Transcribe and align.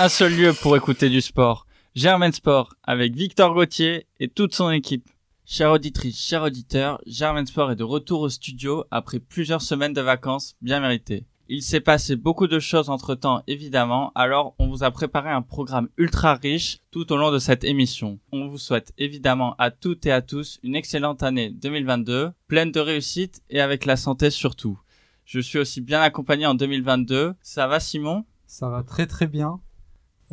un 0.00 0.08
seul 0.08 0.32
lieu 0.32 0.52
pour 0.52 0.76
écouter 0.76 1.08
du 1.08 1.20
sport. 1.20 1.66
Germain 1.96 2.30
Sport 2.30 2.74
avec 2.84 3.16
Victor 3.16 3.52
Gauthier 3.52 4.06
et 4.20 4.28
toute 4.28 4.54
son 4.54 4.70
équipe. 4.70 5.08
Chère 5.44 5.72
auditrice, 5.72 6.20
chers 6.20 6.44
auditeurs, 6.44 7.00
Germain 7.04 7.44
Sport 7.44 7.72
est 7.72 7.76
de 7.76 7.82
retour 7.82 8.20
au 8.20 8.28
studio 8.28 8.84
après 8.92 9.18
plusieurs 9.18 9.62
semaines 9.62 9.94
de 9.94 10.00
vacances 10.00 10.54
bien 10.60 10.78
méritées. 10.78 11.26
Il 11.48 11.62
s'est 11.62 11.80
passé 11.80 12.14
beaucoup 12.14 12.46
de 12.46 12.60
choses 12.60 12.90
entre 12.90 13.16
temps 13.16 13.42
évidemment, 13.48 14.12
alors 14.14 14.54
on 14.60 14.68
vous 14.68 14.84
a 14.84 14.90
préparé 14.92 15.30
un 15.30 15.42
programme 15.42 15.88
ultra 15.96 16.34
riche 16.34 16.78
tout 16.92 17.10
au 17.12 17.16
long 17.16 17.32
de 17.32 17.40
cette 17.40 17.64
émission. 17.64 18.20
On 18.30 18.46
vous 18.46 18.58
souhaite 18.58 18.92
évidemment 18.98 19.56
à 19.58 19.72
toutes 19.72 20.06
et 20.06 20.12
à 20.12 20.22
tous 20.22 20.60
une 20.62 20.76
excellente 20.76 21.24
année 21.24 21.50
2022, 21.50 22.30
pleine 22.46 22.70
de 22.70 22.80
réussite 22.80 23.42
et 23.50 23.60
avec 23.60 23.84
la 23.84 23.96
santé 23.96 24.30
surtout. 24.30 24.78
Je 25.24 25.40
suis 25.40 25.58
aussi 25.58 25.80
bien 25.80 26.00
accompagné 26.00 26.46
en 26.46 26.54
2022. 26.54 27.34
Ça 27.42 27.66
va 27.66 27.80
Simon? 27.80 28.24
Ça 28.46 28.68
va 28.68 28.82
très 28.82 29.06
très 29.06 29.26
bien. 29.26 29.60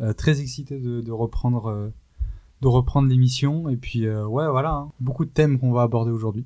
Euh, 0.00 0.12
très 0.12 0.40
excité 0.40 0.78
de, 0.78 1.00
de 1.00 1.12
reprendre, 1.12 1.66
euh, 1.68 1.88
de 2.60 2.68
reprendre 2.68 3.08
l'émission. 3.08 3.68
Et 3.68 3.76
puis 3.76 4.06
euh, 4.06 4.26
ouais 4.26 4.48
voilà, 4.48 4.74
hein. 4.74 4.92
beaucoup 5.00 5.24
de 5.24 5.30
thèmes 5.30 5.58
qu'on 5.58 5.72
va 5.72 5.82
aborder 5.82 6.10
aujourd'hui. 6.10 6.44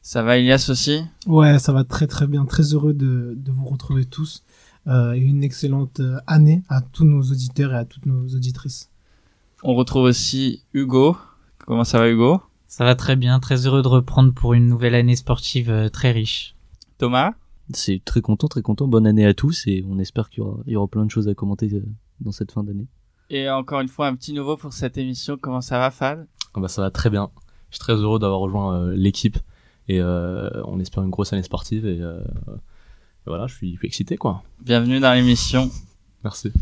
Ça 0.00 0.22
va 0.22 0.38
Elias 0.38 0.68
aussi? 0.70 1.02
Ouais, 1.26 1.58
ça 1.58 1.72
va 1.72 1.84
très 1.84 2.06
très 2.06 2.26
bien. 2.26 2.44
Très 2.46 2.74
heureux 2.74 2.94
de, 2.94 3.34
de 3.36 3.52
vous 3.52 3.66
retrouver 3.66 4.04
tous. 4.04 4.44
Euh, 4.86 5.14
et 5.14 5.18
une 5.18 5.42
excellente 5.42 6.00
année 6.26 6.62
à 6.68 6.82
tous 6.82 7.04
nos 7.04 7.22
auditeurs 7.22 7.72
et 7.72 7.76
à 7.76 7.84
toutes 7.86 8.04
nos 8.04 8.26
auditrices. 8.28 8.90
On 9.62 9.74
retrouve 9.74 10.04
aussi 10.04 10.62
Hugo. 10.74 11.16
Comment 11.66 11.84
ça 11.84 11.98
va 11.98 12.10
Hugo? 12.10 12.42
Ça 12.66 12.84
va 12.84 12.94
très 12.94 13.16
bien, 13.16 13.40
très 13.40 13.66
heureux 13.66 13.82
de 13.82 13.88
reprendre 13.88 14.34
pour 14.34 14.52
une 14.52 14.68
nouvelle 14.68 14.94
année 14.94 15.16
sportive 15.16 15.90
très 15.90 16.12
riche. 16.12 16.54
Thomas? 16.98 17.32
C'est 17.72 18.02
très 18.04 18.20
content, 18.20 18.46
très 18.46 18.60
content. 18.60 18.86
Bonne 18.88 19.06
année 19.06 19.24
à 19.24 19.32
tous 19.32 19.66
et 19.66 19.86
on 19.88 19.98
espère 19.98 20.28
qu'il 20.28 20.42
y 20.42 20.46
aura, 20.46 20.58
il 20.66 20.72
y 20.74 20.76
aura 20.76 20.86
plein 20.86 21.06
de 21.06 21.10
choses 21.10 21.28
à 21.28 21.34
commenter 21.34 21.68
dans 22.20 22.32
cette 22.32 22.52
fin 22.52 22.62
d'année. 22.62 22.86
Et 23.30 23.48
encore 23.48 23.80
une 23.80 23.88
fois 23.88 24.06
un 24.06 24.14
petit 24.14 24.32
nouveau 24.32 24.56
pour 24.56 24.72
cette 24.72 24.98
émission. 24.98 25.36
Comment 25.40 25.60
ça 25.60 25.78
va 25.78 25.90
Fad 25.90 26.26
Ah 26.54 26.60
bah 26.60 26.68
ça 26.68 26.82
va 26.82 26.90
très 26.90 27.10
bien. 27.10 27.30
Je 27.70 27.76
suis 27.76 27.80
très 27.80 27.94
heureux 27.94 28.18
d'avoir 28.18 28.40
rejoint 28.40 28.76
euh, 28.76 28.94
l'équipe 28.94 29.38
et 29.88 30.00
euh, 30.00 30.50
on 30.64 30.78
espère 30.80 31.02
une 31.02 31.10
grosse 31.10 31.32
année 31.32 31.42
sportive 31.42 31.86
et 31.86 32.00
euh, 32.00 32.20
voilà, 33.26 33.46
je 33.46 33.54
suis, 33.54 33.72
je 33.74 33.78
suis 33.78 33.86
excité 33.86 34.16
quoi. 34.16 34.42
Bienvenue 34.60 35.00
dans 35.00 35.12
l'émission. 35.12 35.70
Merci. 36.22 36.52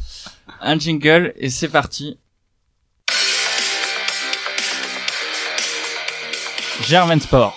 Un 0.61 0.79
jingle 0.79 1.33
et 1.37 1.51
c'est 1.51 1.69
parti. 1.69 2.19
Germain 6.83 7.19
Sport. 7.21 7.57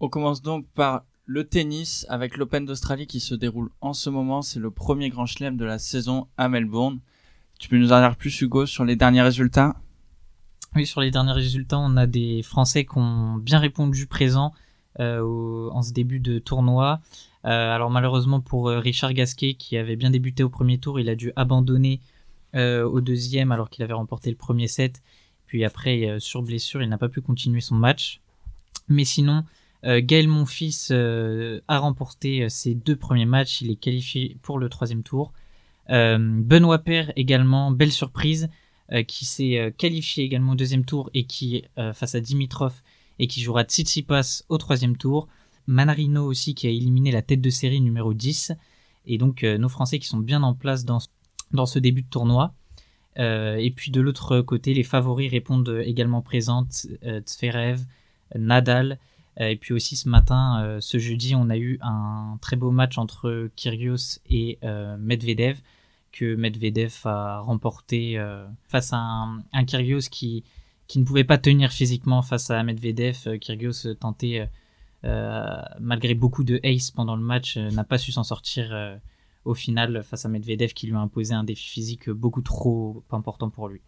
On 0.00 0.08
commence 0.08 0.42
donc 0.42 0.66
par 0.74 1.04
le 1.32 1.44
tennis 1.44 2.04
avec 2.10 2.36
l'Open 2.36 2.66
d'Australie 2.66 3.06
qui 3.06 3.18
se 3.18 3.34
déroule 3.34 3.70
en 3.80 3.94
ce 3.94 4.10
moment. 4.10 4.42
C'est 4.42 4.60
le 4.60 4.70
premier 4.70 5.08
grand 5.08 5.24
chelem 5.24 5.56
de 5.56 5.64
la 5.64 5.78
saison 5.78 6.26
à 6.36 6.50
Melbourne. 6.50 6.98
Tu 7.58 7.70
peux 7.70 7.78
nous 7.78 7.90
en 7.90 8.00
dire 8.00 8.16
plus 8.16 8.38
Hugo 8.42 8.66
sur 8.66 8.84
les 8.84 8.96
derniers 8.96 9.22
résultats? 9.22 9.74
Oui, 10.76 10.84
sur 10.86 11.00
les 11.00 11.10
derniers 11.10 11.32
résultats, 11.32 11.78
on 11.78 11.96
a 11.96 12.06
des 12.06 12.42
Français 12.42 12.84
qui 12.84 12.98
ont 12.98 13.36
bien 13.36 13.58
répondu 13.58 14.06
présent 14.06 14.52
euh, 15.00 15.20
au- 15.22 15.70
en 15.72 15.80
ce 15.80 15.92
début 15.92 16.20
de 16.20 16.38
tournoi. 16.38 17.00
Euh, 17.46 17.74
alors 17.74 17.90
malheureusement 17.90 18.40
pour 18.42 18.68
euh, 18.68 18.78
Richard 18.78 19.14
Gasquet, 19.14 19.54
qui 19.54 19.78
avait 19.78 19.96
bien 19.96 20.10
débuté 20.10 20.42
au 20.42 20.50
premier 20.50 20.76
tour, 20.76 21.00
il 21.00 21.08
a 21.08 21.14
dû 21.14 21.32
abandonner 21.34 22.00
au 22.54 23.00
deuxième 23.00 23.50
alors 23.52 23.70
qu'il 23.70 23.82
avait 23.82 23.94
remporté 23.94 24.28
le 24.28 24.36
premier 24.36 24.68
set. 24.68 25.00
Puis 25.46 25.64
après, 25.64 26.16
sur 26.18 26.42
blessure, 26.42 26.82
il 26.82 26.90
n'a 26.90 26.98
pas 26.98 27.08
pu 27.08 27.22
continuer 27.22 27.62
son 27.62 27.76
match. 27.76 28.20
Mais 28.88 29.06
sinon, 29.06 29.44
Gaël 29.84 30.28
Monfils 30.28 30.88
euh, 30.90 31.60
a 31.68 31.78
remporté 31.78 32.42
euh, 32.44 32.48
ses 32.48 32.74
deux 32.74 32.96
premiers 32.96 33.26
matchs. 33.26 33.62
Il 33.62 33.70
est 33.70 33.76
qualifié 33.76 34.36
pour 34.42 34.58
le 34.58 34.68
troisième 34.68 35.02
tour. 35.02 35.32
Euh, 35.90 36.18
Benoît 36.20 36.78
Paire 36.78 37.12
également, 37.16 37.70
belle 37.72 37.90
surprise, 37.92 38.48
euh, 38.92 39.02
qui 39.02 39.24
s'est 39.24 39.58
euh, 39.58 39.70
qualifié 39.70 40.24
également 40.24 40.52
au 40.52 40.54
deuxième 40.54 40.84
tour 40.84 41.10
et 41.14 41.24
qui, 41.24 41.64
euh, 41.78 41.92
face 41.92 42.14
à 42.14 42.20
Dimitrov, 42.20 42.82
et 43.18 43.26
qui 43.26 43.40
jouera 43.40 43.64
Tsitsipas 43.64 44.42
au 44.48 44.58
troisième 44.58 44.96
tour. 44.96 45.28
Manarino 45.66 46.24
aussi 46.24 46.54
qui 46.54 46.66
a 46.66 46.70
éliminé 46.70 47.10
la 47.12 47.22
tête 47.22 47.40
de 47.40 47.50
série 47.50 47.80
numéro 47.80 48.14
10. 48.14 48.52
Et 49.06 49.18
donc 49.18 49.42
euh, 49.44 49.58
nos 49.58 49.68
Français 49.68 49.98
qui 49.98 50.06
sont 50.06 50.18
bien 50.18 50.42
en 50.42 50.54
place 50.54 50.84
dans, 50.84 51.00
ce- 51.00 51.78
début 51.78 52.02
de 52.02 52.08
tournoi. 52.08 52.54
Euh, 53.18 53.56
et 53.56 53.70
puis 53.70 53.90
de 53.90 54.00
l'autre 54.00 54.40
côté, 54.40 54.74
les 54.74 54.82
favoris 54.84 55.30
répondent 55.30 55.82
également 55.84 56.22
présents. 56.22 56.64
T- 56.64 56.98
euh, 57.04 57.20
Nadal. 58.38 58.98
Euh, 59.40 59.48
et 59.48 59.56
puis 59.56 59.72
aussi 59.72 59.96
ce 59.96 60.08
matin, 60.08 60.62
euh, 60.62 60.80
ce 60.80 60.98
jeudi, 60.98 61.34
on 61.34 61.48
a 61.50 61.56
eu 61.56 61.78
un 61.80 62.38
très 62.40 62.56
beau 62.56 62.70
match 62.70 62.98
entre 62.98 63.50
Kyrgios 63.56 64.20
et 64.28 64.58
euh, 64.62 64.96
Medvedev 64.98 65.60
que 66.12 66.34
Medvedev 66.34 66.94
a 67.04 67.40
remporté 67.40 68.22
face 68.68 68.92
à 68.92 68.98
un, 68.98 69.38
un 69.54 69.64
Kyrgios 69.64 70.10
qui, 70.10 70.44
ne 70.94 71.04
pouvait 71.04 71.24
pas 71.24 71.38
tenir 71.38 71.72
physiquement 71.72 72.20
face 72.20 72.50
à 72.50 72.62
Medvedev. 72.62 73.38
Kyrgios 73.38 73.94
tentait, 73.98 74.46
malgré 75.80 76.12
beaucoup 76.12 76.44
de 76.44 76.60
ace 76.64 76.90
pendant 76.90 77.16
le 77.16 77.22
match, 77.22 77.56
n'a 77.56 77.84
pas 77.84 77.96
su 77.96 78.12
s'en 78.12 78.24
sortir 78.24 79.00
au 79.46 79.54
final 79.54 80.02
face 80.02 80.26
à 80.26 80.28
Medvedev 80.28 80.74
qui 80.74 80.86
lui 80.86 80.96
a 80.96 80.98
imposé 80.98 81.32
un 81.32 81.44
défi 81.44 81.66
physique 81.66 82.10
beaucoup 82.10 82.42
trop 82.42 83.02
important 83.10 83.48
pour 83.48 83.70
lui. 83.70 83.80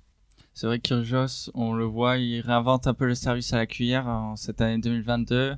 C'est 0.55 0.69
vrai 0.69 0.79
que 0.79 0.95
on 1.55 1.73
le 1.73 1.85
voit, 1.85 2.17
il 2.17 2.41
réinvente 2.41 2.87
un 2.87 2.95
peu 2.95 3.07
le 3.07 3.17
service 3.17 3.53
à 3.53 3.57
la 3.57 3.67
cuillère 3.67 4.07
en 4.07 4.37
cette 4.37 4.61
année 4.61 4.79
2022. 4.79 5.57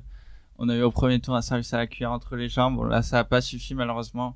On 0.57 0.69
a 0.69 0.75
eu 0.75 0.81
au 0.81 0.89
premier 0.89 1.19
tour 1.19 1.35
un 1.35 1.43
service 1.43 1.71
à 1.75 1.77
la 1.77 1.85
cuillère 1.85 2.11
entre 2.11 2.35
les 2.35 2.49
jambes. 2.49 2.77
Bon, 2.77 2.83
là, 2.83 3.03
ça 3.03 3.17
n'a 3.17 3.23
pas 3.23 3.39
suffi 3.41 3.75
malheureusement 3.75 4.35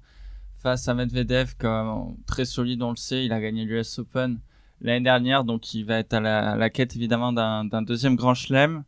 face 0.59 0.87
à 0.87 0.93
Medvedev, 0.93 1.55
comme 1.57 2.15
très 2.27 2.45
solide, 2.45 2.83
on 2.83 2.91
le 2.91 2.95
sait. 2.95 3.25
Il 3.25 3.33
a 3.33 3.41
gagné 3.41 3.65
l'US 3.65 3.97
Open 3.97 4.39
l'année 4.81 5.03
dernière, 5.03 5.43
donc 5.43 5.73
il 5.73 5.83
va 5.83 5.97
être 5.97 6.13
à 6.13 6.19
la, 6.19 6.69
quête 6.69 6.95
évidemment 6.95 7.33
d'un 7.33 7.81
deuxième 7.81 8.15
grand 8.15 8.35
chelem. 8.35 8.83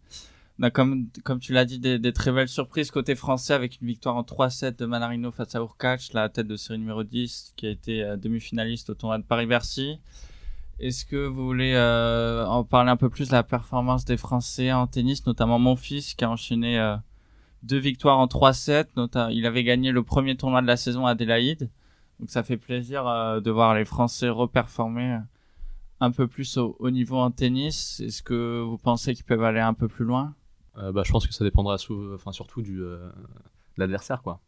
On 0.59 0.63
a 0.63 0.69
comme, 0.69 1.09
tu 1.41 1.53
l'as 1.53 1.65
dit, 1.65 1.79
des, 1.79 2.13
très 2.13 2.31
belles 2.31 2.49
surprises 2.49 2.91
côté 2.91 3.15
français 3.15 3.55
avec 3.55 3.81
une 3.81 3.87
victoire 3.87 4.15
en 4.15 4.21
3-7 4.21 4.77
de 4.77 4.85
Manarino 4.85 5.31
face 5.31 5.55
à 5.55 5.59
Urkacz, 5.59 6.13
la 6.13 6.29
tête 6.29 6.45
de 6.45 6.55
série 6.55 6.77
numéro 6.77 7.03
10, 7.03 7.53
qui 7.55 7.65
a 7.65 7.71
été 7.71 8.03
euh, 8.03 8.15
demi-finaliste 8.15 8.91
au 8.91 8.93
tournoi 8.93 9.17
de 9.17 9.23
Paris-Bercy. 9.23 9.97
Est-ce 10.79 11.05
que 11.05 11.25
vous 11.27 11.45
voulez 11.45 11.73
euh, 11.75 12.45
en 12.47 12.63
parler 12.63 12.89
un 12.91 12.97
peu 12.97 13.09
plus 13.09 13.27
de 13.29 13.33
la 13.33 13.43
performance 13.43 14.05
des 14.05 14.17
Français 14.17 14.71
en 14.71 14.87
tennis, 14.87 15.25
notamment 15.25 15.59
mon 15.59 15.75
fils 15.75 16.13
qui 16.15 16.25
a 16.25 16.29
enchaîné 16.29 16.79
euh, 16.79 16.95
deux 17.61 17.77
victoires 17.77 18.19
en 18.19 18.27
3-7. 18.27 18.87
nota- 18.97 19.31
Il 19.31 19.45
avait 19.45 19.63
gagné 19.63 19.91
le 19.91 20.03
premier 20.03 20.35
tournoi 20.35 20.61
de 20.61 20.67
la 20.67 20.75
saison 20.77 21.05
à 21.05 21.11
Adélaïde. 21.11 21.69
Donc 22.19 22.29
ça 22.29 22.43
fait 22.43 22.57
plaisir 22.57 23.07
euh, 23.07 23.39
de 23.39 23.51
voir 23.51 23.75
les 23.75 23.85
Français 23.85 24.29
reperformer 24.29 25.19
un 25.99 26.11
peu 26.11 26.27
plus 26.27 26.57
au, 26.57 26.75
au 26.79 26.89
niveau 26.91 27.17
en 27.17 27.31
tennis. 27.31 28.01
Est-ce 28.01 28.21
que 28.23 28.61
vous 28.61 28.77
pensez 28.77 29.13
qu'ils 29.13 29.25
peuvent 29.25 29.43
aller 29.43 29.59
un 29.61 29.73
peu 29.73 29.87
plus 29.87 30.05
loin? 30.05 30.35
Bah, 30.75 31.03
je 31.05 31.11
pense 31.11 31.27
que 31.27 31.33
ça 31.33 31.43
dépendra 31.43 31.75
enfin, 32.15 32.31
surtout 32.31 32.63
du, 32.63 32.77
de 32.79 32.99
l'adversaire 33.77 34.23
quoi. 34.23 34.41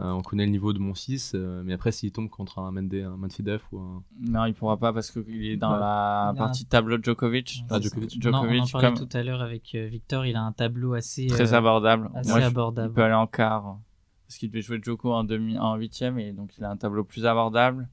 Euh, 0.00 0.10
on 0.12 0.22
connaît 0.22 0.46
le 0.46 0.50
niveau 0.50 0.72
de 0.72 0.78
mon 0.78 0.94
6, 0.94 1.34
mais 1.64 1.74
après 1.74 1.92
s'il 1.92 2.10
tombe 2.10 2.30
contre 2.30 2.58
un 2.58 2.70
Mende, 2.72 2.94
un 2.94 3.16
Medvedev 3.16 3.60
ou 3.72 3.78
un 3.80 4.02
Non, 4.20 4.46
il 4.46 4.54
pourra 4.54 4.76
pas 4.78 4.92
parce 4.92 5.10
qu'il 5.10 5.44
est 5.44 5.56
dans 5.56 5.72
Ouais. 5.74 5.78
la 5.80 6.34
partie 6.36 6.64
tableau 6.64 6.96
de 6.98 7.04
Djokovic. 7.04 7.64
Ah, 7.68 7.78
Djokovic. 7.80 8.24
Non, 8.24 8.30
on 8.30 8.34
en 8.34 8.40
Djokovic, 8.42 8.72
parlait 8.72 8.88
comme 8.94 9.08
tout 9.08 9.16
à 9.16 9.22
l'heure 9.22 9.42
avec 9.42 9.74
euh, 9.74 9.86
Victor, 9.88 10.24
il 10.26 10.36
a 10.36 10.42
un 10.42 10.52
tableau 10.52 10.94
assez, 10.94 11.26
très 11.26 11.52
euh, 11.52 11.56
abordable. 11.56 12.10
assez 12.14 12.30
Moi, 12.30 12.40
je-. 12.40 12.48
Il 12.48 12.92
peut 12.92 13.02
aller 13.02 13.14
en 13.14 13.26
quart. 13.26 13.78
Parce 14.26 14.38
qu'il 14.38 14.48
devait 14.48 14.62
jouer 14.62 14.80
Joko 14.82 15.12
en 15.12 15.24
demi, 15.24 15.58
en 15.58 15.74
huitième 15.76 16.18
et 16.18 16.32
donc 16.32 16.56
il 16.56 16.64
a 16.64 16.70
un 16.70 16.76
tableau 16.76 17.04
plus 17.04 17.26
abordable. 17.26 17.88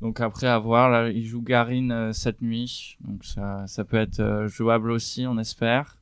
Donc 0.00 0.20
après 0.20 0.48
à 0.48 0.58
voir, 0.58 0.90
là, 0.90 1.10
il 1.10 1.24
joue 1.24 1.42
Garin 1.42 1.90
euh, 1.90 2.12
cette 2.12 2.42
nuit. 2.42 2.98
Donc 3.02 3.24
ça, 3.24 3.64
ça 3.68 3.84
peut 3.84 3.98
être 3.98 4.18
euh, 4.18 4.48
jouable 4.48 4.90
aussi, 4.90 5.24
on 5.28 5.38
espère. 5.38 5.96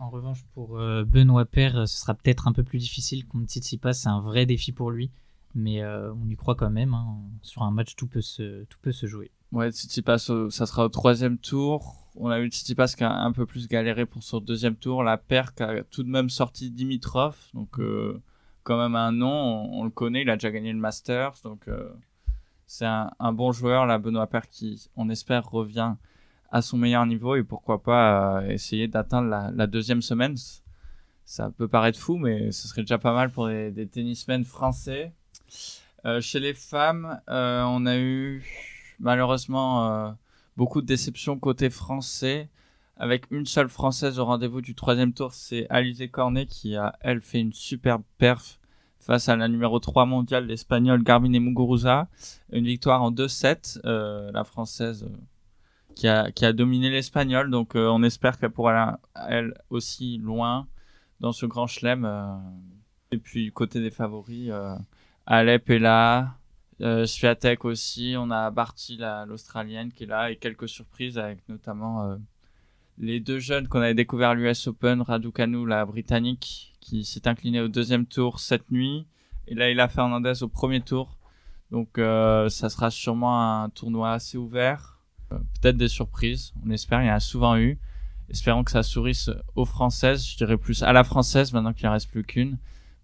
En 0.00 0.10
revanche, 0.10 0.44
pour 0.54 0.78
euh, 0.78 1.04
Benoît 1.04 1.44
Paire, 1.44 1.76
euh, 1.76 1.86
ce 1.86 1.98
sera 2.00 2.14
peut-être 2.14 2.46
un 2.46 2.52
peu 2.52 2.62
plus 2.62 2.78
difficile 2.78 3.26
contre 3.26 3.46
Tsitsipas. 3.46 3.94
C'est 3.94 4.08
un 4.08 4.20
vrai 4.20 4.46
défi 4.46 4.70
pour 4.70 4.90
lui, 4.92 5.10
mais 5.54 5.82
euh, 5.82 6.12
on 6.14 6.28
y 6.28 6.36
croit 6.36 6.54
quand 6.54 6.70
même. 6.70 6.94
hein. 6.94 7.18
Sur 7.42 7.62
un 7.62 7.72
match, 7.72 7.96
tout 7.96 8.06
peut 8.06 8.20
se, 8.20 8.64
tout 8.64 8.78
peut 8.80 8.92
se 8.92 9.06
jouer. 9.06 9.30
Ouais, 9.50 9.70
Tsitsipas, 9.72 10.18
ça 10.50 10.66
sera 10.66 10.84
au 10.84 10.88
troisième 10.88 11.38
tour. 11.38 11.96
On 12.14 12.28
a 12.28 12.38
eu 12.40 12.48
Tsitsipas 12.48 12.94
qui 12.96 13.02
a 13.02 13.12
un 13.12 13.32
peu 13.32 13.44
plus 13.44 13.66
galéré 13.66 14.06
pour 14.06 14.22
son 14.22 14.40
deuxième 14.40 14.76
tour. 14.76 15.02
La 15.02 15.16
paire 15.16 15.54
qui 15.54 15.62
a 15.64 15.82
tout 15.84 16.04
de 16.04 16.10
même 16.10 16.30
sorti 16.30 16.70
Dimitrov. 16.70 17.36
Donc 17.54 17.80
euh, 17.80 18.22
quand 18.62 18.78
même 18.78 18.94
un 18.94 19.10
nom, 19.10 19.32
on, 19.32 19.80
on 19.80 19.84
le 19.84 19.90
connaît, 19.90 20.22
il 20.22 20.30
a 20.30 20.36
déjà 20.36 20.50
gagné 20.50 20.72
le 20.72 20.78
Masters. 20.78 21.34
Donc 21.42 21.68
c'est 22.66 22.86
un, 22.86 23.10
un 23.18 23.32
bon 23.32 23.50
joueur, 23.50 23.86
là, 23.86 23.98
Benoît 23.98 24.26
Paire, 24.26 24.48
qui, 24.48 24.88
on 24.94 25.08
espère, 25.08 25.48
revient 25.50 25.94
à 26.50 26.62
son 26.62 26.78
meilleur 26.78 27.04
niveau 27.06 27.36
et 27.36 27.42
pourquoi 27.42 27.82
pas 27.82 28.40
euh, 28.40 28.48
essayer 28.48 28.88
d'atteindre 28.88 29.52
la, 29.54 29.66
deuxième 29.66 30.02
semaine. 30.02 30.36
Ça 31.24 31.50
peut 31.50 31.68
paraître 31.68 31.98
fou, 31.98 32.16
mais 32.16 32.52
ce 32.52 32.68
serait 32.68 32.82
déjà 32.82 32.98
pas 32.98 33.12
mal 33.12 33.30
pour 33.30 33.48
des, 33.48 33.70
des 33.70 33.86
tennismen 33.86 34.44
français. 34.44 35.12
Euh, 36.04 36.20
chez 36.20 36.40
les 36.40 36.54
femmes, 36.54 37.20
euh, 37.28 37.62
on 37.66 37.84
a 37.86 37.98
eu 37.98 38.44
malheureusement 38.98 40.16
beaucoup 40.56 40.80
de 40.80 40.86
déceptions 40.86 41.38
côté 41.38 41.70
français, 41.70 42.48
avec 42.96 43.30
une 43.30 43.46
seule 43.46 43.68
française 43.68 44.18
au 44.18 44.24
rendez-vous 44.24 44.60
du 44.60 44.74
troisième 44.74 45.12
tour, 45.12 45.32
c'est 45.32 45.68
Alizé 45.70 46.08
Cornet 46.08 46.46
qui 46.46 46.74
a 46.74 46.96
elle 47.00 47.20
fait 47.20 47.40
une 47.40 47.52
superbe 47.52 48.02
perf 48.18 48.58
face 48.98 49.28
à 49.28 49.36
la 49.36 49.48
numéro 49.48 49.78
3 49.78 50.04
mondiale, 50.04 50.46
l'Espagnol 50.46 51.02
Garbiñe 51.02 51.40
Muguruza. 51.40 52.08
Une 52.52 52.64
victoire 52.64 53.02
en 53.02 53.12
2-7, 53.12 53.80
euh, 53.84 54.30
la 54.32 54.44
Française 54.44 55.08
qui, 55.98 56.06
a, 56.06 56.52
dominé 56.52 56.90
l'Espagnol. 56.90 57.50
Donc 57.50 57.74
euh, 57.74 57.88
on 57.88 58.04
espère 58.04 58.38
qu'elle 58.38 58.50
pourra 58.50 59.00
elle 59.28 59.52
aussi 59.68 60.18
loin 60.18 60.68
dans 61.18 61.32
ce 61.32 61.44
grand 61.44 61.66
chelem. 61.66 62.04
euh. 62.04 62.36
Et 63.10 63.18
puis 63.18 63.50
côté 63.52 63.80
des 63.80 63.90
favoris, 63.90 64.48
euh, 64.50 64.76
Alep 65.26 65.70
est 65.70 65.78
là, 65.80 66.36
euh, 66.82 67.04
Swiatek 67.04 67.64
aussi, 67.64 68.14
on 68.16 68.30
a 68.30 68.50
Barty 68.50 68.96
la- 68.96 69.26
l'Australienne 69.26 69.90
qui 69.92 70.04
est 70.04 70.06
là 70.06 70.30
et 70.30 70.36
quelques 70.36 70.68
surprises 70.68 71.18
avec 71.18 71.40
notamment 71.48 72.16
les 72.98 73.18
deux 73.18 73.40
jeunes 73.40 73.66
qu'on 73.66 73.80
avait 73.80 73.94
découvert 73.94 74.30
à 74.30 74.34
l'US 74.34 74.68
Open, 74.68 75.02
Raducanu 75.02 75.66
la 75.66 75.84
Britannique 75.84 76.74
qui 76.80 77.04
s'est 77.04 77.26
incliné 77.26 77.60
au 77.60 77.68
deuxième 77.68 78.06
tour 78.06 78.38
cette 78.38 78.70
nuit 78.70 79.06
et 79.48 79.54
Laila 79.54 79.88
Fernandez 79.88 80.42
au 80.42 80.48
premier 80.48 80.80
tour. 80.80 81.18
Donc 81.72 81.96
ça 81.96 82.68
sera 82.68 82.90
sûrement 82.90 83.62
un 83.64 83.70
tournoi 83.70 84.12
assez 84.12 84.38
ouvert, 84.38 84.97
peut-être 85.28 85.76
des 85.76 85.88
surprises, 85.88 86.52
on 86.64 86.70
espère, 86.70 87.02
il 87.02 87.06
y 87.06 87.10
en 87.10 87.14
a 87.14 87.20
souvent 87.20 87.56
eu. 87.56 87.78
Espérons 88.30 88.62
que 88.62 88.70
ça 88.70 88.82
sourisse 88.82 89.30
aux 89.54 89.64
Françaises, 89.64 90.26
je 90.26 90.36
dirais 90.36 90.58
plus 90.58 90.82
à 90.82 90.92
la 90.92 91.04
Française 91.04 91.52
maintenant 91.52 91.72
qu'il 91.72 91.86
ne 91.86 91.92
reste 91.92 92.10
plus 92.10 92.24
qu'une. 92.24 92.58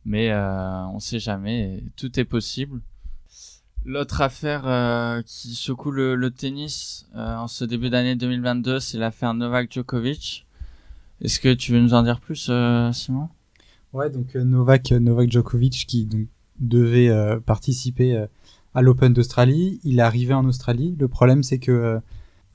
Mais 0.05 0.31
euh, 0.31 0.85
on 0.89 1.01
sait 1.01 1.19
jamais, 1.19 1.83
tout 1.97 2.21
est 2.21 2.25
possible. 2.25 2.81
L'autre 3.87 4.21
affaire 4.21 4.67
euh, 4.67 5.23
qui 5.23 5.55
secoue 5.55 5.91
le, 5.91 6.15
le 6.15 6.31
tennis 6.31 7.07
euh, 7.15 7.37
en 7.37 7.49
ce 7.49 7.65
début 7.65 7.91
d'année 7.91 8.17
2022, 8.17 8.81
c'est 8.81 8.99
l'affaire 8.99 9.33
Novak 9.35 9.73
Djokovic. 9.73 10.47
Est-ce 11.21 11.41
que 11.41 11.53
tu 11.55 11.73
veux 11.73 11.81
nous 11.81 11.95
en 11.95 12.03
dire 12.03 12.21
plus, 12.21 12.49
euh, 12.51 12.93
Simon? 12.93 13.29
Ouais, 13.95 14.11
donc 14.11 14.37
euh, 14.37 14.45
Novak, 14.45 14.91
Novak 14.91 15.31
Djokovic 15.31 15.87
qui 15.87 16.05
donc, 16.05 16.27
devait 16.59 17.09
euh, 17.09 17.41
participer 17.41 18.17
euh, 18.17 18.27
à 18.75 18.83
l'Open 18.83 19.13
d'Australie, 19.13 19.81
il 19.85 19.99
est 19.99 20.03
arrivé 20.03 20.35
en 20.35 20.45
Australie. 20.45 20.97
Le 20.99 21.09
problème, 21.09 21.43
c'est 21.43 21.59
que 21.59 21.71
euh, 21.71 21.99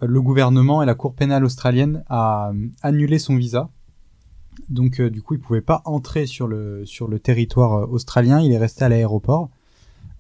le 0.02 0.22
gouvernement 0.22 0.84
et 0.84 0.86
la 0.86 0.96
Cour 0.96 1.14
pénale 1.14 1.46
australienne 1.46 2.04
a 2.10 2.52
euh, 2.52 2.68
annulé 2.82 3.20
son 3.20 3.38
visa. 3.38 3.70
Donc, 4.70 5.00
euh, 5.00 5.10
du 5.10 5.22
coup, 5.22 5.36
il 5.36 5.40
pouvait 5.40 5.62
pas 5.62 5.82
entrer 5.86 6.26
sur 6.26 6.48
le, 6.48 6.86
sur 6.86 7.08
le 7.08 7.20
territoire 7.20 7.90
australien. 7.90 8.42
Il 8.42 8.52
est 8.52 8.58
resté 8.58 8.84
à 8.84 8.90
l'aéroport. 8.90 9.50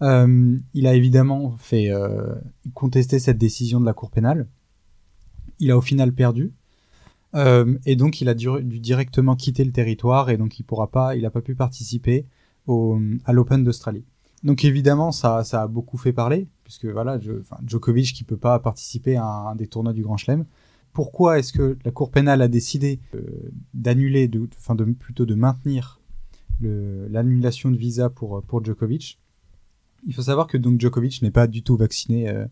Il 0.01 0.87
a 0.87 0.93
évidemment 0.93 1.57
fait 1.57 1.91
contester 2.73 3.19
cette 3.19 3.37
décision 3.37 3.81
de 3.81 3.85
la 3.85 3.91
Cour 3.91 4.11
pénale. 4.11 4.47
Il 5.59 5.71
a 5.71 5.77
au 5.77 5.81
final 5.81 6.13
perdu. 6.13 6.53
Et 7.35 7.95
donc 7.97 8.21
il 8.21 8.29
a 8.29 8.33
dû, 8.33 8.47
directement 8.63 9.35
quitter 9.35 9.65
le 9.65 9.73
territoire 9.73 10.29
et 10.29 10.37
donc 10.37 10.57
il 10.57 10.63
pourra 10.63 10.87
pas, 10.87 11.17
il 11.17 11.25
a 11.25 11.29
pas 11.29 11.41
pu 11.41 11.53
participer 11.53 12.25
à 12.69 13.33
l'Open 13.33 13.65
d'Australie. 13.65 14.05
Donc 14.43 14.63
évidemment 14.63 15.11
ça, 15.11 15.43
ça 15.43 15.63
a 15.63 15.67
beaucoup 15.67 15.97
fait 15.97 16.13
parler 16.13 16.47
puisque 16.63 16.85
voilà, 16.85 17.17
enfin, 17.41 17.57
Djokovic 17.65 18.13
qui 18.13 18.23
peut 18.23 18.37
pas 18.37 18.59
participer 18.59 19.17
à 19.17 19.25
un 19.25 19.55
des 19.55 19.67
tournois 19.67 19.93
du 19.93 20.03
Grand 20.03 20.17
Chelem. 20.17 20.45
Pourquoi 20.93 21.39
est-ce 21.39 21.53
que 21.53 21.77
la 21.83 21.91
Cour 21.91 22.11
pénale 22.11 22.41
a 22.41 22.47
décidé 22.47 22.99
euh, 23.15 23.21
d'annuler, 23.73 24.27
de, 24.27 24.47
enfin 24.57 24.75
de 24.75 24.83
plutôt 24.85 25.25
de 25.25 25.35
maintenir 25.35 25.99
l'annulation 26.61 27.71
de 27.71 27.77
visa 27.77 28.09
pour 28.09 28.43
pour 28.43 28.63
Djokovic? 28.63 29.19
Il 30.05 30.13
faut 30.13 30.21
savoir 30.21 30.47
que 30.47 30.57
donc 30.57 30.79
Djokovic 30.79 31.21
n'est 31.21 31.31
pas 31.31 31.47
du 31.47 31.63
tout 31.63 31.75
vacciné 31.75 32.29
euh, 32.29 32.45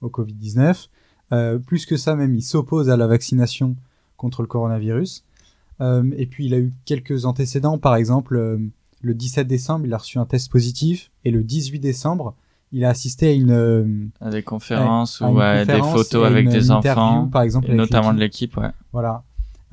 au 0.00 0.08
Covid-19. 0.08 0.88
Euh, 1.32 1.58
plus 1.58 1.86
que 1.86 1.96
ça 1.96 2.14
même, 2.14 2.34
il 2.34 2.42
s'oppose 2.42 2.90
à 2.90 2.96
la 2.96 3.06
vaccination 3.06 3.76
contre 4.16 4.42
le 4.42 4.48
coronavirus. 4.48 5.24
Et 6.16 6.26
puis 6.26 6.46
il 6.46 6.54
a 6.54 6.58
eu 6.58 6.72
quelques 6.84 7.24
antécédents, 7.24 7.76
par 7.76 7.96
exemple 7.96 8.60
le 9.02 9.14
17 9.14 9.46
décembre 9.46 9.84
il 9.86 9.92
a 9.94 9.98
reçu 9.98 10.18
un 10.18 10.24
test 10.26 10.50
positif 10.50 11.10
et 11.24 11.30
le 11.30 11.42
18 11.44 11.78
décembre 11.80 12.34
il 12.74 12.84
a 12.86 12.88
assisté 12.88 13.28
à 13.28 13.32
une, 13.32 14.10
À 14.20 14.30
des 14.30 14.42
conférences 14.42 15.20
à 15.20 15.30
ou 15.30 15.38
à 15.40 15.64
des 15.66 15.78
photos 15.82 16.24
avec 16.26 16.46
une- 16.46 16.52
des 16.52 16.66
une 16.66 16.72
enfants, 16.72 17.28
par 17.28 17.42
exemple, 17.42 17.70
et 17.70 17.74
notamment 17.74 18.14
de 18.14 18.18
l'équipe. 18.20 18.56
ouais. 18.56 18.70
Voilà. 18.92 19.24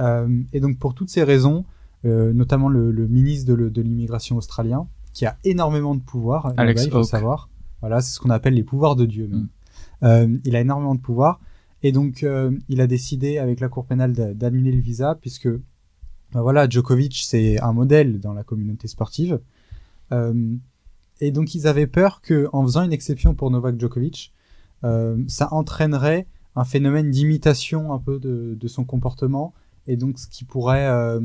Euh, 0.02 0.28
et 0.52 0.60
donc 0.60 0.78
pour 0.80 0.94
toutes 0.94 1.10
ces 1.10 1.24
raisons, 1.24 1.64
euh, 2.06 2.34
notamment 2.34 2.68
le, 2.68 2.92
le 2.92 3.08
ministre 3.08 3.54
de, 3.54 3.82
l'immigration 3.82 4.36
australien, 4.36 4.88
qui 5.14 5.26
a 5.26 5.38
énormément 5.46 5.96
de 5.96 6.02
pouvoir, 6.02 6.52
Alex 6.58 6.86
il 6.86 6.92
faut 6.92 7.04
savoir. 7.04 7.48
Voilà, 7.80 8.02
c'est 8.02 8.14
ce 8.14 8.20
qu'on 8.20 8.30
appelle 8.32 8.54
les 8.56 8.64
pouvoirs 8.64 8.98
de 8.98 9.06
Dieu. 9.06 9.28
même. 9.28 9.40
Mm. 9.40 9.50
Euh, 10.04 10.38
il 10.44 10.56
a 10.58 10.60
énormément 10.62 10.96
de 10.96 11.00
pouvoir. 11.02 11.40
Et 11.84 11.94
donc 11.94 12.26
il 12.68 12.82
a 12.82 12.88
décidé 12.88 13.38
avec 13.38 13.62
la 13.62 13.70
Cour 13.70 13.86
pénale 13.86 14.12
d'a- 14.12 14.34
d'annuler 14.34 14.74
le 14.74 14.82
visa, 14.82 15.16
puisque 15.16 15.48
voilà, 16.34 16.70
Djokovic 16.70 17.24
c'est 17.26 17.60
un 17.62 17.74
modèle 17.74 18.20
dans 18.20 18.34
la 18.34 18.44
communauté 18.44 18.88
sportive. 18.88 19.40
Euh, 20.12 20.56
et 21.22 21.32
donc 21.32 21.56
ils 21.56 21.68
avaient 21.68 21.88
peur 21.88 22.22
que 22.22 22.48
en 22.54 22.64
faisant 22.64 22.84
une 22.84 22.94
exception 22.94 23.34
pour 23.34 23.52
Novak 23.52 23.80
Djokovic, 23.80 24.34
euh, 24.84 25.18
ça 25.28 25.54
entraînerait 25.54 26.28
un 26.56 26.64
phénomène 26.64 27.12
d'imitation 27.12 27.94
un 27.94 28.00
peu 28.00 28.20
de, 28.20 28.58
de 28.60 28.68
son 28.68 28.86
comportement 28.86 29.54
et 29.88 29.98
donc 29.98 30.20
ce 30.20 30.28
qui 30.28 30.46
pourrait 30.46 30.88
euh, 30.88 31.20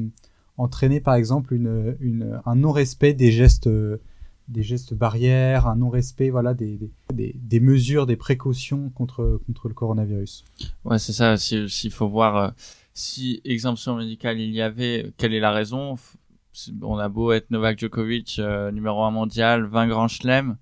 entraîner 0.57 1.01
par 1.01 1.15
exemple 1.15 1.55
une, 1.55 1.97
une, 2.01 2.41
un 2.45 2.57
non-respect 2.57 3.15
des 3.15 3.31
gestes 3.31 3.69
des 4.49 4.63
gestes 4.63 4.93
barrières, 4.93 5.67
un 5.67 5.77
non-respect 5.77 6.31
voilà 6.31 6.55
des, 6.55 6.79
des, 7.13 7.35
des, 7.35 7.61
mesures, 7.61 8.07
des 8.07 8.17
précautions 8.17 8.91
contre 8.91 9.41
contre 9.47 9.69
le 9.69 9.75
coronavirus. 9.75 10.45
Ouais, 10.85 10.99
c'est 10.99 11.13
ça. 11.13 11.37
S'il 11.37 11.71
s'il 11.71 11.91
faut 11.91 12.09
voir 12.09 12.37
euh, 12.37 12.51
si 12.95 13.41
exemption 13.45 13.97
médicale 13.97 14.39
il 14.39 14.51
y 14.51 14.63
avait, 14.63 15.13
quelle 15.19 15.35
est 15.35 15.41
la 15.41 15.51
raison? 15.51 15.97
On 16.83 16.99
a 16.99 17.09
beau 17.09 17.33
être 17.33 17.51
Novak 17.51 17.79
Djokovic, 17.79 18.39
euh, 18.39 18.71
numéro 18.71 19.03
1 19.03 19.11
mondial, 19.11 19.65
20 19.65 19.89
grands 19.89 20.09
chelems, 20.09 20.57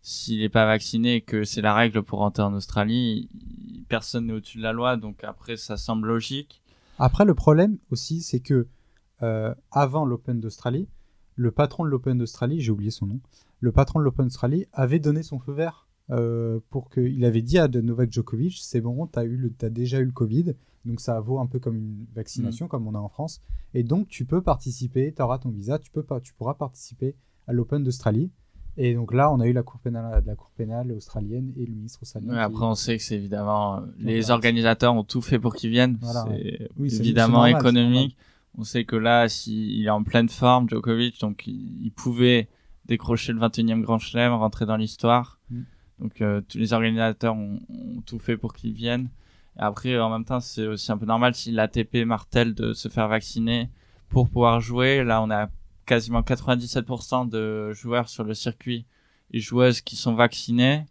s'il 0.00 0.40
n'est 0.40 0.48
pas 0.48 0.64
vacciné 0.64 1.16
et 1.16 1.20
que 1.20 1.42
c'est 1.44 1.60
la 1.60 1.74
règle 1.74 2.02
pour 2.02 2.20
rentrer 2.20 2.44
en 2.44 2.54
Australie, 2.54 3.28
personne 3.88 4.26
n'est 4.26 4.32
au-dessus 4.32 4.58
de 4.58 4.62
la 4.62 4.72
loi. 4.72 4.96
Donc 4.96 5.24
après, 5.24 5.56
ça 5.56 5.76
semble 5.76 6.06
logique. 6.06 6.62
Après, 6.98 7.24
le 7.24 7.34
problème 7.34 7.78
aussi, 7.90 8.22
c'est 8.22 8.40
que 8.40 8.68
euh, 9.22 9.52
avant 9.72 10.04
l'Open 10.04 10.40
d'Australie, 10.40 10.88
le 11.34 11.50
patron 11.50 11.84
de 11.84 11.88
l'Open 11.88 12.16
d'Australie, 12.16 12.60
j'ai 12.60 12.70
oublié 12.70 12.92
son 12.92 13.06
nom, 13.06 13.20
le 13.58 13.72
patron 13.72 13.98
de 13.98 14.04
l'Open 14.04 14.26
d'Australie 14.26 14.66
avait 14.72 15.00
donné 15.00 15.24
son 15.24 15.40
feu 15.40 15.52
vert 15.52 15.83
euh, 16.10 16.60
pour 16.70 16.88
que, 16.90 17.00
il 17.00 17.24
avait 17.24 17.42
dit 17.42 17.58
à 17.58 17.68
Novak 17.68 18.12
Djokovic, 18.12 18.58
c'est 18.60 18.80
bon, 18.80 19.06
t'as 19.06 19.24
eu, 19.24 19.36
le, 19.36 19.50
t'as 19.50 19.70
déjà 19.70 20.00
eu 20.00 20.04
le 20.04 20.12
Covid, 20.12 20.54
donc 20.84 21.00
ça 21.00 21.18
vaut 21.20 21.38
un 21.38 21.46
peu 21.46 21.58
comme 21.58 21.76
une 21.76 22.06
vaccination, 22.14 22.68
comme 22.68 22.86
on 22.86 22.94
a 22.94 22.98
en 22.98 23.08
France, 23.08 23.40
et 23.72 23.82
donc 23.82 24.08
tu 24.08 24.24
peux 24.26 24.42
participer, 24.42 25.12
t'auras 25.12 25.38
ton 25.38 25.50
visa, 25.50 25.78
tu 25.78 25.90
peux 25.90 26.02
pas, 26.02 26.20
tu 26.20 26.34
pourras 26.34 26.54
participer 26.54 27.14
à 27.46 27.52
l'Open 27.52 27.82
d'Australie. 27.82 28.30
Et 28.76 28.92
donc 28.94 29.14
là, 29.14 29.32
on 29.32 29.38
a 29.38 29.46
eu 29.46 29.52
la 29.52 29.62
cour 29.62 29.78
pénale, 29.78 30.24
la 30.26 30.34
cour 30.34 30.50
pénale 30.56 30.90
australienne 30.90 31.52
et 31.56 31.64
le 31.64 31.72
ministre 31.72 32.00
australien. 32.02 32.28
Ouais, 32.30 32.34
qui- 32.34 32.40
après, 32.40 32.64
on 32.64 32.74
sait 32.74 32.96
que 32.96 33.02
c'est 33.04 33.14
évidemment, 33.14 33.76
euh, 33.76 33.80
les 33.98 34.20
Voilà. 34.22 34.34
organisateurs 34.34 34.94
ont 34.94 35.04
tout 35.04 35.22
fait 35.22 35.38
pour 35.38 35.54
qu'ils 35.54 35.70
viennent. 35.70 35.96
Voilà. 36.00 36.26
C'est 36.28 36.68
Oui, 36.76 36.92
évidemment 36.92 37.34
normal, 37.44 37.60
économique. 37.60 38.16
On 38.58 38.64
sait 38.64 38.84
que 38.84 38.96
là, 38.96 39.28
s'il 39.28 39.84
est 39.84 39.90
en 39.90 40.02
pleine 40.02 40.28
forme, 40.28 40.68
Djokovic, 40.68 41.20
donc 41.20 41.46
il, 41.46 41.84
il 41.84 41.92
pouvait 41.92 42.48
décrocher 42.86 43.32
le 43.32 43.38
21e 43.38 43.80
Grand 43.82 43.98
Chelem, 43.98 44.32
rentrer 44.32 44.66
dans 44.66 44.76
l'histoire. 44.76 45.38
Mm. 45.50 45.60
Donc 46.04 46.20
euh, 46.20 46.42
tous 46.46 46.58
les 46.58 46.74
organisateurs 46.74 47.34
ont, 47.34 47.60
tout 48.04 48.18
fait 48.18 48.36
pour 48.36 48.52
qu'ils 48.52 48.74
viennent. 48.74 49.08
Et 49.56 49.62
après, 49.62 49.98
en 49.98 50.10
même 50.10 50.26
temps, 50.26 50.38
c'est 50.38 50.66
aussi 50.66 50.92
un 50.92 50.98
peu 50.98 51.06
normal 51.06 51.34
si 51.34 51.50
l'ATP 51.50 52.04
martèle 52.04 52.54
de 52.54 52.74
se 52.74 52.88
faire 52.88 53.08
vacciner 53.08 53.70
pour 54.10 54.28
pouvoir 54.28 54.60
jouer. 54.60 55.02
Là, 55.02 55.22
on 55.22 55.30
a 55.30 55.48
quasiment 55.86 56.20
97% 56.20 57.30
de 57.30 57.72
joueurs 57.72 58.10
sur 58.10 58.22
le 58.22 58.34
circuit 58.34 58.84
et 59.30 59.40
joueuses 59.40 59.80
qui 59.80 59.96
sont 59.96 60.14
vaccinés. 60.14 60.84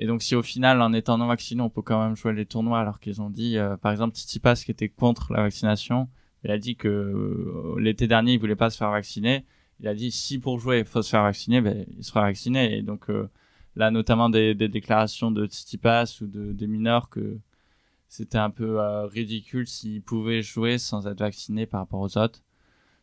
Et 0.00 0.06
donc, 0.06 0.20
si 0.20 0.34
au 0.34 0.42
final, 0.42 0.82
en 0.82 0.92
étant 0.94 1.16
non 1.16 1.28
vacciné, 1.28 1.62
on 1.62 1.70
peut 1.70 1.82
quand 1.82 2.02
même 2.02 2.16
jouer 2.16 2.32
les 2.32 2.46
tournois, 2.46 2.80
alors 2.80 2.98
qu'ils 2.98 3.22
ont 3.22 3.30
dit, 3.30 3.56
euh, 3.56 3.76
par 3.76 3.92
exemple, 3.92 4.16
Tsitsipas 4.16 4.56
qui 4.64 4.72
était 4.72 4.88
contre 4.88 5.32
la 5.32 5.42
vaccination, 5.42 6.08
il 6.42 6.50
a 6.50 6.58
dit 6.58 6.74
que 6.74 6.88
euh, 6.88 7.78
l'été 7.78 8.08
dernier, 8.08 8.32
il 8.32 8.40
voulait 8.40 8.56
pas 8.56 8.70
se 8.70 8.78
faire 8.78 8.90
vacciner. 8.90 9.44
Il 9.78 9.86
a 9.86 9.94
dit, 9.94 10.10
si 10.10 10.40
pour 10.40 10.58
jouer, 10.58 10.80
il 10.80 10.84
faut 10.86 11.02
se 11.02 11.10
faire 11.10 11.22
vacciner, 11.22 11.60
ben, 11.60 11.86
il 11.96 12.02
sera 12.02 12.22
vacciné. 12.22 12.78
Et 12.78 12.82
donc, 12.82 13.10
euh, 13.10 13.30
là, 13.76 13.90
notamment 13.90 14.30
des, 14.30 14.54
déclarations 14.54 15.30
de 15.30 15.46
Tsitsipas 15.46 16.18
ou 16.22 16.26
de, 16.26 16.52
des 16.52 16.66
mineurs 16.66 17.08
que 17.08 17.38
c'était 18.08 18.38
un 18.38 18.50
peu 18.50 18.80
euh, 18.80 19.06
ridicule 19.06 19.66
s'ils 19.66 20.02
pouvaient 20.02 20.42
jouer 20.42 20.78
sans 20.78 21.06
être 21.06 21.20
vaccinés 21.20 21.66
par 21.66 21.80
rapport 21.80 22.00
aux 22.00 22.18
autres. 22.18 22.42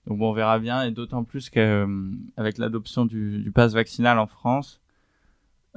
Donc 0.05 0.19
bon, 0.19 0.31
on 0.31 0.33
verra 0.33 0.59
bien, 0.59 0.83
et 0.83 0.91
d'autant 0.91 1.23
plus 1.23 1.49
qu'avec 1.49 2.57
l'adoption 2.57 3.05
du, 3.05 3.39
du 3.39 3.51
pass 3.51 3.73
vaccinal 3.73 4.19
en 4.19 4.27
France, 4.27 4.81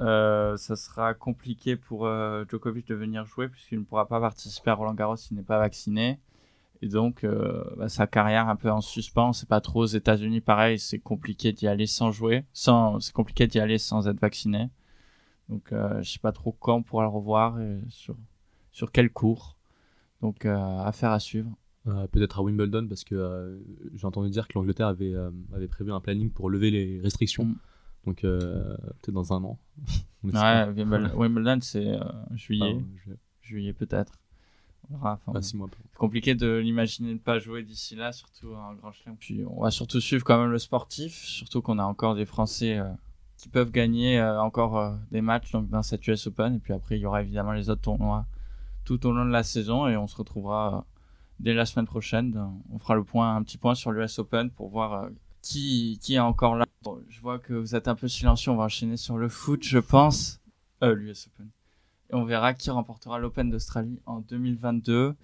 euh, 0.01 0.57
ça 0.57 0.75
sera 0.75 1.13
compliqué 1.13 1.75
pour 1.75 2.07
euh, 2.07 2.43
Djokovic 2.49 2.87
de 2.87 2.95
venir 2.95 3.25
jouer 3.25 3.47
puisqu'il 3.49 3.79
ne 3.79 3.83
pourra 3.83 4.07
pas 4.07 4.19
participer 4.19 4.71
à 4.71 4.73
Roland 4.73 4.95
Garros 4.95 5.15
s'il 5.15 5.37
n'est 5.37 5.43
pas 5.43 5.59
vacciné. 5.59 6.19
Et 6.81 6.87
donc, 6.87 7.23
euh, 7.23 7.63
bah, 7.77 7.89
sa 7.89 8.07
carrière 8.07 8.49
un 8.49 8.55
peu 8.55 8.71
en 8.71 8.81
suspens. 8.81 9.33
C'est 9.33 9.47
pas 9.47 9.61
trop 9.61 9.81
aux 9.83 9.85
États-Unis, 9.85 10.41
pareil, 10.41 10.79
c'est 10.79 10.97
compliqué 10.97 11.51
d'y 11.51 11.67
aller 11.67 11.85
sans 11.85 12.11
jouer, 12.11 12.45
sans, 12.53 12.99
c'est 12.99 13.13
compliqué 13.13 13.45
d'y 13.45 13.59
aller 13.59 13.77
sans 13.77 14.07
être 14.07 14.19
vacciné. 14.19 14.69
Donc, 15.51 15.71
euh, 15.73 16.01
je 16.01 16.09
sais 16.13 16.19
pas 16.19 16.31
trop 16.31 16.53
quand 16.53 16.77
on 16.77 16.81
pourra 16.83 17.03
le 17.03 17.09
revoir 17.09 17.59
et 17.61 17.79
sur 17.89 18.15
sur 18.71 18.91
quel 18.91 19.11
cours. 19.11 19.57
Donc, 20.21 20.45
euh, 20.45 20.79
affaire 20.79 21.11
à 21.11 21.19
suivre. 21.19 21.51
Euh, 21.87 22.07
Peut-être 22.07 22.39
à 22.39 22.43
Wimbledon 22.43 22.87
parce 22.87 23.03
que 23.03 23.15
euh, 23.15 23.59
j'ai 23.95 24.05
entendu 24.07 24.29
dire 24.29 24.47
que 24.47 24.53
l'Angleterre 24.57 24.87
avait, 24.87 25.13
euh, 25.13 25.29
avait 25.53 25.67
prévu 25.67 25.91
un 25.91 25.99
planning 25.99 26.29
pour 26.29 26.49
lever 26.49 26.71
les 26.71 26.99
restrictions. 27.01 27.45
Mm. 27.45 27.55
Donc 28.05 28.21
peut-être 28.21 29.11
dans 29.11 29.33
un 29.33 29.43
an. 29.43 29.59
Ouais. 30.23 30.31
Wimbledon, 31.15 31.59
c'est 31.61 31.97
juillet, 32.35 32.77
je- 33.05 33.13
juillet 33.41 33.73
peut-être. 33.73 34.13
Enfin, 34.93 35.19
six 35.41 35.55
mois. 35.57 35.67
C'est 35.91 35.97
compliqué 35.97 36.35
de 36.35 36.57
l'imaginer 36.57 37.13
ne 37.13 37.17
pas 37.19 37.39
jouer 37.39 37.63
d'ici 37.63 37.95
là, 37.95 38.11
surtout 38.11 38.55
un 38.55 38.75
grand 38.75 38.91
chelem. 38.91 39.15
Puis 39.17 39.43
on 39.47 39.61
va 39.63 39.71
surtout 39.71 39.99
suivre 39.99 40.23
quand 40.23 40.39
même 40.39 40.51
le 40.51 40.59
sportif, 40.59 41.13
surtout 41.15 41.61
qu'on 41.63 41.79
a 41.79 41.83
encore 41.83 42.13
des 42.15 42.25
Français 42.25 42.79
qui 43.41 43.49
peuvent 43.49 43.71
gagner 43.71 44.19
euh, 44.19 44.39
encore 44.39 44.77
euh, 44.77 44.91
des 45.11 45.21
matchs 45.21 45.51
donc 45.51 45.67
dans 45.67 45.81
cette 45.81 46.05
US 46.07 46.27
Open. 46.27 46.55
Et 46.55 46.59
puis 46.59 46.73
après, 46.73 46.97
il 46.97 47.01
y 47.01 47.05
aura 47.07 47.23
évidemment 47.23 47.53
les 47.53 47.71
autres 47.71 47.81
tournois 47.81 48.27
tout 48.85 49.03
au 49.07 49.11
long 49.11 49.25
de 49.25 49.31
la 49.31 49.41
saison 49.41 49.87
et 49.87 49.97
on 49.97 50.05
se 50.05 50.15
retrouvera 50.15 50.77
euh, 50.77 50.81
dès 51.39 51.55
la 51.55 51.65
semaine 51.65 51.87
prochaine. 51.87 52.39
On 52.71 52.77
fera 52.77 52.93
le 52.93 53.03
point, 53.03 53.35
un 53.35 53.41
petit 53.41 53.57
point 53.57 53.73
sur 53.73 53.91
l'US 53.91 54.19
Open 54.19 54.51
pour 54.51 54.69
voir 54.69 55.09
qui, 55.41 55.97
qui 56.03 56.13
est 56.13 56.19
encore 56.19 56.55
là. 56.55 56.67
Bon, 56.83 57.01
je 57.09 57.19
vois 57.19 57.39
que 57.39 57.53
vous 57.53 57.75
êtes 57.75 57.87
un 57.87 57.95
peu 57.95 58.07
silencieux, 58.07 58.51
on 58.51 58.57
va 58.57 58.65
enchaîner 58.65 58.95
sur 58.97 59.17
le 59.17 59.27
foot, 59.27 59.63
je 59.63 59.79
pense. 59.79 60.39
Euh, 60.83 60.93
l'US 60.93 61.27
Open. 61.33 61.49
Et 62.11 62.15
on 62.15 62.25
verra 62.25 62.53
qui 62.53 62.69
remportera 62.69 63.17
l'Open 63.17 63.49
d'Australie 63.49 63.99
en 64.05 64.19
2022. 64.19 65.15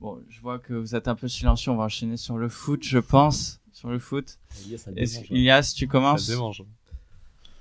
Bon, 0.00 0.20
je 0.28 0.40
vois 0.40 0.60
que 0.60 0.74
vous 0.74 0.94
êtes 0.94 1.08
un 1.08 1.16
peu 1.16 1.26
silencieux, 1.26 1.72
on 1.72 1.76
va 1.76 1.84
enchaîner 1.84 2.16
sur 2.16 2.38
le 2.38 2.48
foot, 2.48 2.84
je 2.84 2.98
pense. 2.98 3.60
Sur 3.72 3.88
le 3.90 3.98
foot. 3.98 4.38
Que- 5.22 5.34
Ilias, 5.34 5.74
tu 5.76 5.88
commences 5.88 6.26
Ça 6.26 6.32
démange. 6.32 6.62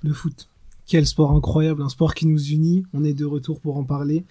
Le 0.03 0.13
foot. 0.13 0.49
Quel 0.85 1.05
sport 1.05 1.31
incroyable, 1.31 1.81
un 1.81 1.89
sport 1.89 2.13
qui 2.13 2.27
nous 2.27 2.51
unit. 2.51 2.85
On 2.93 3.03
est 3.03 3.13
de 3.13 3.25
retour 3.25 3.59
pour 3.59 3.77
en 3.77 3.83
parler. 3.83 4.25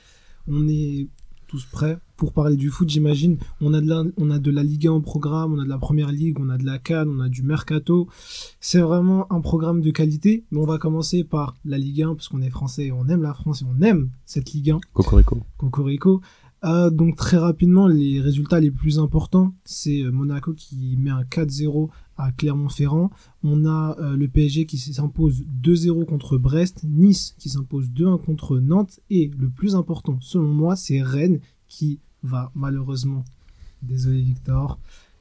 On 0.48 0.68
est 0.68 1.08
tous 1.46 1.64
prêts 1.64 1.98
pour 2.16 2.32
parler 2.32 2.56
du 2.56 2.70
foot, 2.70 2.88
j'imagine. 2.88 3.38
On 3.60 3.74
a 3.74 3.80
de 3.80 3.88
la, 3.88 4.04
on 4.16 4.30
a 4.30 4.38
de 4.38 4.50
la 4.50 4.62
Ligue 4.62 4.86
1 4.86 4.92
au 4.92 5.00
programme, 5.00 5.52
on 5.52 5.60
a 5.60 5.64
de 5.64 5.68
la 5.68 5.78
Première 5.78 6.10
Ligue, 6.10 6.38
on 6.40 6.48
a 6.48 6.56
de 6.56 6.64
la 6.64 6.78
Cannes, 6.78 7.08
on 7.08 7.20
a 7.20 7.28
du 7.28 7.42
Mercato. 7.42 8.08
C'est 8.60 8.80
vraiment 8.80 9.30
un 9.32 9.40
programme 9.40 9.80
de 9.80 9.90
qualité. 9.90 10.44
Mais 10.50 10.58
on 10.58 10.66
va 10.66 10.78
commencer 10.78 11.24
par 11.24 11.54
la 11.64 11.78
Ligue 11.78 12.02
1 12.02 12.14
parce 12.14 12.28
qu'on 12.28 12.42
est 12.42 12.50
français 12.50 12.86
et 12.86 12.92
on 12.92 13.06
aime 13.08 13.22
la 13.22 13.34
France 13.34 13.62
et 13.62 13.64
on 13.64 13.82
aime 13.82 14.10
cette 14.24 14.52
Ligue 14.52 14.70
1. 14.70 14.80
Cocorico. 14.92 15.40
Cocorico. 15.58 16.20
Euh, 16.64 16.90
donc 16.90 17.16
très 17.16 17.36
rapidement, 17.36 17.86
les 17.86 18.20
résultats 18.20 18.60
les 18.60 18.70
plus 18.70 18.98
importants, 18.98 19.52
c'est 19.64 20.02
euh, 20.02 20.10
Monaco 20.10 20.54
qui 20.54 20.96
met 20.96 21.10
un 21.10 21.22
4-0 21.22 21.90
à 22.16 22.32
Clermont-Ferrand. 22.32 23.10
On 23.42 23.64
a 23.66 23.96
euh, 23.98 24.16
le 24.16 24.28
PSG 24.28 24.66
qui 24.66 24.78
s'impose 24.78 25.44
2-0 25.62 26.04
contre 26.04 26.38
Brest, 26.38 26.84
Nice 26.84 27.34
qui 27.38 27.48
s'impose 27.48 27.90
2-1 27.90 28.22
contre 28.22 28.58
Nantes 28.58 29.00
et 29.10 29.30
le 29.38 29.48
plus 29.48 29.74
important 29.74 30.18
selon 30.20 30.52
moi, 30.52 30.76
c'est 30.76 31.02
Rennes 31.02 31.40
qui 31.68 32.00
va 32.22 32.50
malheureusement, 32.54 33.24
désolé 33.82 34.22
Victor, 34.22 34.78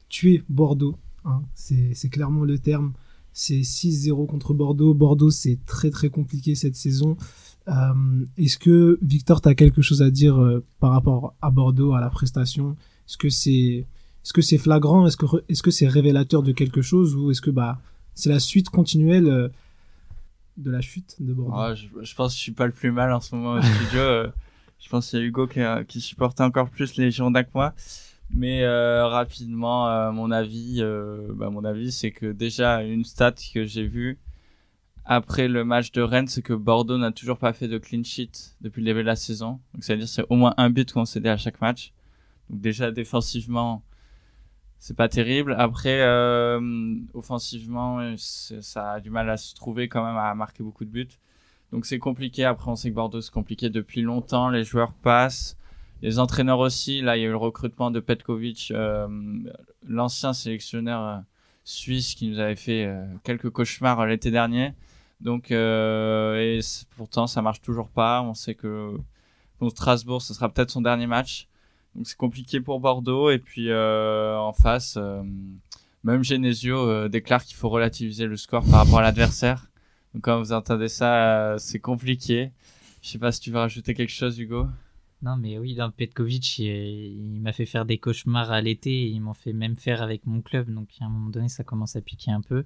tuer 0.10 0.44
Bordeaux. 0.50 0.96
hein. 1.25 1.42
c'est 1.54 2.10
clairement 2.10 2.44
le 2.44 2.60
terme. 2.60 2.94
C'est 3.38 3.62
6-0 3.62 4.28
contre 4.28 4.54
Bordeaux. 4.54 4.94
Bordeaux, 4.94 5.30
c'est 5.30 5.60
très 5.66 5.90
très 5.90 6.10
compliqué 6.10 6.56
cette 6.56 6.75
saison. 6.75 7.18
Euh, 7.68 8.25
Est-ce 8.38 8.58
que 8.58 8.98
Victor, 9.02 9.42
tu 9.42 9.54
quelque 9.56 9.82
chose 9.82 10.02
à 10.02 10.10
dire 10.10 10.42
euh, 10.42 10.64
par 10.80 10.92
rapport 10.92 11.36
à 11.42 11.52
Bordeaux, 11.52 11.94
à 11.94 12.00
la 12.00 12.10
prestation? 12.10 12.78
Est-ce 13.08 13.18
que 13.18 13.30
c'est 13.30 13.86
est-ce 14.25 14.34
que 14.34 14.41
c'est 14.41 14.58
flagrant? 14.58 15.05
Est-ce 15.05 15.17
que 15.17 15.27
est-ce 15.48 15.62
que 15.62 15.70
c'est 15.70 15.88
révélateur 15.88 16.41
de 16.41 16.51
quelque 16.51 16.82
chose 16.82 17.15
ou 17.15 17.29
est-ce 17.29 17.41
que 17.41 17.51
bah 17.51 17.79
c'est 18.15 18.29
la 18.29 18.39
suite 18.39 18.70
continuelle 18.70 19.27
euh, 19.27 19.50
de 20.58 20.72
la 20.72 20.82
chute 20.82 21.15
de 21.20 21.32
Bordeaux? 21.32 21.53
Ah, 21.55 21.75
je, 21.75 22.15
pense 22.15 22.34
que 22.34 22.38
je 22.38 22.41
suis 22.41 22.51
pas 22.51 22.65
le 22.65 22.72
plus 22.72 22.91
mal 22.91 23.13
en 23.13 23.22
ce 23.22 23.36
moment 23.36 23.60
au 23.60 23.62
studio. 23.62 24.00
euh, 24.00 24.27
je 24.79 24.89
pense 24.89 25.12
qu'il 25.12 25.20
y 25.20 25.22
a 25.22 25.25
Hugo 25.25 25.46
qui, 25.46 25.60
qui 25.88 26.01
supportait 26.01 26.41
encore 26.41 26.72
plus 26.72 26.96
les 26.96 27.12
Girondins 27.12 27.44
que 27.44 27.51
moi. 27.53 27.75
Mais 28.32 28.63
euh, 28.63 29.08
rapidement, 29.08 30.12
mon 30.12 30.32
avis, 30.32 30.82
bah, 31.36 31.51
mon 31.51 31.63
avis, 31.63 31.91
c'est 31.91 32.10
que 32.10 32.32
déjà 32.32 32.82
une 32.82 33.05
stat 33.05 33.36
que 33.53 33.65
j'ai 33.65 33.86
vue 33.86 34.17
après 35.05 35.48
le 35.48 35.63
match 35.63 35.91
de 35.91 36.01
Rennes, 36.01 36.27
c'est 36.27 36.41
que 36.41 36.53
Bordeaux 36.53 36.98
n'a 36.98 37.12
toujours 37.12 37.38
pas 37.38 37.53
fait 37.53 37.67
de 37.67 37.77
clean 37.77 38.03
sheet 38.03 38.55
depuis 38.62 38.82
le 38.82 38.86
début 38.88 39.01
de 39.01 39.05
la 39.05 39.15
saison. 39.15 39.60
Donc 39.75 39.84
ça 39.84 39.94
veut 39.94 40.00
dire 40.00 40.08
que 40.08 40.12
c'est 40.12 40.25
au 40.29 40.36
moins 40.36 40.55
un 40.58 40.72
but 40.72 40.91
concédé 40.91 41.29
à 41.29 41.38
chaque 41.38 41.62
match. 41.62 41.94
Donc 42.50 42.60
déjà 42.62 42.89
défensivement, 42.89 43.84
c'est 44.86 44.96
pas 44.96 45.10
terrible. 45.10 45.56
Après, 45.58 46.01
euh, 46.01 46.62
offensivement, 47.15 48.13
ça 48.18 48.92
a 48.92 49.00
du 49.00 49.10
mal 49.10 49.27
à 49.32 49.36
se 49.36 49.56
trouver 49.56 49.89
quand 49.89 50.06
même 50.06 50.15
à 50.15 50.36
marquer 50.36 50.62
beaucoup 50.62 50.86
de 50.86 50.92
buts. 50.92 51.08
Donc 51.72 51.88
c'est 51.88 51.98
compliqué. 51.98 52.46
Après, 52.46 52.70
on 52.70 52.75
sait 52.75 52.92
que 52.92 52.96
Bordeaux 52.96 53.20
c'est 53.20 53.34
compliqué 53.34 53.72
depuis 53.72 54.04
longtemps. 54.04 54.50
Les 54.50 54.63
joueurs 54.63 54.94
passent, 54.94 55.58
les 56.04 56.20
entraîneurs 56.20 56.60
aussi. 56.60 57.01
Là, 57.01 57.18
il 57.18 57.22
y 57.22 57.24
a 57.24 57.30
eu 57.30 57.32
le 57.32 57.36
recrutement 57.36 57.89
de 57.89 58.00
Petkovic, 58.00 58.72
euh, 58.75 59.08
l'ancien 59.88 60.34
sélectionneur 60.34 61.01
euh, 61.01 61.18
suisse 61.63 62.13
qui 62.13 62.27
nous 62.27 62.38
avait 62.38 62.56
fait 62.56 62.86
euh, 62.86 63.08
quelques 63.24 63.50
cauchemars 63.50 64.06
l'été 64.06 64.30
dernier. 64.30 64.75
Donc 65.20 65.50
et 65.50 66.60
pourtant 66.96 67.25
ça 67.25 67.42
marche 67.42 67.62
toujours 67.62 67.89
pas. 67.89 68.22
On 68.22 68.36
sait 68.36 68.54
que 68.54 68.96
contre 69.58 69.72
Strasbourg, 69.72 70.22
ce 70.22 70.36
sera 70.36 70.48
peut-être 70.50 70.70
son 70.70 70.82
dernier 70.82 71.08
match. 71.08 71.48
Donc 71.96 72.08
c'est 72.08 72.18
compliqué 72.18 72.60
pour 72.60 72.80
Bordeaux. 72.80 73.30
Et 73.30 73.40
puis 73.40 73.70
euh, 73.70 74.38
en 74.38 74.54
face, 74.54 74.98
euh, 74.98 75.24
même 76.04 76.24
Genesio 76.24 76.78
euh, 76.78 77.08
déclare 77.08 77.44
qu'il 77.44 77.56
faut 77.56 77.70
relativiser 77.70 78.25
le 78.25 78.38
score 78.38 78.64
par 78.66 78.86
rapport 78.86 79.00
à 79.00 79.04
l'adversaire. 79.04 79.70
Donc 80.14 80.24
quand 80.24 80.40
vous 80.40 80.52
entendez 80.52 80.88
ça, 80.88 81.56
c'est 81.58 81.80
compliqué. 81.80 82.52
Je 83.02 83.10
sais 83.10 83.20
pas 83.20 83.32
si 83.32 83.40
tu 83.40 83.52
veux 83.52 83.60
rajouter 83.60 83.94
quelque 83.94 84.12
chose, 84.12 84.40
Hugo. 84.40 84.68
Non, 85.22 85.38
mais 85.38 85.58
oui, 85.58 85.75
dans 85.75 85.90
Petkovic, 85.90 86.60
il, 86.60 86.66
il 86.66 87.42
m'a 87.42 87.54
fait 87.54 87.66
faire 87.66 87.86
des 87.86 87.98
cauchemars 87.98 88.52
à 88.52 88.62
l'été. 88.62 88.92
et 88.92 89.08
Ils 89.08 89.22
m'ont 89.22 89.34
fait 89.34 89.54
même 89.54 89.75
faire 89.75 90.02
avec 90.02 90.25
mon 90.25 90.42
club. 90.42 90.70
Donc, 90.72 90.90
à 91.00 91.06
un 91.06 91.10
moment 91.10 91.30
donné, 91.30 91.48
ça 91.48 91.64
commence 91.64 91.96
à 91.96 92.02
piquer 92.02 92.32
un 92.32 92.42
peu. 92.42 92.64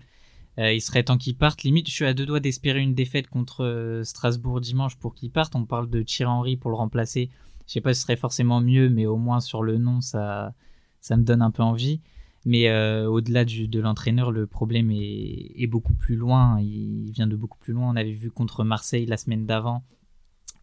Il 0.57 0.81
serait 0.81 1.03
temps 1.03 1.17
qu'il 1.17 1.37
parte. 1.37 1.63
Limite, 1.63 1.87
je 1.87 1.93
suis 1.93 2.05
à 2.05 2.13
deux 2.13 2.25
doigts 2.25 2.41
d'espérer 2.41 2.81
une 2.81 2.93
défaite 2.93 3.27
contre 3.27 4.01
Strasbourg 4.03 4.59
dimanche 4.59 4.97
pour 4.97 5.15
qu'il 5.15 5.31
parte. 5.31 5.55
On 5.55 5.65
parle 5.65 5.89
de 5.89 6.01
Thierry 6.01 6.31
Henry 6.31 6.57
pour 6.57 6.69
le 6.69 6.75
remplacer. 6.75 7.29
Je 7.69 7.73
sais 7.73 7.81
pas 7.81 7.93
si 7.93 7.99
ce 7.99 8.07
serait 8.07 8.17
forcément 8.17 8.61
mieux, 8.61 8.89
mais 8.89 9.05
au 9.05 9.17
moins 9.17 9.39
sur 9.39 9.61
le 9.61 9.77
nom, 9.77 10.01
ça, 10.01 10.55
ça 11.01 11.15
me 11.15 11.23
donne 11.23 11.43
un 11.43 11.51
peu 11.51 11.61
envie. 11.61 12.01
Mais 12.43 12.67
euh, 12.67 13.07
au-delà 13.07 13.45
de 13.45 13.79
l'entraîneur, 13.79 14.31
le 14.31 14.47
problème 14.47 14.89
est, 14.89 15.51
est 15.55 15.67
beaucoup 15.67 15.93
plus 15.93 16.15
loin. 16.15 16.59
Il 16.59 17.11
vient 17.11 17.27
de 17.27 17.35
beaucoup 17.35 17.59
plus 17.59 17.73
loin. 17.73 17.87
On 17.89 17.95
avait 17.95 18.11
vu 18.11 18.31
contre 18.31 18.63
Marseille 18.63 19.05
la 19.05 19.17
semaine 19.17 19.45
d'avant 19.45 19.83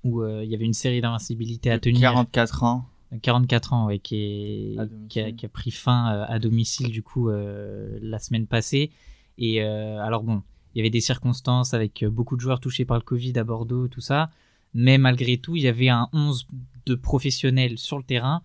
où 0.02 0.22
euh, 0.22 0.42
il 0.44 0.50
y 0.50 0.54
avait 0.56 0.64
une 0.64 0.72
série 0.72 1.00
d'invincibilité 1.00 1.70
à 1.70 1.78
tenir. 1.78 2.00
44 2.00 2.64
ans. 2.64 2.86
44 3.22 3.72
ans, 3.72 3.86
ouais, 3.86 4.00
qui, 4.00 4.16
est, 4.16 5.08
qui, 5.08 5.20
a, 5.20 5.30
qui 5.30 5.46
a 5.46 5.48
pris 5.48 5.70
fin 5.70 6.12
euh, 6.12 6.25
à 6.26 6.40
domicile 6.40 6.90
du 6.90 7.04
coup 7.04 7.30
euh, 7.30 7.98
la 8.02 8.18
semaine 8.18 8.48
passée. 8.48 8.90
Et 9.38 9.62
euh, 9.62 10.02
alors 10.02 10.25
bon, 10.25 10.42
il 10.75 10.78
y 10.78 10.80
avait 10.80 10.90
des 10.90 11.00
circonstances 11.00 11.72
avec 11.72 12.02
euh, 12.02 12.10
beaucoup 12.10 12.36
de 12.36 12.40
joueurs 12.42 12.60
touchés 12.60 12.84
par 12.84 12.98
le 12.98 13.02
Covid 13.02 13.38
à 13.38 13.44
Bordeaux, 13.44 13.88
tout 13.88 14.02
ça. 14.02 14.30
Mais 14.75 14.98
malgré 14.98 15.38
tout, 15.38 15.56
il 15.56 15.62
y 15.62 15.68
avait 15.68 15.88
un 15.88 16.08
11 16.12 16.46
de 16.86 16.94
professionnels 16.94 17.78
sur 17.78 17.98
le 17.98 18.04
terrain 18.04 18.42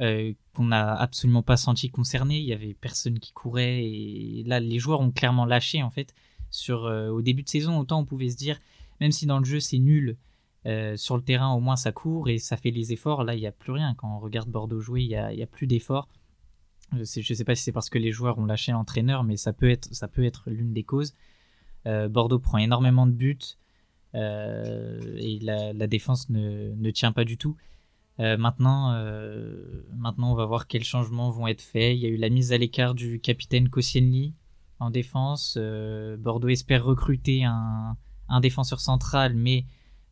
euh, 0.00 0.32
qu'on 0.54 0.64
n'a 0.64 0.94
absolument 0.94 1.42
pas 1.42 1.56
senti 1.56 1.90
concernés. 1.90 2.38
Il 2.38 2.46
y 2.46 2.52
avait 2.52 2.74
personne 2.74 3.18
qui 3.18 3.32
courait. 3.32 3.84
Et 3.84 4.42
là, 4.46 4.58
les 4.58 4.78
joueurs 4.78 5.00
ont 5.00 5.10
clairement 5.10 5.44
lâché 5.44 5.82
en 5.82 5.90
fait. 5.90 6.14
Sur, 6.50 6.84
euh, 6.84 7.08
au 7.08 7.22
début 7.22 7.42
de 7.42 7.48
saison, 7.48 7.78
autant 7.78 8.00
on 8.00 8.04
pouvait 8.04 8.28
se 8.28 8.36
dire, 8.36 8.58
même 9.00 9.10
si 9.10 9.26
dans 9.26 9.38
le 9.38 9.44
jeu 9.44 9.60
c'est 9.60 9.78
nul, 9.78 10.16
euh, 10.66 10.96
sur 10.96 11.16
le 11.16 11.22
terrain, 11.22 11.52
au 11.52 11.60
moins, 11.60 11.76
ça 11.76 11.92
court 11.92 12.28
et 12.28 12.38
ça 12.38 12.56
fait 12.56 12.70
les 12.70 12.92
efforts. 12.92 13.24
Là, 13.24 13.34
il 13.34 13.40
n'y 13.40 13.46
a 13.46 13.52
plus 13.52 13.72
rien. 13.72 13.94
Quand 13.94 14.16
on 14.16 14.20
regarde 14.20 14.48
Bordeaux 14.48 14.80
jouer, 14.80 15.02
il 15.02 15.08
n'y 15.08 15.42
a, 15.42 15.46
plus 15.46 15.66
d'efforts. 15.66 16.08
Je 16.92 16.98
ne 16.98 17.04
sais 17.04 17.44
pas 17.44 17.54
si 17.54 17.62
c'est 17.62 17.72
parce 17.72 17.88
que 17.88 17.98
les 17.98 18.12
joueurs 18.12 18.38
ont 18.38 18.44
lâché 18.44 18.72
l'entraîneur, 18.72 19.24
mais 19.24 19.36
ça 19.36 19.52
peut 19.52 19.70
être, 19.70 19.94
ça 19.94 20.08
peut 20.08 20.24
être 20.24 20.50
l'une 20.50 20.72
des 20.72 20.84
causes. 20.84 21.14
Bordeaux 22.10 22.38
prend 22.38 22.58
énormément 22.58 23.06
de 23.06 23.12
buts 23.12 23.56
et 24.14 25.38
la, 25.40 25.86
défense 25.86 26.28
ne, 26.30 26.74
ne 26.74 26.90
tient 26.90 27.12
pas 27.12 27.24
du 27.24 27.38
tout. 27.38 27.56
Euh, 28.20 28.36
maintenant, 28.36 28.92
euh, 28.92 29.84
maintenant, 29.96 30.32
on 30.32 30.34
va 30.34 30.44
voir 30.44 30.66
quels 30.66 30.84
changements 30.84 31.30
vont 31.30 31.46
être 31.46 31.62
faits. 31.62 31.96
Il 31.96 32.00
y 32.00 32.06
a 32.06 32.08
eu 32.08 32.16
la 32.16 32.28
mise 32.28 32.52
à 32.52 32.58
l'écart 32.58 32.94
du 32.94 33.20
capitaine 33.20 33.68
Koscielny 33.68 34.34
en 34.78 34.90
défense. 34.90 35.56
Euh, 35.58 36.16
Bordeaux 36.16 36.48
espère 36.48 36.84
recruter 36.84 37.44
un, 37.44 37.96
un 38.28 38.40
défenseur 38.40 38.80
central, 38.80 39.34
mais 39.34 39.64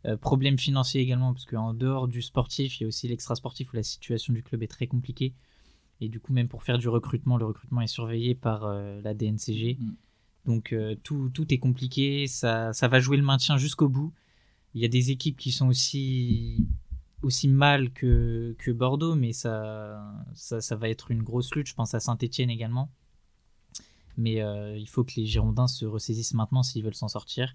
euh, 0.07 0.17
problème 0.17 0.59
financier 0.59 1.01
également, 1.03 1.33
parce 1.33 1.45
qu'en 1.45 1.75
dehors 1.75 2.09
du 2.09 2.23
sportif, 2.23 2.81
il 2.81 2.85
y 2.85 2.87
a 2.87 2.89
aussi 2.89 3.07
l'extra-sportif 3.09 3.73
où 3.73 3.77
la 3.77 3.83
situation 3.83 4.33
du 4.33 4.43
club 4.43 4.63
est 4.63 4.69
très 4.69 4.87
compliquée. 4.87 5.35
Et 6.01 6.09
du 6.09 6.21
coup, 6.21 6.33
même 6.33 6.49
pour 6.49 6.63
faire 6.63 6.79
du 6.79 6.89
recrutement, 6.89 7.37
le 7.37 7.45
recrutement 7.45 7.83
est 7.83 7.87
surveillé 7.87 8.35
par 8.35 8.65
euh, 8.65 9.01
la 9.03 9.13
DNCG. 9.13 9.77
Mm. 9.79 9.93
Donc 10.47 10.73
euh, 10.73 10.97
tout, 11.03 11.31
tout 11.31 11.53
est 11.53 11.59
compliqué, 11.59 12.27
ça, 12.27 12.73
ça 12.73 12.89
va 12.89 13.01
jouer 13.01 13.17
le 13.17 13.23
maintien 13.23 13.57
jusqu'au 13.57 13.89
bout. 13.89 14.13
Il 14.75 14.81
y 14.81 14.85
a 14.85 14.89
des 14.89 15.11
équipes 15.11 15.37
qui 15.37 15.53
sont 15.53 15.69
aussi, 15.69 16.67
aussi 17.23 17.49
mal 17.49 17.93
que, 17.93 18.55
que 18.59 18.71
Bordeaux, 18.71 19.15
mais 19.15 19.33
ça, 19.33 20.01
ça, 20.35 20.61
ça 20.61 20.77
va 20.77 20.89
être 20.89 21.11
une 21.11 21.23
grosse 21.23 21.55
lutte. 21.55 21.67
Je 21.67 21.75
pense 21.75 21.95
à 21.95 22.01
Saint-Etienne 22.01 22.51
également. 22.51 22.91
Mais 24.17 24.43
euh, 24.43 24.77
il 24.77 24.89
faut 24.89 25.05
que 25.05 25.13
les 25.17 25.27
Girondins 25.27 25.67
se 25.67 25.85
ressaisissent 25.87 26.35
maintenant 26.35 26.63
s'ils 26.63 26.85
veulent 26.85 26.95
s'en 26.95 27.09
sortir. 27.09 27.55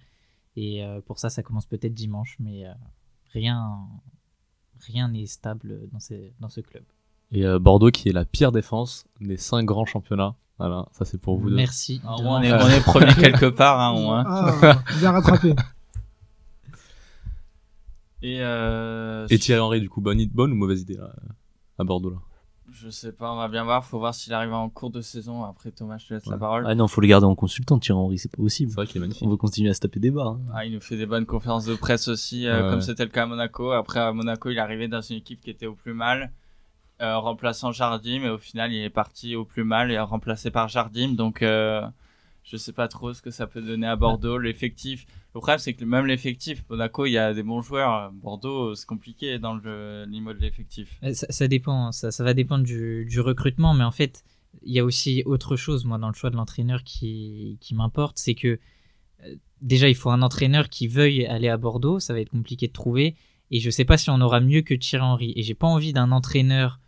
Et 0.56 0.84
euh, 0.84 1.02
pour 1.02 1.20
ça, 1.20 1.30
ça 1.30 1.44
commence 1.44 1.66
peut-être 1.66 1.94
dimanche, 1.94 2.38
mais 2.40 2.66
rien 3.32 3.88
rien 4.82 5.08
n'est 5.08 5.26
stable 5.26 5.88
dans, 5.92 6.00
ces, 6.00 6.34
dans 6.40 6.50
ce 6.50 6.62
club. 6.62 6.84
Et 7.32 7.44
Bordeaux 7.60 7.92
qui 7.92 8.10
est 8.10 8.14
la 8.14 8.26
pire 8.26 8.52
défense 8.52 9.06
des 9.20 9.38
cinq 9.38 9.64
grands 9.64 9.86
championnats. 9.86 10.36
Voilà, 10.58 10.86
ça 10.94 11.04
c'est 11.06 11.20
pour 11.20 11.38
vous 11.38 11.50
deux. 11.50 11.56
Merci. 11.56 12.00
De 12.00 12.06
on, 12.08 12.42
est, 12.42 12.54
on 12.54 12.68
est 12.70 12.82
premier 12.84 13.14
quelque 13.20 13.48
part, 13.48 13.80
hein, 13.80 13.92
au 13.92 14.02
moins. 14.02 14.24
Ah, 14.28 14.82
bien 15.00 15.12
rattrapé. 15.12 15.54
Et, 18.22 18.38
euh, 18.42 19.28
Et 19.30 19.38
Thierry 19.38 19.60
Henry, 19.62 19.82
du 19.82 19.90
coup, 19.90 20.02
bonne, 20.02 20.24
bonne 20.28 20.52
ou 20.52 20.56
mauvaise 20.56 20.82
idée 20.82 20.96
là, 20.98 21.12
à 21.78 21.84
Bordeaux 21.84 22.10
là? 22.12 22.18
Je 22.72 22.90
sais 22.90 23.12
pas, 23.12 23.32
on 23.32 23.38
va 23.38 23.48
bien 23.48 23.64
voir. 23.64 23.86
Faut 23.86 24.00
voir 24.00 24.14
s'il 24.14 24.34
arrive 24.34 24.52
en 24.52 24.68
cours 24.70 24.90
de 24.90 25.00
saison. 25.00 25.44
Après, 25.46 25.72
Thomas, 25.72 25.98
je 25.98 26.08
te 26.08 26.14
laisse 26.16 26.26
la 26.26 26.38
parole. 26.38 26.66
Ah 26.68 26.74
non, 26.76 26.88
faut 26.88 27.00
le 27.00 27.08
garder 27.08 27.26
en 27.28 27.36
consultant, 27.36 27.78
Thierry 27.80 28.00
Henry, 28.00 28.18
c'est 28.18 28.32
pas 28.32 28.38
possible. 28.42 28.72
C'est 28.72 28.76
vrai 28.76 28.88
qu'il 28.88 28.98
est 28.98 29.02
magnifique. 29.02 29.24
On 29.26 29.30
veut 29.30 29.38
continuer 29.38 29.70
à 29.70 29.74
se 29.74 29.80
taper 29.80 30.00
des 30.00 30.10
barres. 30.12 30.30
hein. 30.34 30.42
Ah, 30.54 30.66
il 30.66 30.74
nous 30.74 30.82
fait 30.82 30.98
des 30.98 31.06
bonnes 31.06 31.26
conférences 31.28 31.66
de 31.66 31.76
presse 31.76 32.08
aussi, 32.08 32.48
euh, 32.48 32.64
Ouais. 32.66 32.70
comme 32.72 32.82
c'était 32.82 33.04
le 33.06 33.12
cas 33.12 33.24
à 33.24 33.26
Monaco. 33.28 33.72
Après, 33.72 34.00
à 34.00 34.12
Monaco, 34.12 34.50
il 34.50 34.58
est 34.58 34.60
arrivé 34.62 34.88
dans 34.88 35.02
une 35.02 35.18
équipe 35.18 35.40
qui 35.42 35.52
était 35.52 35.68
au 35.68 35.76
plus 35.76 35.94
mal, 35.94 36.32
euh, 37.02 37.18
remplaçant 37.18 37.72
Jardim, 37.72 38.20
mais 38.22 38.30
au 38.30 38.38
final, 38.38 38.72
il 38.72 38.82
est 38.82 38.90
parti 38.90 39.36
au 39.36 39.46
plus 39.46 39.64
mal 39.64 39.92
et 39.92 40.00
remplacé 40.00 40.52
par 40.52 40.68
Jardim. 40.68 41.10
Donc, 41.10 41.42
euh, 41.42 41.82
je 42.46 42.58
sais 42.58 42.74
pas 42.74 42.88
trop 42.88 43.14
ce 43.14 43.22
que 43.22 43.32
ça 43.32 43.48
peut 43.48 43.62
donner 43.62 43.88
à 43.88 43.96
Bordeaux. 43.96 44.38
L'effectif, 44.38 45.06
le 45.34 45.40
problème, 45.40 45.58
c'est 45.58 45.74
que 45.74 45.84
même 45.84 46.06
l'effectif, 46.06 46.64
Monaco, 46.70 47.06
il 47.06 47.12
y 47.12 47.18
a 47.18 47.34
des 47.34 47.44
bons 47.44 47.62
joueurs. 47.62 48.12
Bordeaux, 48.14 48.76
c'est 48.76 48.86
compliqué 48.86 49.40
dans 49.40 49.56
le 49.56 50.06
niveau 50.06 50.32
de 50.32 50.40
l'effectif. 50.40 50.98
Euh, 51.04 51.14
Ça, 51.14 51.48
dépend, 51.48 51.92
ça, 51.92 52.24
va 52.24 52.34
dépendre 52.34 52.64
du, 52.64 53.20
recrutement, 53.20 53.74
mais 53.74 53.84
en 53.84 53.92
fait, 53.92 54.24
il 54.62 54.74
y 54.74 54.80
a 54.80 54.86
aussi 54.86 55.24
autre 55.26 55.56
chose, 55.56 55.86
moi, 55.86 55.98
dans 55.98 56.08
le 56.08 56.14
choix 56.14 56.30
de 56.30 56.36
l'entraîneur 56.36 56.84
qui, 56.84 57.58
qui 57.60 57.74
m'importe, 57.74 58.20
c'est 58.20 58.36
que 58.36 58.60
euh, 59.24 59.36
déjà, 59.62 59.90
il 59.90 59.96
faut 59.96 60.12
un 60.12 60.22
entraîneur 60.22 60.70
qui 60.70 60.88
veuille 60.88 61.26
aller 61.26 61.50
à 61.50 61.58
Bordeaux, 61.58 62.00
ça 62.00 62.14
va 62.14 62.22
être 62.22 62.30
compliqué 62.30 62.68
de 62.68 62.74
trouver, 62.74 63.16
et 63.50 63.60
je 63.60 63.70
sais 63.72 63.86
pas 63.86 63.98
si 63.98 64.12
on 64.12 64.22
aura 64.22 64.40
mieux 64.40 64.62
que 64.62 64.76
Thierry 64.76 65.04
Henry, 65.04 65.34
et 65.36 65.42
j'ai 65.42 65.56
pas 65.56 65.68
envie 65.68 65.94
d'un 65.94 66.12
entraîneur 66.12 66.80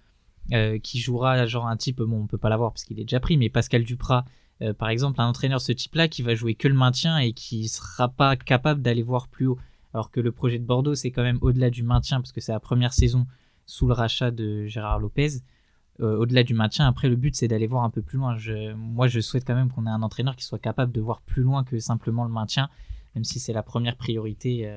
euh, 0.54 0.80
qui 0.80 1.00
jouera 1.00 1.46
genre 1.46 1.68
un 1.68 1.78
type, 1.78 2.02
bon, 2.02 2.22
on 2.22 2.28
peut 2.28 2.38
pas 2.38 2.50
l'avoir 2.50 2.72
parce 2.72 2.84
qu'il 2.84 3.00
est 3.00 3.04
déjà 3.04 3.20
pris, 3.20 3.38
mais 3.38 3.50
Pascal 3.50 3.84
Duprat, 3.84 4.26
euh, 4.62 4.74
par 4.74 4.90
exemple, 4.90 5.22
un 5.22 5.28
entraîneur 5.28 5.60
de 5.60 5.64
ce 5.64 5.72
type-là 5.72 6.08
qui 6.08 6.22
va 6.22 6.34
jouer 6.36 6.56
que 6.56 6.68
le 6.68 6.74
maintien 6.74 7.18
et 7.18 7.34
qui 7.34 7.68
sera 7.68 8.10
pas 8.10 8.36
capable 8.36 8.82
d'aller 8.82 9.04
voir 9.04 9.28
plus 9.28 9.48
haut. 9.48 9.60
Alors 9.94 10.12
que 10.12 10.20
le 10.20 10.32
projet 10.32 10.60
de 10.60 10.66
Bordeaux, 10.66 10.96
c'est 10.96 11.12
quand 11.12 11.24
même 11.24 11.40
au-delà 11.42 11.70
du 11.70 11.84
maintien, 11.84 12.20
parce 12.22 12.32
que 12.32 12.42
c'est 12.42 12.52
la 12.52 12.60
première 12.60 12.94
saison 12.94 13.26
sous 13.66 13.88
le 13.88 13.94
rachat 13.94 14.32
de 14.32 14.66
Gérard 14.66 15.00
Lopez. 15.00 15.42
Euh, 16.00 16.18
au-delà 16.18 16.44
du 16.44 16.54
maintien, 16.54 16.88
après, 16.88 17.10
le 17.10 17.16
but, 17.16 17.36
c'est 17.36 17.48
d'aller 17.48 17.68
voir 17.68 17.84
un 17.84 17.90
peu 17.90 18.02
plus 18.02 18.18
loin. 18.18 18.38
Je, 18.38 18.74
moi, 18.74 19.08
je 19.08 19.20
souhaite 19.20 19.46
quand 19.46 19.56
même 19.56 19.72
qu'on 19.72 19.86
ait 19.88 19.90
un 19.90 20.04
entraîneur 20.04 20.36
qui 20.36 20.44
soit 20.44 20.60
capable 20.60 20.92
de 20.92 21.02
voir 21.02 21.22
plus 21.22 21.42
loin 21.44 21.64
que 21.64 21.80
simplement 21.80 22.24
le 22.24 22.32
maintien, 22.32 22.70
même 23.16 23.24
si 23.24 23.40
c'est 23.40 23.54
la 23.54 23.64
première 23.64 23.96
priorité 23.96 24.72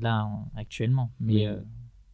là, 0.00 0.24
en- 0.24 0.50
actuellement. 0.56 1.10
Mais, 1.20 1.48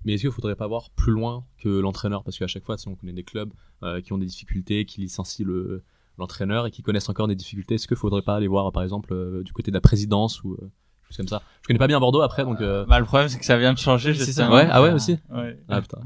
Mais 0.04 0.14
est-ce 0.14 0.22
qu'il 0.22 0.30
faudrait 0.30 0.56
pas 0.56 0.66
voir 0.66 0.90
plus 0.90 1.12
loin 1.12 1.44
que 1.58 1.68
l'entraîneur 1.68 2.22
Parce 2.24 2.38
qu'à 2.38 2.46
chaque 2.46 2.64
fois, 2.64 2.78
si 2.78 2.88
on 2.88 2.94
connaît 2.96 3.12
des 3.12 3.24
clubs 3.24 3.52
euh, 3.82 4.00
qui 4.00 4.12
ont 4.12 4.18
des 4.18 4.26
difficultés, 4.26 4.84
qui 4.86 5.00
licencient 5.02 5.46
le- 5.46 5.82
l'entraîneur 6.18 6.66
et 6.66 6.70
qui 6.70 6.82
connaissent 6.82 7.08
encore 7.08 7.28
des 7.28 7.34
difficultés, 7.34 7.74
est-ce 7.76 7.86
qu'il 7.88 7.96
faudrait 7.96 8.22
pas 8.22 8.36
aller 8.36 8.48
voir, 8.48 8.72
par 8.72 8.82
exemple, 8.82 9.12
euh, 9.12 9.42
du 9.42 9.52
côté 9.52 9.70
de 9.70 9.76
la 9.76 9.80
présidence 9.80 10.42
ou 10.42 10.52
euh, 10.54 10.70
choses 11.08 11.16
comme 11.18 11.28
ça? 11.28 11.42
Je 11.62 11.66
connais 11.66 11.78
pas 11.78 11.86
bien 11.86 12.00
Bordeaux 12.00 12.20
après, 12.22 12.44
donc. 12.44 12.60
euh, 12.60 12.84
Bah, 12.86 12.98
le 12.98 13.04
problème, 13.04 13.28
c'est 13.28 13.38
que 13.38 13.44
ça 13.44 13.58
vient 13.58 13.72
de 13.74 13.78
changer, 13.78 14.10
Oui, 14.10 14.16
c'est 14.16 14.26
justement. 14.26 14.50
ça. 14.50 14.54
Ouais, 14.56 14.68
ah 14.70 14.82
ouais, 14.82 14.92
aussi 14.92 15.18
Ouais. 15.30 15.58
Ah 15.68 15.80
putain. 15.82 15.98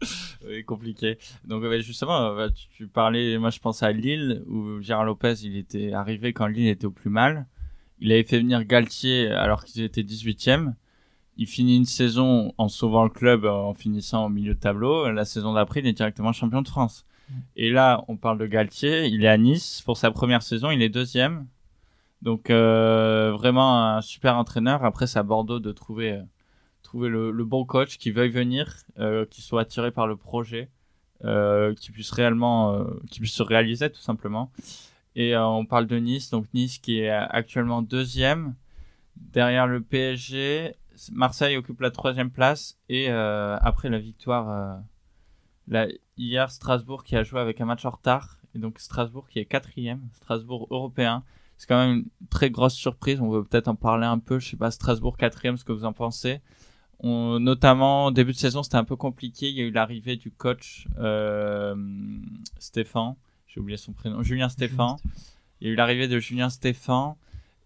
Oui, 0.46 0.62
compliqué. 0.64 1.18
Donc 1.44 1.64
justement, 1.80 2.36
tu, 2.50 2.68
tu 2.68 2.86
parlais, 2.86 3.38
moi 3.38 3.48
je 3.50 3.58
pense 3.58 3.82
à 3.82 3.92
Lille 3.92 4.44
où 4.46 4.80
Gérard 4.82 5.04
Lopez 5.06 5.34
il 5.42 5.56
était 5.56 5.92
arrivé 5.92 6.32
quand 6.34 6.46
Lille 6.46 6.68
était 6.68 6.84
au 6.84 6.90
plus 6.90 7.08
mal. 7.10 7.46
Il 7.98 8.12
avait 8.12 8.22
fait 8.24 8.38
venir 8.38 8.62
Galtier 8.64 9.28
alors 9.28 9.64
qu'ils 9.64 9.82
étaient 9.82 10.02
18e. 10.02 10.74
Il 11.38 11.46
finit 11.46 11.76
une 11.76 11.84
saison 11.84 12.52
en 12.58 12.68
sauvant 12.68 13.04
le 13.04 13.10
club, 13.10 13.44
euh, 13.44 13.52
en 13.52 13.74
finissant 13.74 14.26
au 14.26 14.28
milieu 14.28 14.54
de 14.54 14.60
tableau. 14.60 15.10
La 15.10 15.24
saison 15.24 15.52
d'après, 15.52 15.80
il 15.80 15.86
est 15.86 15.92
directement 15.92 16.32
champion 16.32 16.62
de 16.62 16.68
France. 16.68 17.04
Et 17.56 17.70
là, 17.70 18.04
on 18.08 18.16
parle 18.16 18.38
de 18.38 18.46
Galtier. 18.46 19.06
Il 19.06 19.24
est 19.24 19.28
à 19.28 19.36
Nice 19.36 19.82
pour 19.84 19.96
sa 19.96 20.10
première 20.10 20.42
saison. 20.42 20.70
Il 20.70 20.80
est 20.82 20.88
deuxième. 20.88 21.46
Donc 22.22 22.50
euh, 22.50 23.32
vraiment 23.32 23.96
un 23.96 24.02
super 24.02 24.36
entraîneur. 24.36 24.84
Après, 24.84 25.06
c'est 25.06 25.18
à 25.18 25.22
Bordeaux 25.22 25.60
de 25.60 25.72
trouver 25.72 26.12
euh, 26.12 26.22
trouver 26.82 27.08
le, 27.08 27.30
le 27.30 27.44
bon 27.44 27.64
coach 27.64 27.98
qui 27.98 28.10
veuille 28.10 28.30
venir, 28.30 28.76
euh, 28.98 29.26
qui 29.26 29.42
soit 29.42 29.62
attiré 29.62 29.90
par 29.90 30.06
le 30.06 30.16
projet, 30.16 30.70
qui 31.80 31.90
puisse 31.90 32.10
réellement, 32.12 32.86
qui 33.10 33.20
puisse 33.20 33.32
se 33.32 33.42
réaliser 33.42 33.90
tout 33.90 34.00
simplement. 34.00 34.52
Et 35.16 35.36
on 35.36 35.64
parle 35.64 35.86
de 35.86 35.96
Nice, 35.98 36.30
donc 36.30 36.46
Nice 36.54 36.78
qui 36.78 37.00
est 37.00 37.10
actuellement 37.10 37.82
deuxième 37.82 38.54
derrière 39.16 39.66
le 39.66 39.80
PSG. 39.80 40.76
Marseille 41.12 41.56
occupe 41.56 41.80
la 41.80 41.90
troisième 41.90 42.30
place 42.30 42.78
et 42.88 43.10
euh, 43.10 43.56
après 43.60 43.88
la 43.88 43.98
victoire 43.98 44.50
euh, 44.50 44.76
là, 45.68 45.86
hier 46.16 46.50
Strasbourg 46.50 47.04
qui 47.04 47.16
a 47.16 47.22
joué 47.22 47.40
avec 47.40 47.60
un 47.60 47.64
match 47.64 47.84
en 47.84 47.90
retard 47.90 48.38
et 48.54 48.58
donc 48.58 48.78
Strasbourg 48.78 49.28
qui 49.28 49.38
est 49.38 49.44
quatrième, 49.44 50.08
Strasbourg 50.14 50.66
européen. 50.70 51.24
C'est 51.56 51.66
quand 51.66 51.78
même 51.78 51.96
une 51.98 52.28
très 52.28 52.50
grosse 52.50 52.74
surprise. 52.74 53.20
On 53.20 53.30
veut 53.30 53.44
peut-être 53.44 53.68
en 53.68 53.76
parler 53.76 54.06
un 54.06 54.18
peu. 54.18 54.38
Je 54.38 54.50
sais 54.50 54.56
pas 54.56 54.70
Strasbourg 54.70 55.16
quatrième, 55.16 55.56
ce 55.56 55.64
que 55.64 55.72
vous 55.72 55.84
en 55.84 55.92
pensez. 55.92 56.40
On, 57.00 57.38
notamment 57.40 58.06
au 58.06 58.10
début 58.10 58.32
de 58.32 58.38
saison, 58.38 58.62
c'était 58.62 58.76
un 58.76 58.84
peu 58.84 58.96
compliqué. 58.96 59.48
Il 59.48 59.56
y 59.56 59.60
a 59.60 59.64
eu 59.64 59.70
l'arrivée 59.70 60.16
du 60.16 60.30
coach 60.30 60.86
euh, 60.98 61.74
Stéphane. 62.58 63.14
J'ai 63.46 63.60
oublié 63.60 63.76
son 63.76 63.92
prénom. 63.92 64.22
Julien 64.22 64.48
Stéphane. 64.48 64.96
Il 65.60 65.66
y 65.66 65.70
a 65.70 65.72
eu 65.72 65.76
l'arrivée 65.76 66.08
de 66.08 66.18
Julien 66.18 66.50
Stéphane 66.50 67.14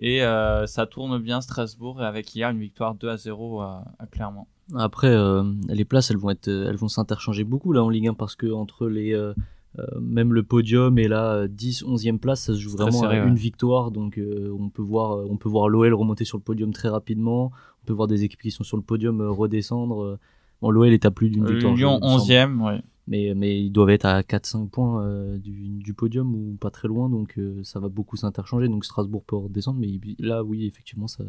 et 0.00 0.22
euh, 0.22 0.66
ça 0.66 0.86
tourne 0.86 1.18
bien 1.18 1.40
Strasbourg 1.40 2.02
et 2.02 2.04
avec 2.04 2.34
hier 2.34 2.50
une 2.50 2.58
victoire 2.58 2.94
2 2.94 3.08
à 3.08 3.16
0 3.16 3.60
à, 3.60 3.84
à 3.98 4.06
Clermont. 4.06 4.46
Après, 4.76 5.08
euh, 5.08 5.44
les 5.68 5.84
places, 5.84 6.10
elles 6.10 6.16
vont 6.16 6.30
être, 6.30 6.48
elles 6.48 6.76
vont 6.76 6.88
s'interchanger 6.88 7.44
beaucoup 7.44 7.72
là 7.72 7.84
en 7.84 7.88
Ligue 7.88 8.08
1 8.08 8.14
parce 8.14 8.36
que 8.36 8.50
entre 8.50 8.88
les, 8.88 9.12
euh, 9.12 9.34
euh, 9.78 10.00
même 10.00 10.32
le 10.32 10.42
podium 10.42 10.98
et 10.98 11.06
la 11.06 11.34
euh, 11.34 11.48
10, 11.48 11.84
11e 11.84 12.18
place, 12.18 12.42
ça 12.42 12.54
se 12.54 12.58
joue 12.58 12.70
vraiment 12.70 12.90
serré, 12.90 13.18
à 13.18 13.22
ouais. 13.22 13.28
une 13.28 13.36
victoire. 13.36 13.92
Donc, 13.92 14.18
euh, 14.18 14.52
on 14.58 14.68
peut 14.68 14.82
voir, 14.82 15.12
euh, 15.12 15.26
on 15.30 15.36
peut 15.36 15.48
voir 15.48 15.68
l'OL 15.68 15.94
remonter 15.94 16.24
sur 16.24 16.38
le 16.38 16.42
podium 16.42 16.72
très 16.72 16.88
rapidement. 16.88 17.52
On 17.82 17.86
peut 17.86 17.92
voir 17.92 18.08
des 18.08 18.24
équipes 18.24 18.42
qui 18.42 18.50
sont 18.50 18.64
sur 18.64 18.76
le 18.76 18.82
podium 18.82 19.20
euh, 19.20 19.30
redescendre. 19.30 20.18
Bon, 20.62 20.70
l'OL 20.70 20.92
est 20.92 21.04
à 21.06 21.10
plus 21.10 21.30
d'une 21.30 21.44
Euh, 21.46 21.52
victoire. 21.52 21.74
Lyon 21.74 21.98
je- 22.02 22.06
il 22.06 22.12
me 22.12 22.18
semble. 22.18 22.22
11e, 22.22 22.62
ouais. 22.62 22.82
mais, 23.06 23.32
mais 23.34 23.62
ils 23.64 23.70
doivent 23.70 23.90
être 23.90 24.04
à 24.04 24.22
4-5 24.22 24.68
points 24.70 25.02
euh, 25.04 25.38
du, 25.38 25.52
du 25.82 25.94
podium 25.94 26.34
ou 26.34 26.56
pas 26.60 26.70
très 26.70 26.86
loin, 26.88 27.08
donc 27.08 27.38
euh, 27.38 27.60
ça 27.64 27.80
va 27.80 27.88
beaucoup 27.88 28.16
s'interchanger. 28.16 28.68
Donc 28.68 28.84
Strasbourg 28.84 29.24
peut 29.24 29.36
redescendre, 29.36 29.80
mais 29.80 29.88
il- 29.88 30.16
là, 30.18 30.44
oui, 30.44 30.66
effectivement, 30.66 31.06
ça, 31.08 31.24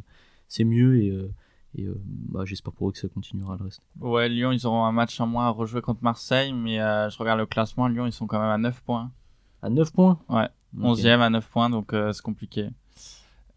c'est 0.48 0.64
mieux 0.66 1.02
et, 1.02 1.10
euh, 1.12 1.32
et 1.76 1.88
bah, 2.30 2.42
j'espère 2.46 2.74
pour 2.74 2.90
eux 2.90 2.92
que 2.92 2.98
ça 3.00 3.08
continuera 3.08 3.56
le 3.58 3.64
reste. 3.64 3.82
Ouais, 4.02 4.28
Lyon, 4.28 4.52
ils 4.52 4.68
auront 4.68 4.84
un 4.84 4.92
match 4.92 5.20
en 5.22 5.28
moins 5.28 5.46
à 5.46 5.50
rejouer 5.50 5.82
contre 5.82 6.04
Marseille, 6.04 6.52
mais 6.54 6.78
je 6.78 7.18
regarde 7.18 7.40
le 7.40 7.46
classement. 7.46 7.88
Lyon, 7.88 8.06
ils 8.06 8.12
sont 8.12 8.28
quand 8.28 8.40
même 8.40 8.50
à 8.50 8.58
9 8.58 8.82
points. 8.84 9.12
À 9.62 9.70
9 9.70 9.94
points? 9.94 10.20
Ouais, 10.28 10.50
Ok. 10.78 10.84
11e 11.00 11.22
à 11.22 11.30
9 11.30 11.48
points, 11.50 11.70
donc 11.70 11.92
c'est 11.94 12.22
compliqué. 12.22 12.68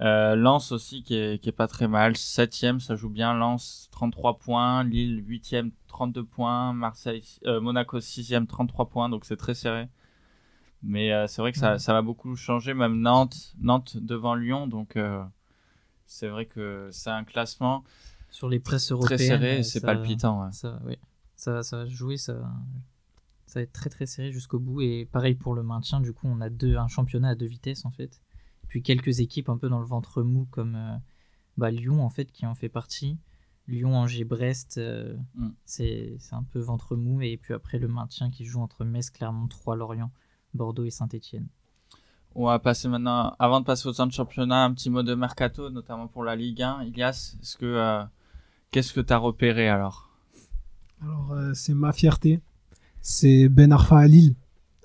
Euh, 0.00 0.35
Lens 0.35 0.72
aussi, 0.72 1.02
qui 1.02 1.14
est, 1.14 1.42
qui 1.42 1.48
est 1.48 1.52
pas 1.52 1.68
très 1.68 1.88
mal. 1.88 2.12
7e, 2.12 2.80
ça 2.80 2.96
joue 2.96 3.11
bien. 3.11 3.35
Lens, 3.35 3.88
33 3.92 4.38
points. 4.38 4.85
Lille, 4.85 5.22
8e, 5.22 5.70
32 5.88 6.24
points. 6.24 6.72
Marseille, 6.72 7.24
euh, 7.46 7.61
Monaco, 7.61 7.98
6e, 8.00 8.46
33 8.46 8.88
points, 8.88 9.09
donc 9.09 9.24
c'est 9.24 9.37
très 9.37 9.54
serré. 9.54 9.88
Mais 10.83 11.12
euh, 11.12 11.26
c'est 11.26 11.40
vrai 11.40 11.52
que 11.52 11.59
ça, 11.59 11.78
ça 11.78 11.92
va 11.94 12.02
beaucoup 12.02 12.37
changer, 12.37 12.74
même 12.74 13.00
Nantes, 13.00 13.54
Nantes 13.59 13.96
devant 13.96 14.35
Lyon, 14.35 14.66
donc 14.66 14.98
c'est 16.04 16.28
vrai 16.28 16.44
que 16.44 16.90
c'est 16.92 17.09
un 17.09 17.24
classement 17.24 17.85
sur 18.35 18.48
les 18.48 18.59
presses 18.59 18.87
très 18.87 18.94
européennes, 18.94 19.18
serré, 19.18 19.59
euh, 19.59 19.62
c'est 19.62 19.80
palpitant. 19.80 20.42
ouais. 20.42 20.50
Ça, 20.50 20.80
oui. 20.85 20.98
ça, 21.37 21.62
ça 21.62 21.76
va 21.76 21.87
jouer, 21.87 22.16
ça, 22.16 22.35
ça 23.46 23.61
va 23.61 23.62
être 23.62 23.72
très 23.72 23.90
très 23.90 24.07
serré 24.07 24.33
jusqu'au 24.33 24.59
bout. 24.59 24.80
Et 24.80 25.09
pareil 25.12 25.37
pour 25.37 25.54
le 25.54 25.62
maintien, 25.62 26.00
du 26.00 26.12
coup, 26.12 26.26
on 26.26 26.40
a 26.40 26.50
deux, 26.50 26.76
un 26.76 26.88
championnat 26.88 27.28
à 27.28 27.35
deux 27.37 27.46
vitesses 27.46 27.85
en 27.85 27.92
fait. 27.92 28.20
Puis 28.68 28.83
quelques 28.83 29.20
équipes 29.20 29.48
un 29.48 29.57
peu 29.57 29.68
dans 29.68 29.81
le 29.81 29.87
ventre 29.87 30.22
mou 30.22 30.46
comme 30.50 30.74
euh, 30.77 30.96
bah, 31.57 31.70
Lyon 31.70 32.03
en 32.03 32.11
fait 32.11 32.31
qui 32.33 32.46
en 32.46 32.55
fait 32.55 32.68
partie. 32.68 33.18
Lyon, 33.66 33.96
Angers, 33.96 34.24
Brest, 34.24 34.77
euh, 34.77 35.16
Mm. 35.35 35.48
c'est 35.64 36.16
c'est 36.18 36.35
un 36.35 36.42
peu 36.42 36.59
ventre 36.61 36.96
mou. 36.96 37.22
Et 37.22 37.37
puis 37.38 37.55
après 37.55 37.79
le 37.79 37.88
maintien 37.88 38.31
qui 38.31 38.44
joue 38.44 38.61
entre 38.61 38.85
Metz, 38.85 39.11
Clermont, 39.11 39.48
Troyes, 39.48 39.77
Lorient, 39.77 40.11
Bordeaux 40.53 40.85
et 40.85 40.90
Saint-Etienne. 40.90 41.48
On 42.35 42.46
va 42.46 42.59
passer 42.59 42.88
maintenant, 42.88 43.35
avant 43.38 43.61
de 43.61 43.64
passer 43.64 43.87
aux 43.88 44.00
autres 44.00 44.11
championnats, 44.12 44.64
un 44.64 44.74
petit 44.74 44.90
mot 44.90 45.05
de 45.05 45.14
mercato, 45.14 45.70
notamment 45.70 46.09
pour 46.09 46.24
la 46.24 46.35
Ligue 46.35 46.62
1. 46.62 46.83
Ilias, 46.83 47.37
est-ce 47.40 47.57
que 47.57 47.64
euh, 47.64 48.03
qu'est-ce 48.72 48.92
que 48.92 49.00
t'as 49.00 49.18
repéré 49.18 49.68
alors? 49.68 50.11
Alors, 51.00 51.33
euh, 51.33 51.55
c'est 51.55 51.74
ma 51.74 51.92
fierté. 51.92 52.40
C'est 53.00 53.48
Ben 53.48 53.72
Arfa 53.72 53.98
à 53.98 54.07
Lille. 54.09 54.35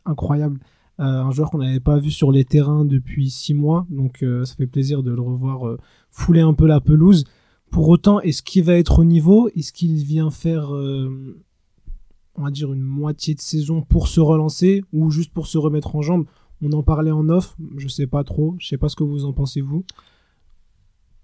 Incroyable. 0.05 0.59
Euh, 0.99 1.03
un 1.03 1.31
joueur 1.31 1.49
qu'on 1.49 1.59
n'avait 1.59 1.79
pas 1.79 1.97
vu 1.97 2.11
sur 2.11 2.31
les 2.31 2.43
terrains 2.43 2.83
depuis 2.83 3.29
six 3.29 3.53
mois. 3.53 3.87
Donc, 3.89 4.21
euh, 4.21 4.43
ça 4.43 4.55
fait 4.55 4.67
plaisir 4.67 5.01
de 5.01 5.11
le 5.11 5.21
revoir 5.21 5.65
euh, 5.65 5.77
fouler 6.11 6.41
un 6.41 6.53
peu 6.53 6.67
la 6.67 6.81
pelouse. 6.81 7.23
Pour 7.71 7.87
autant, 7.87 8.19
est-ce 8.19 8.43
qu'il 8.43 8.65
va 8.65 8.73
être 8.73 8.99
au 8.99 9.05
niveau? 9.05 9.49
Est-ce 9.55 9.71
qu'il 9.71 10.03
vient 10.03 10.31
faire, 10.31 10.71
on 10.71 12.43
va 12.43 12.49
dire, 12.49 12.73
une 12.73 12.81
moitié 12.81 13.35
de 13.35 13.39
saison 13.39 13.83
pour 13.83 14.07
se 14.07 14.19
relancer 14.19 14.83
ou 14.91 15.11
juste 15.11 15.31
pour 15.31 15.45
se 15.45 15.59
remettre 15.59 15.95
en 15.95 16.01
jambes? 16.01 16.25
On 16.63 16.71
en 16.71 16.81
parlait 16.81 17.11
en 17.11 17.29
off. 17.29 17.55
Je 17.77 17.87
sais 17.87 18.07
pas 18.07 18.23
trop. 18.23 18.55
Je 18.57 18.67
sais 18.67 18.77
pas 18.79 18.89
ce 18.89 18.95
que 18.95 19.03
vous 19.03 19.23
en 19.23 19.33
pensez, 19.33 19.61
vous. 19.61 19.85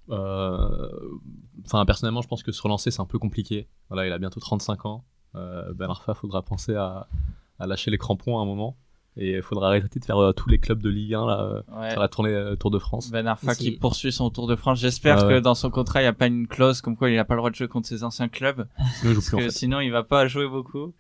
Enfin, 0.08 1.84
personnellement, 1.88 2.22
je 2.22 2.28
pense 2.28 2.44
que 2.44 2.52
se 2.52 2.62
relancer, 2.62 2.92
c'est 2.92 3.02
un 3.02 3.08
peu 3.08 3.18
compliqué. 3.18 3.68
Voilà, 3.90 4.06
il 4.06 4.14
a 4.14 4.20
bientôt 4.20 4.40
35 4.40 4.86
ans. 4.86 5.04
Ben 5.34 5.90
Arfa 5.90 6.14
faudra 6.14 6.44
penser 6.44 6.76
à, 6.76 7.10
à 7.58 7.66
lâcher 7.66 7.90
les 7.90 7.98
crampons 7.98 8.38
à 8.38 8.44
un 8.44 8.46
moment. 8.46 8.78
Et 9.18 9.32
il 9.38 9.42
faudra 9.42 9.68
arrêter 9.68 10.00
de 10.00 10.04
faire 10.06 10.18
euh, 10.18 10.34
tous 10.34 10.50
les 10.50 10.58
clubs 10.60 10.82
de 10.82 10.90
Ligue 10.90 11.14
1 11.14 11.26
là, 11.26 11.40
euh, 11.42 11.62
Ouais. 11.80 11.92
sur 11.92 12.02
la 12.02 12.10
tournée 12.10 12.32
euh, 12.34 12.56
Tour 12.58 12.70
de 12.70 12.80
France. 12.80 13.10
Ben 13.12 13.26
Arfa 13.28 13.56
qui 13.56 13.72
poursuit 13.72 14.12
son 14.12 14.30
Tour 14.30 14.46
de 14.48 14.56
France. 14.58 14.80
J'espère 14.80 15.20
Ah 15.20 15.22
que 15.22 15.28
ouais. 15.36 15.42
dans 15.42 15.56
son 15.56 15.70
contrat, 15.70 16.02
il 16.02 16.04
n'y 16.04 16.10
a 16.10 16.14
pas 16.14 16.28
une 16.28 16.48
clause 16.48 16.82
comme 16.82 16.98
quoi 16.98 17.10
il 17.10 17.16
n'a 17.16 17.24
pas 17.24 17.36
le 17.36 17.40
droit 17.40 17.50
de 17.50 17.56
jouer 17.56 17.70
contre 17.70 17.88
ses 17.88 18.04
anciens 18.04 18.28
clubs. 18.28 18.68
Sinon, 18.78 18.88
il 19.04 19.14
joue 19.14 19.14
Parce 19.16 19.28
plus 19.30 19.36
en 19.36 19.38
que 19.38 19.44
fait. 19.46 19.52
sinon, 19.52 19.80
il 19.80 19.90
va 19.92 20.04
pas 20.04 20.28
jouer 20.28 20.48
beaucoup. 20.50 20.94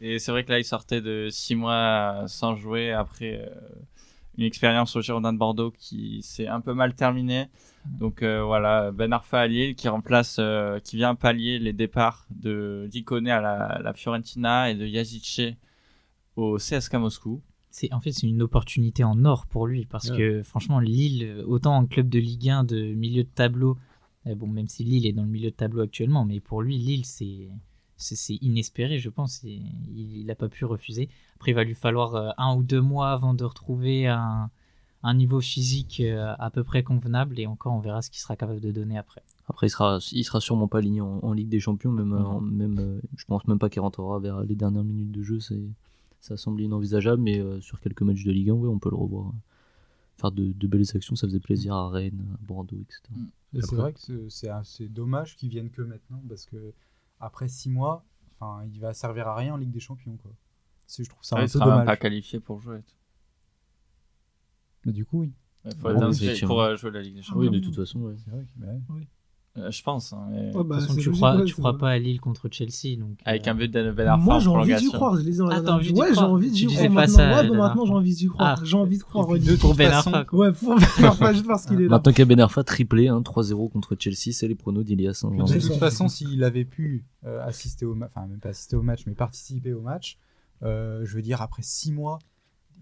Et 0.00 0.18
c'est 0.18 0.32
vrai 0.32 0.44
que 0.44 0.50
là, 0.50 0.58
il 0.58 0.64
sortait 0.64 1.00
de 1.00 1.28
six 1.30 1.54
mois 1.54 2.24
sans 2.26 2.56
jouer 2.56 2.90
après 2.90 3.40
euh, 3.46 3.54
une 4.36 4.44
expérience 4.44 4.96
au 4.96 5.00
Girondin 5.02 5.32
de 5.32 5.38
Bordeaux 5.38 5.70
qui 5.70 6.22
s'est 6.22 6.48
un 6.48 6.60
peu 6.60 6.74
mal 6.74 6.94
terminée. 6.94 7.46
Donc 7.86 8.22
euh, 8.22 8.42
voilà, 8.42 8.90
Ben 8.90 9.12
Arfa 9.12 9.40
à 9.40 9.46
Lille 9.46 9.76
qui 9.76 9.88
remplace, 9.88 10.38
euh, 10.40 10.80
qui 10.80 10.96
vient 10.96 11.14
pallier 11.14 11.58
les 11.60 11.72
départs 11.72 12.26
de 12.30 12.88
Dicone 12.90 13.28
à 13.28 13.40
la, 13.40 13.80
la 13.82 13.92
Fiorentina 13.92 14.70
et 14.70 14.74
de 14.74 14.86
Yazice 14.86 15.52
au 16.34 16.56
CSKA 16.56 16.98
Moscou. 16.98 17.40
C'est 17.70 17.92
en 17.92 18.00
fait 18.00 18.12
c'est 18.12 18.26
une 18.26 18.42
opportunité 18.42 19.04
en 19.04 19.24
or 19.24 19.46
pour 19.46 19.66
lui 19.66 19.86
parce 19.86 20.10
Ouais. 20.10 20.16
que 20.16 20.42
franchement 20.42 20.80
Lille 20.80 21.44
autant 21.46 21.76
en 21.76 21.86
club 21.86 22.08
de 22.08 22.18
Ligue 22.18 22.48
1 22.50 22.64
de 22.64 22.94
milieu 22.94 23.22
de 23.22 23.28
tableau 23.28 23.78
euh, 24.26 24.34
bon 24.34 24.48
même 24.48 24.66
si 24.68 24.82
Lille 24.84 25.06
est 25.06 25.12
dans 25.12 25.22
le 25.22 25.28
milieu 25.28 25.50
de 25.50 25.54
tableau 25.56 25.82
actuellement 25.82 26.24
mais 26.24 26.40
pour 26.40 26.62
lui 26.62 26.78
Lille 26.78 27.04
c'est 27.06 27.48
c'est 27.96 28.34
inespéré 28.42 28.98
je 28.98 29.08
pense 29.10 29.44
et 29.44 29.60
il 29.94 30.24
n'a 30.26 30.34
pas 30.34 30.48
pu 30.48 30.64
refuser 30.64 31.08
après 31.36 31.52
il 31.52 31.54
va 31.54 31.64
lui 31.64 31.74
falloir 31.74 32.14
euh, 32.16 32.30
un 32.38 32.56
ou 32.56 32.62
deux 32.62 32.80
mois 32.80 33.10
avant 33.12 33.34
de 33.34 33.44
retrouver 33.44 34.06
un 34.08 34.50
un 35.02 35.14
niveau 35.14 35.40
physique 35.40 36.00
euh, 36.00 36.34
à 36.38 36.50
peu 36.50 36.62
près 36.64 36.82
convenable 36.82 37.38
et 37.40 37.46
encore 37.46 37.72
on 37.74 37.78
verra 37.80 38.02
ce 38.02 38.10
qu'il 38.10 38.20
sera 38.20 38.36
capable 38.36 38.60
de 38.60 38.70
donner 38.72 38.98
après 38.98 39.22
Après, 39.48 39.66
il 39.68 39.70
sera, 39.70 39.98
il 40.12 40.24
sera 40.24 40.40
sûrement 40.40 40.68
pas 40.68 40.78
aligné 40.78 41.00
en, 41.00 41.20
en 41.22 41.32
Ligue 41.32 41.48
des 41.48 41.58
Champions, 41.60 41.90
même, 41.92 42.08
Mhm. 42.08 42.26
en- 42.26 42.40
même 42.42 43.00
je 43.16 43.24
pense 43.24 43.46
même 43.48 43.58
pas 43.58 43.70
qu'il 43.70 43.80
rentrera 43.80 44.18
vers 44.18 44.42
les 44.42 44.54
dernières 44.54 44.84
minutes 44.84 45.10
de 45.10 45.22
jeu. 45.22 45.40
C'est, 45.40 45.62
ça 46.20 46.36
semble 46.36 46.60
inenvisageable, 46.62 47.22
mais 47.22 47.38
euh, 47.40 47.60
sur 47.60 47.80
quelques 47.80 48.02
matchs 48.02 48.24
de 48.24 48.30
Ligue 48.32 48.50
1, 48.50 48.54
ouais, 48.54 48.68
on 48.68 48.78
peut 48.78 48.90
le 48.90 48.96
revoir. 48.96 49.32
Faire 50.18 50.30
de, 50.32 50.52
de 50.52 50.66
belles 50.66 50.84
actions, 50.94 51.16
ça 51.16 51.26
faisait 51.26 51.40
plaisir 51.40 51.74
à 51.74 51.88
Rennes, 51.88 52.24
à 52.34 52.36
Bordeaux, 52.44 52.76
etc. 52.80 53.00
Et 53.54 53.62
c'est 53.62 53.74
vrai 53.74 53.92
que 53.94 54.00
c'est- 54.00 54.28
c'est 54.30 54.48
assez 54.50 54.88
dommage 54.88 55.36
qu'ils 55.36 55.48
viennent 55.48 55.70
que 55.70 55.82
maintenant 55.82 56.22
parce 56.28 56.44
que 56.46 56.72
après 57.20 57.48
six 57.48 57.70
mois, 57.70 58.04
enfin, 58.38 58.64
il 58.72 58.80
va 58.80 58.92
servir 58.92 59.28
à 59.28 59.34
rien 59.34 59.54
en 59.54 59.56
Ligue 59.56 59.70
des 59.72 59.80
Champions 59.80 60.16
quoi. 60.18 60.32
Je 60.88 61.02
trouve 61.08 61.22
ça 61.24 61.36
Ouais, 61.36 61.42
un 61.42 61.46
il 61.46 61.52
peu 61.52 61.58
dommage. 61.60 61.86
pas 61.86 61.96
qualifié 61.96 62.38
pour 62.40 62.60
jouer. 62.60 62.80
Mais 64.84 64.92
du 64.92 65.04
coup, 65.04 65.20
oui. 65.20 65.32
Il 65.66 65.74
faut 65.76 65.90
être 65.90 66.02
inscrit 66.02 66.40
pour 66.46 66.76
jouer 66.76 66.90
la 66.90 67.02
Ligue 67.02 67.14
des 67.16 67.22
Champions. 67.22 67.40
Oui, 67.40 67.50
de 67.50 67.58
toute 67.60 67.76
façon, 67.76 68.00
ouais. 68.00 68.14
C'est 68.24 68.30
vrai 68.30 68.44
que- 68.44 68.60
bah 68.60 68.72
ouais. 68.94 69.06
Euh, 69.58 69.68
je 69.70 69.82
pense. 69.82 70.12
hein, 70.12 70.28
mais- 70.30 70.54
Ouais, 70.54 70.62
bah, 70.62 70.76
de 70.76 70.80
toute 70.80 70.90
façon 70.90 71.00
tu 71.00 71.10
crois 71.10 71.42
tu 71.44 71.54
crois 71.54 71.76
pas 71.76 71.90
à 71.90 71.98
Lille 71.98 72.20
contre 72.20 72.48
Chelsea 72.52 72.96
donc 72.96 73.18
Avec 73.24 73.48
euh, 73.48 73.50
un 73.50 73.54
but 73.56 73.68
de 73.68 73.90
Ben 73.90 74.06
Arfa 74.06 74.24
Moi, 74.24 74.38
j'ai 74.38 74.48
envie 74.48 74.76
d'y 74.76 74.90
croire. 74.92 75.16
Je 75.16 75.38
dans 75.38 75.46
la 75.48 75.56
Ah, 75.66 75.72
envie. 75.74 75.92
Ouais, 75.92 76.14
j'ai 76.14 76.20
envie 76.20 76.50
d'y 76.52 76.60
Tu 76.60 76.66
croire 76.66 76.76
disais 76.76 76.88
pas 76.88 76.94
maintenant. 76.94 77.16
ça, 77.16 77.22
Ouais, 77.22 77.34
bon, 77.34 77.40
dernière 77.42 77.56
maintenant, 77.66 77.86
j'ai 77.86 77.92
envie 77.92 78.14
d'y 78.14 78.26
croire. 78.28 78.56
Ah. 78.60 78.64
J'ai 78.64 78.76
envie 78.76 78.98
de 78.98 79.02
croire. 79.02 79.24
Et 79.24 79.26
puis, 79.26 79.34
Rudy. 79.40 79.50
de 79.50 79.56
pour 79.60 79.74
Ben 79.74 79.90
Arfa 79.90 80.24
quoi. 80.24 80.38
Ouais, 80.38 80.52
pour 80.52 80.76
Ben 80.76 81.04
Arfa, 81.04 81.32
juste 81.32 81.46
parce 81.48 81.66
qu'il 81.66 81.80
est 81.80 81.84
là. 81.84 81.88
Maintenant 81.88 82.12
qu'il 82.12 82.20
y 82.20 82.22
a 82.22 82.26
Ben 82.26 82.38
Arfa 82.40 82.62
triplé, 82.62 83.08
hein, 83.08 83.20
3-0 83.22 83.68
contre 83.70 83.96
Chelsea, 83.98 84.32
c'est 84.32 84.46
les 84.46 84.54
pronos 84.54 84.84
d'Ilias. 84.84 85.22
hein, 85.24 85.30
De 85.34 85.52
toute 85.52 85.62
ça. 85.62 85.78
façon, 85.78 86.06
s'il 86.08 86.44
avait 86.44 86.64
pu 86.64 87.04
euh, 87.26 87.44
assister 87.44 87.84
au 87.86 87.96
match, 87.96 88.12
enfin 88.14 88.28
même 88.28 88.38
pas 88.38 88.50
assister 88.50 88.76
au 88.76 88.82
match, 88.82 89.02
mais 89.06 89.14
participer 89.14 89.72
au 89.72 89.80
match, 89.82 90.16
euh, 90.62 91.00
je 91.04 91.16
veux 91.16 91.22
dire 91.22 91.42
après 91.42 91.62
six 91.62 91.90
mois, 91.92 92.20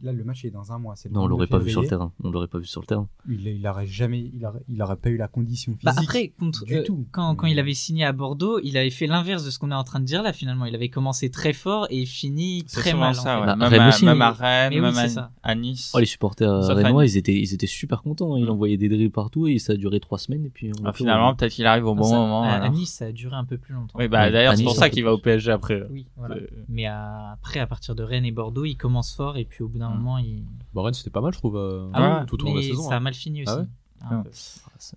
là 0.03 0.13
le 0.13 0.25
match 0.25 0.45
est 0.45 0.51
dans 0.51 0.73
un 0.73 0.79
mois. 0.79 0.95
c'est 0.97 1.11
Non, 1.11 1.21
on 1.21 1.23
22 1.25 1.31
l'aurait 1.31 1.47
pas 1.47 1.59
vu 1.59 1.71
sur 1.71 1.83
le 1.83 1.89
terrain. 1.89 2.13
On 2.23 2.31
l'aurait 2.31 2.47
pas 2.49 2.59
vu 2.59 2.67
sur 2.67 2.81
le 2.81 2.87
terrain. 2.87 3.09
Il, 3.29 3.47
il 3.47 3.67
aurait 3.67 3.87
jamais, 3.87 4.31
il 4.35 4.45
aurait, 4.47 4.61
il 4.69 4.81
aurait 4.83 4.97
pas 4.97 5.11
eu 5.11 5.17
la 5.17 5.29
condition 5.29 5.73
physique. 5.73 5.85
Bah 5.85 5.93
après, 5.97 6.29
contre, 6.39 6.65
du 6.65 6.77
euh, 6.77 6.83
tout. 6.85 7.07
quand, 7.13 7.35
quand 7.37 7.47
il 7.47 7.59
avait 7.59 7.75
signé 7.75 8.05
à 8.05 8.13
Bordeaux, 8.13 8.61
il 8.63 8.77
avait 8.77 8.91
fait 8.91 9.07
l'inverse 9.07 9.45
de 9.45 9.51
ce 9.51 9.59
qu'on 9.59 9.71
est 9.71 9.75
en 9.75 9.85
train 9.85 10.01
de 10.01 10.05
dire 10.05 10.23
là 10.23 10.33
finalement. 10.33 10.65
Il 10.67 10.75
avait 10.75 10.89
commencé 10.89 11.31
très 11.31 11.53
fort 11.53 11.87
et 11.91 12.05
fini 12.07 12.65
très 12.65 12.95
mal. 12.95 13.11
en 13.11 13.15
ça, 13.15 13.35
fait. 13.35 13.41
ouais. 13.41 13.47
Bah, 13.47 13.57
même, 13.57 13.69
Rennes 13.69 13.81
à, 13.83 13.89
aussi, 13.89 14.05
même 14.05 14.23
hein. 14.23 14.27
à 14.27 14.33
Rennes, 14.33 14.73
oui, 14.75 14.81
même 14.81 14.95
à, 15.43 15.55
Nice. 15.55 15.93
Oh, 15.95 15.99
les 15.99 16.07
supporters 16.07 16.51
rennois, 16.67 17.03
Nice. 17.05 17.15
ils 17.15 17.19
étaient, 17.19 17.35
ils 17.39 17.55
étaient 17.55 17.67
super 17.67 18.03
contents. 18.03 18.35
hein. 18.35 18.39
Ils 18.39 18.51
envoyaient 18.51 18.77
des 18.77 18.89
drills 18.89 19.11
partout 19.11 19.47
et 19.49 19.59
ça 19.59 19.73
a 19.73 19.77
duré 19.77 20.01
trois 20.01 20.19
semaines. 20.19 20.45
Et 20.45 20.51
puis 20.51 20.71
Ah, 20.85 20.93
finalement, 20.93 21.31
au- 21.31 21.35
peut-être 21.35 21.53
qu'il 21.53 21.67
arrive 21.67 21.87
au 21.87 21.95
bon 21.95 22.09
moment. 22.09 22.43
à. 22.45 22.69
Nice, 22.69 22.93
ça 22.95 23.07
a 23.07 23.13
duré 23.13 23.35
un 23.37 23.45
peu 23.45 23.59
plus 23.59 23.75
longtemps. 23.75 23.99
Oui, 23.99 24.09
bah 24.09 24.31
d'ailleurs, 24.31 24.57
c'est 24.57 24.63
pour 24.63 24.77
ça 24.77 24.91
qu'il 24.91 25.05
va 25.05 25.13
au 25.13 25.19
PSG 25.19 25.51
après. 25.51 25.83
Oui, 25.91 26.07
voilà. 26.17 26.37
Euh, 26.37 26.47
Mais 26.69 26.87
après, 26.87 27.61
à 27.61 27.67
partir 27.67 27.95
de 27.95 28.03
Rennes 28.03 28.25
et 28.25 28.31
Bordeaux, 28.33 28.65
il 28.65 28.77
commence 28.77 29.15
fort 29.15 29.37
et 29.37 29.45
puis 29.45 29.63
au 29.65 29.69
bout 29.69 29.79
d'un 29.79 29.88
Mm. 29.88 29.94
moment, 29.96 30.18
il. 30.18 30.44
Rennes, 30.74 30.94
c'était 30.94 31.11
pas 31.11 31.20
mal, 31.20 31.33
je 31.33 31.38
trouve, 31.38 31.57
euh, 31.57 31.88
Ah 31.92 32.20
oui, 32.20 32.27
tout 32.27 32.40
au 32.42 32.46
long 32.46 32.55
de 32.55 32.61
la 32.61 32.62
saison. 32.66 32.83
ça 32.88 32.94
a 32.94 32.96
hein. 32.98 33.01
mal 33.01 33.14
fini 33.14 33.42
aussi. 33.42 33.53
Ah 33.53 33.59
ouais 33.59 33.66
Un 34.11 34.24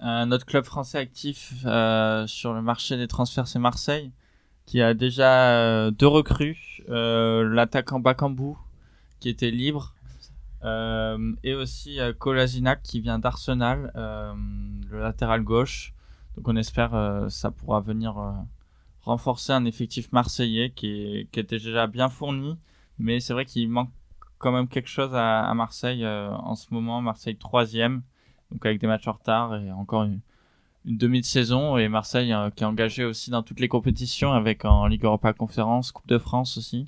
Ah. 0.03 0.21
Un 0.21 0.31
autre 0.31 0.45
club 0.45 0.63
français 0.63 0.99
actif 0.99 1.53
euh, 1.65 2.27
sur 2.27 2.53
le 2.53 2.61
marché 2.61 2.97
des 2.97 3.07
transferts, 3.07 3.47
c'est 3.47 3.57
Marseille, 3.59 4.11
qui 4.67 4.79
a 4.81 4.93
déjà 4.93 5.53
euh, 5.53 5.91
deux 5.91 6.07
recrues. 6.07 6.83
Euh, 6.89 7.43
L'attaquant 7.43 7.99
Bakambu, 7.99 8.53
qui 9.19 9.29
était 9.29 9.49
libre, 9.49 9.95
euh, 10.63 11.33
et 11.43 11.55
aussi 11.55 11.99
euh, 11.99 12.13
Kolasinac, 12.13 12.83
qui 12.83 13.01
vient 13.01 13.17
d'Arsenal, 13.17 13.91
euh, 13.95 14.33
le 14.91 14.99
latéral 14.99 15.43
gauche. 15.43 15.93
Donc 16.37 16.47
on 16.47 16.55
espère 16.55 16.93
euh, 16.93 17.27
ça 17.29 17.49
pourra 17.51 17.79
venir 17.81 18.17
euh, 18.19 18.31
renforcer 19.01 19.51
un 19.53 19.65
effectif 19.65 20.11
marseillais 20.11 20.69
qui, 20.71 20.87
est, 20.87 21.31
qui 21.31 21.39
était 21.39 21.57
déjà 21.57 21.87
bien 21.87 22.07
fourni, 22.09 22.57
mais 22.99 23.19
c'est 23.19 23.33
vrai 23.33 23.45
qu'il 23.45 23.67
manque 23.69 23.89
quand 24.41 24.51
même 24.51 24.67
quelque 24.67 24.89
chose 24.89 25.11
à, 25.13 25.53
Marseille 25.53 26.03
euh, 26.03 26.31
en 26.31 26.55
ce 26.55 26.73
moment. 26.73 27.01
Marseille 27.01 27.37
troisième, 27.37 28.01
donc 28.51 28.65
avec 28.65 28.81
des 28.81 28.87
matchs 28.87 29.07
en 29.07 29.13
retard 29.13 29.55
et 29.55 29.71
encore 29.71 30.03
une, 30.03 30.19
une 30.85 30.97
demi 30.97 31.21
de 31.21 31.25
saison 31.25 31.77
et 31.77 31.87
Marseille 31.87 32.33
euh, 32.33 32.49
qui 32.49 32.63
est 32.63 32.67
engagé 32.67 33.05
aussi 33.05 33.29
dans 33.29 33.43
toutes 33.43 33.59
les 33.59 33.67
compétitions 33.67 34.33
avec 34.33 34.65
en 34.65 34.87
Ligue 34.87 35.05
Europa 35.05 35.31
Conférence, 35.33 35.91
Coupe 35.91 36.07
de 36.07 36.17
France 36.17 36.57
aussi. 36.57 36.87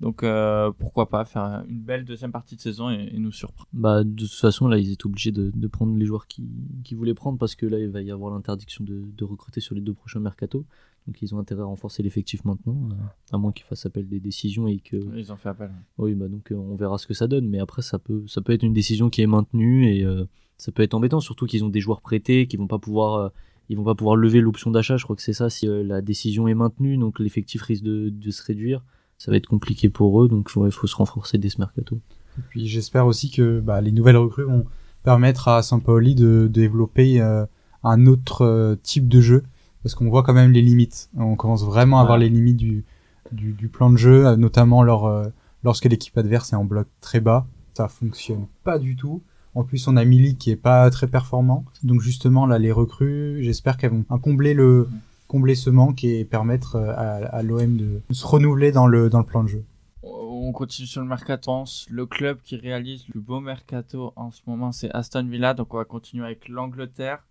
Donc 0.00 0.22
euh, 0.22 0.70
pourquoi 0.78 1.10
pas 1.10 1.24
faire 1.26 1.62
une 1.68 1.80
belle 1.80 2.04
deuxième 2.04 2.32
partie 2.32 2.56
de 2.56 2.60
saison 2.60 2.90
et, 2.90 3.18
nous 3.18 3.32
surprendre. 3.32 3.68
Bah, 3.72 4.02
de 4.02 4.22
toute 4.22 4.32
façon, 4.32 4.66
là, 4.66 4.78
ils 4.78 4.92
étaient 4.92 5.06
obligés 5.06 5.32
de, 5.32 5.66
prendre 5.68 5.94
les 5.96 6.06
joueurs 6.06 6.26
qui, 6.26 6.48
qui 6.84 6.94
voulaient 6.94 7.14
prendre 7.14 7.38
parce 7.38 7.54
que 7.54 7.66
là, 7.66 7.78
il 7.78 7.90
va 7.90 8.00
y 8.00 8.10
avoir 8.10 8.32
l'interdiction 8.32 8.82
de, 8.82 9.04
de 9.14 9.24
recruter 9.24 9.60
sur 9.60 9.74
les 9.74 9.82
deux 9.82 9.92
prochains 9.92 10.20
mercato. 10.20 10.64
Donc, 11.10 11.20
ils 11.22 11.34
ont 11.34 11.40
intérêt 11.40 11.62
à 11.62 11.64
renforcer 11.64 12.04
l'effectif 12.04 12.44
maintenant, 12.44 12.88
euh, 12.92 13.34
à 13.34 13.36
moins 13.36 13.50
qu'ils 13.50 13.66
fassent 13.66 13.84
appel 13.84 14.06
des 14.06 14.20
décisions 14.20 14.68
et 14.68 14.78
que. 14.78 14.96
Ils 15.16 15.32
ont 15.32 15.36
fait 15.36 15.48
appel. 15.48 15.72
Oui, 15.98 16.14
bah 16.14 16.28
donc 16.28 16.52
euh, 16.52 16.54
on 16.54 16.76
verra 16.76 16.98
ce 16.98 17.08
que 17.08 17.14
ça 17.14 17.26
donne, 17.26 17.48
mais 17.48 17.58
après 17.58 17.82
ça 17.82 17.98
peut, 17.98 18.22
ça 18.28 18.40
peut 18.40 18.52
être 18.52 18.62
une 18.62 18.72
décision 18.72 19.10
qui 19.10 19.20
est 19.20 19.26
maintenue 19.26 19.92
et 19.92 20.04
euh, 20.04 20.24
ça 20.56 20.70
peut 20.70 20.84
être 20.84 20.94
embêtant, 20.94 21.18
surtout 21.18 21.46
qu'ils 21.46 21.64
ont 21.64 21.68
des 21.68 21.80
joueurs 21.80 22.00
prêtés 22.00 22.46
qui 22.46 22.56
vont 22.56 22.68
pas 22.68 22.78
pouvoir, 22.78 23.14
euh, 23.14 23.28
ils 23.68 23.76
vont 23.76 23.82
pas 23.82 23.96
pouvoir 23.96 24.14
lever 24.14 24.40
l'option 24.40 24.70
d'achat. 24.70 24.96
Je 24.98 25.02
crois 25.02 25.16
que 25.16 25.22
c'est 25.22 25.32
ça 25.32 25.50
si 25.50 25.66
euh, 25.66 25.82
la 25.82 26.00
décision 26.00 26.46
est 26.46 26.54
maintenue, 26.54 26.96
donc 26.96 27.18
l'effectif 27.18 27.62
risque 27.62 27.82
de, 27.82 28.08
de 28.08 28.30
se 28.30 28.44
réduire. 28.44 28.84
Ça 29.18 29.32
va 29.32 29.36
être 29.36 29.48
compliqué 29.48 29.88
pour 29.88 30.22
eux, 30.22 30.28
donc 30.28 30.50
il 30.54 30.70
faut 30.70 30.86
se 30.86 30.96
renforcer 30.96 31.38
dès 31.38 31.48
ce 31.48 31.58
mercato. 31.58 31.98
Et 32.38 32.42
puis 32.48 32.68
j'espère 32.68 33.06
aussi 33.06 33.30
que 33.30 33.58
bah, 33.58 33.80
les 33.80 33.90
nouvelles 33.90 34.16
recrues 34.16 34.44
vont 34.44 34.64
permettre 35.02 35.48
à 35.48 35.62
Sampaoli 35.62 36.14
de, 36.14 36.22
de 36.22 36.46
développer 36.48 37.20
euh, 37.20 37.44
un 37.82 38.06
autre 38.06 38.42
euh, 38.42 38.76
type 38.82 39.08
de 39.08 39.20
jeu, 39.20 39.42
parce 39.82 39.94
qu'on 39.94 40.08
voit 40.08 40.22
quand 40.22 40.34
même 40.34 40.52
les 40.52 40.62
limites. 40.62 41.10
On 41.16 41.36
commence 41.36 41.64
vraiment 41.64 42.00
à 42.00 42.04
voir 42.04 42.18
les 42.18 42.28
limites 42.28 42.56
du, 42.56 42.84
du, 43.32 43.52
du 43.52 43.68
plan 43.68 43.90
de 43.90 43.96
jeu, 43.96 44.26
euh, 44.26 44.36
notamment 44.36 44.82
lors, 44.82 45.06
euh, 45.06 45.26
lorsque 45.64 45.86
l'équipe 45.86 46.16
adverse 46.18 46.52
est 46.52 46.56
en 46.56 46.64
bloc 46.64 46.86
très 47.00 47.20
bas. 47.20 47.46
Ça 47.74 47.88
fonctionne 47.88 48.46
pas 48.64 48.78
du 48.78 48.96
tout. 48.96 49.22
En 49.54 49.64
plus, 49.64 49.88
on 49.88 49.96
a 49.96 50.04
Milik 50.04 50.38
qui 50.38 50.50
est 50.50 50.56
pas 50.56 50.88
très 50.90 51.08
performant. 51.08 51.64
Donc 51.82 52.00
justement, 52.00 52.46
là, 52.46 52.58
les 52.58 52.72
recrues, 52.72 53.42
j'espère 53.42 53.76
qu'elles 53.76 53.90
vont 53.90 54.18
combler 54.18 54.54
le 54.54 54.88
combler 55.26 55.54
ce 55.54 55.70
manque 55.70 56.02
et 56.02 56.24
permettre 56.24 56.74
euh, 56.74 56.92
à, 56.96 57.36
à 57.36 57.42
l'OM 57.42 57.76
de 57.76 58.00
se 58.10 58.26
renouveler 58.26 58.72
dans 58.72 58.88
le, 58.88 59.08
dans 59.08 59.20
le 59.20 59.24
plan 59.24 59.44
de 59.44 59.48
jeu. 59.48 59.64
On 60.02 60.52
continue 60.52 60.88
sur 60.88 61.02
le 61.02 61.06
mercato. 61.06 61.64
Le 61.88 62.06
club 62.06 62.38
qui 62.42 62.56
réalise 62.56 63.04
le 63.14 63.20
beau 63.20 63.38
mercato 63.40 64.12
en 64.16 64.32
ce 64.32 64.40
moment, 64.46 64.72
c'est 64.72 64.90
Aston 64.90 65.24
Villa. 65.28 65.54
Donc 65.54 65.72
on 65.72 65.76
va 65.76 65.84
continuer 65.84 66.24
avec 66.24 66.48
l'Angleterre. 66.48 67.22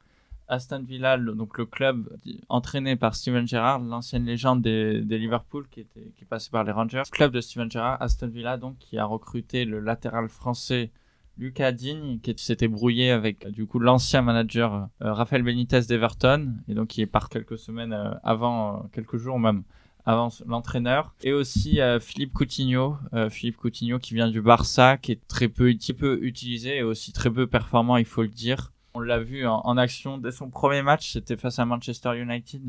Aston 0.50 0.84
Villa, 0.84 1.16
le- 1.18 1.34
donc 1.34 1.58
le 1.58 1.66
club 1.66 2.10
entraîné 2.50 2.96
par 2.96 3.16
Steven 3.16 3.48
Gerrard, 3.48 3.80
l'ancienne 3.80 4.26
légende 4.26 4.62
des, 4.62 5.02
Liverpool 5.02 5.68
qui, 5.70 5.82
était, 5.82 6.12
qui 6.16 6.24
est 6.24 6.28
passé 6.28 6.50
par 6.52 6.64
les 6.64 6.72
Rangers. 6.72 7.04
Club 7.12 7.32
de 7.32 7.40
Steven 7.42 7.72
Gerrard, 7.72 8.02
Aston 8.02 8.28
Villa, 8.28 8.58
donc 8.58 8.78
qui 8.80 8.98
a 8.98 9.06
recruté 9.06 9.66
le 9.66 9.80
latéral 9.80 10.28
français 10.30 10.92
Lucas 11.38 11.72
Digne, 11.72 12.20
qui 12.20 12.34
s'était 12.38 12.68
brouillé 12.68 13.12
avec 13.12 13.48
du 13.48 13.66
coup 13.66 13.80
l'ancien 13.80 14.22
manager 14.22 14.90
euh, 15.02 15.14
Rafael 15.14 15.42
Benitez 15.42 15.82
d'Everton, 15.88 16.54
et 16.68 16.74
donc 16.74 16.90
qui 16.90 17.06
part 17.06 17.30
quelques 17.30 17.58
semaines 17.58 17.94
euh, 17.94 18.12
avant, 18.24 18.76
euh, 18.76 18.80
quelques 18.92 19.18
jours 19.18 19.40
même 19.40 19.64
avant 20.06 20.30
l'entraîneur 20.48 21.14
et 21.22 21.34
aussi 21.34 21.80
euh, 21.82 22.00
Philippe 22.00 22.34
Coutinho 22.34 22.98
Philippe 23.30 23.58
Coutinho 23.58 24.00
qui 24.00 24.16
vient 24.16 24.30
du 24.30 24.42
Barça 24.42 24.98
qui 24.98 25.12
est 25.12 25.28
très 25.28 25.50
peu, 25.50 25.66
petit 25.74 25.94
peu 25.94 26.18
utilisé 26.24 26.78
et 26.78 26.84
aussi 26.84 27.12
très 27.14 27.30
peu 27.30 27.48
performant 27.48 27.98
il 27.98 28.06
faut 28.06 28.24
le 28.24 28.30
dire 28.30 28.72
on 28.94 29.00
l'a 29.00 29.20
vu 29.20 29.46
en, 29.48 29.78
action 29.78 30.18
dès 30.18 30.32
son 30.32 30.50
premier 30.50 30.82
match 30.82 31.14
c'était 31.14 31.38
face 31.38 31.60
à 31.60 31.66
Manchester 31.66 32.20
United 32.20 32.62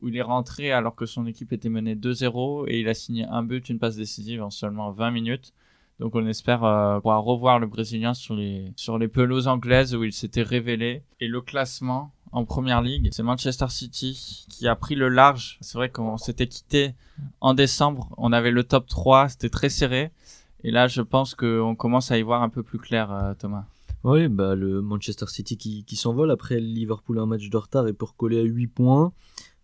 où 0.00 0.08
il 0.08 0.16
est 0.16 0.22
rentré 0.22 0.72
alors 0.72 0.94
que 0.94 1.06
son 1.06 1.26
équipe 1.26 1.52
était 1.52 1.68
menée 1.68 1.94
2-0 1.94 2.64
et 2.68 2.80
il 2.80 2.88
a 2.88 2.94
signé 2.94 3.24
un 3.24 3.42
but 3.42 3.68
une 3.68 3.78
passe 3.78 3.96
décisive 3.96 4.42
en 4.42 4.50
seulement 4.50 4.90
20 4.90 5.10
minutes 5.10 5.52
donc 6.00 6.16
on 6.16 6.26
espère 6.26 6.64
euh, 6.64 6.96
pouvoir 6.96 7.22
revoir 7.22 7.58
le 7.60 7.68
Brésilien 7.68 8.12
sur 8.12 8.34
les, 8.34 8.72
sur 8.76 8.98
les 8.98 9.06
pelouses 9.06 9.46
anglaises 9.46 9.94
où 9.94 10.02
il 10.02 10.12
s'était 10.12 10.42
révélé. 10.42 11.04
Et 11.20 11.28
le 11.28 11.40
classement, 11.40 12.12
en 12.32 12.44
première 12.44 12.82
ligue. 12.82 13.10
C'est 13.12 13.22
Manchester 13.22 13.68
City 13.68 14.46
qui 14.48 14.66
a 14.66 14.74
pris 14.74 14.94
le 14.94 15.08
large. 15.08 15.58
C'est 15.60 15.78
vrai 15.78 15.90
qu'on 15.90 16.16
s'était 16.16 16.48
quitté 16.48 16.94
en 17.40 17.54
décembre. 17.54 18.12
On 18.16 18.32
avait 18.32 18.50
le 18.50 18.64
top 18.64 18.88
3. 18.88 19.28
C'était 19.28 19.50
très 19.50 19.68
serré. 19.68 20.10
Et 20.64 20.70
là, 20.70 20.88
je 20.88 21.02
pense 21.02 21.34
qu'on 21.34 21.74
commence 21.76 22.10
à 22.10 22.18
y 22.18 22.22
voir 22.22 22.42
un 22.42 22.48
peu 22.48 22.62
plus 22.62 22.78
clair, 22.78 23.12
euh, 23.12 23.34
Thomas. 23.34 23.66
Oui, 24.04 24.28
bah, 24.28 24.56
le 24.56 24.82
Manchester 24.82 25.26
City 25.28 25.56
qui, 25.56 25.84
qui 25.84 25.96
s'envole 25.96 26.30
après 26.30 26.58
Liverpool 26.58 27.18
un 27.20 27.26
match 27.26 27.48
de 27.48 27.56
retard 27.56 27.86
et 27.86 27.92
pour 27.92 28.16
coller 28.16 28.40
à 28.40 28.42
8 28.42 28.66
points. 28.66 29.12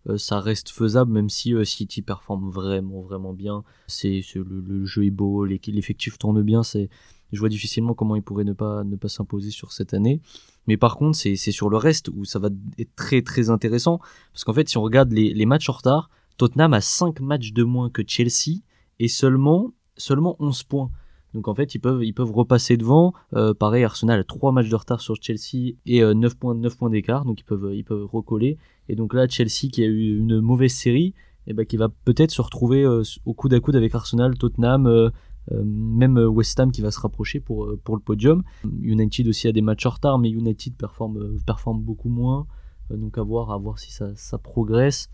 Euh, 0.07 0.17
ça 0.17 0.39
reste 0.39 0.69
faisable 0.69 1.11
même 1.11 1.29
si 1.29 1.53
euh, 1.53 1.65
City 1.65 2.01
performe 2.01 2.49
vraiment 2.49 3.01
vraiment 3.01 3.33
bien. 3.33 3.63
C'est 3.87 4.21
le, 4.35 4.85
jeu 4.85 5.05
est 5.05 5.11
beau, 5.11 5.43
l'effectif 5.45 6.17
tourne 6.17 6.41
bien. 6.41 6.63
C'est 6.63 6.89
je 7.33 7.39
vois 7.39 7.49
difficilement 7.49 7.93
comment 7.93 8.15
il 8.15 8.23
pourrait 8.23 8.45
ne 8.45 8.53
pas 8.53 8.83
ne 8.85 8.95
pas 8.95 9.09
s'imposer 9.09 9.51
sur 9.51 9.73
cette 9.73 9.93
année. 9.93 10.21
Mais 10.67 10.77
par 10.77 10.95
contre, 10.95 11.17
c'est 11.17 11.35
sur 11.35 11.69
le 11.69 11.77
reste 11.77 12.09
où 12.09 12.23
ça 12.23 12.39
va 12.39 12.49
être 12.77 12.95
très 12.95 13.21
très 13.21 13.49
intéressant 13.49 13.99
parce 14.31 14.45
qu'en 14.45 14.53
fait, 14.53 14.69
si 14.69 14.77
on 14.77 14.81
regarde 14.81 15.11
les, 15.11 15.33
les 15.33 15.45
matchs 15.45 15.69
en 15.69 15.73
retard, 15.73 16.09
Tottenham 16.37 16.73
a 16.73 16.81
5 16.81 17.19
matchs 17.19 17.51
de 17.51 17.63
moins 17.63 17.89
que 17.89 18.03
Chelsea 18.07 18.61
et 18.99 19.09
seulement 19.09 19.73
seulement 19.97 20.37
11 20.39 20.63
points. 20.63 20.91
Donc 21.33 21.47
en 21.47 21.55
fait, 21.55 21.75
ils 21.75 21.79
peuvent, 21.79 22.03
ils 22.03 22.13
peuvent 22.13 22.31
repasser 22.31 22.77
devant. 22.77 23.13
Euh, 23.33 23.53
pareil, 23.53 23.83
Arsenal 23.83 24.19
a 24.19 24.23
3 24.23 24.51
matchs 24.51 24.69
de 24.69 24.75
retard 24.75 25.01
sur 25.01 25.15
Chelsea 25.21 25.75
et 25.85 26.01
9 26.01 26.35
points, 26.35 26.55
9 26.55 26.77
points 26.77 26.89
d'écart, 26.89 27.25
donc 27.25 27.39
ils 27.41 27.45
peuvent, 27.45 27.71
ils 27.73 27.83
peuvent 27.83 28.05
recoller. 28.05 28.57
Et 28.87 28.95
donc 28.95 29.13
là, 29.13 29.27
Chelsea 29.27 29.69
qui 29.71 29.83
a 29.83 29.87
eu 29.87 30.17
une 30.17 30.39
mauvaise 30.39 30.73
série, 30.73 31.13
eh 31.49 31.53
ben, 31.53 31.65
qui 31.65 31.77
va 31.77 31.89
peut-être 31.89 32.31
se 32.31 32.41
retrouver 32.41 32.83
euh, 32.83 33.01
au 33.25 33.33
coude 33.33 33.53
à 33.53 33.59
coude 33.59 33.75
avec 33.75 33.93
Arsenal, 33.95 34.37
Tottenham, 34.37 34.85
euh, 34.85 35.09
euh, 35.51 35.63
même 35.63 36.17
West 36.17 36.59
Ham 36.59 36.71
qui 36.71 36.81
va 36.81 36.91
se 36.91 36.99
rapprocher 36.99 37.39
pour, 37.39 37.75
pour 37.83 37.95
le 37.95 38.01
podium. 38.01 38.43
United 38.81 39.27
aussi 39.27 39.47
a 39.47 39.51
des 39.51 39.61
matchs 39.61 39.87
en 39.87 39.89
retard, 39.89 40.19
mais 40.19 40.29
United 40.29 40.75
performe, 40.75 41.37
performe 41.45 41.81
beaucoup 41.81 42.09
moins. 42.09 42.45
donc 42.91 43.17
à 43.17 43.23
voir, 43.23 43.51
à 43.51 43.57
voir 43.57 43.79
si 43.79 43.91
ça, 43.91 44.15
ça 44.15 44.37
progresse. 44.37 45.09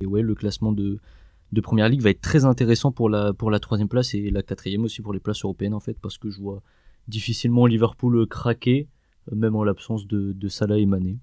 Et 0.00 0.06
ouais, 0.06 0.22
le 0.22 0.34
classement 0.34 0.72
de, 0.72 0.98
de 1.52 1.60
première 1.60 1.88
ligue 1.88 2.02
va 2.02 2.10
être 2.10 2.20
très 2.20 2.44
intéressant 2.44 2.92
pour 2.92 3.08
la, 3.08 3.32
troisième 3.60 3.88
place 3.88 4.14
et 4.14 4.30
la 4.30 4.42
quatrième 4.42 4.84
aussi 4.84 5.02
pour 5.02 5.12
les 5.12 5.20
places 5.20 5.44
européennes 5.44 5.74
en 5.74 5.80
fait, 5.80 5.98
parce 6.00 6.18
que 6.18 6.30
je 6.30 6.40
vois 6.40 6.62
difficilement 7.08 7.66
Liverpool 7.66 8.26
craquer, 8.26 8.88
même 9.32 9.56
en 9.56 9.64
l'absence 9.64 10.06
de, 10.06 10.48
Salah 10.48 10.78
et 10.78 10.86
Mané. 10.86 11.18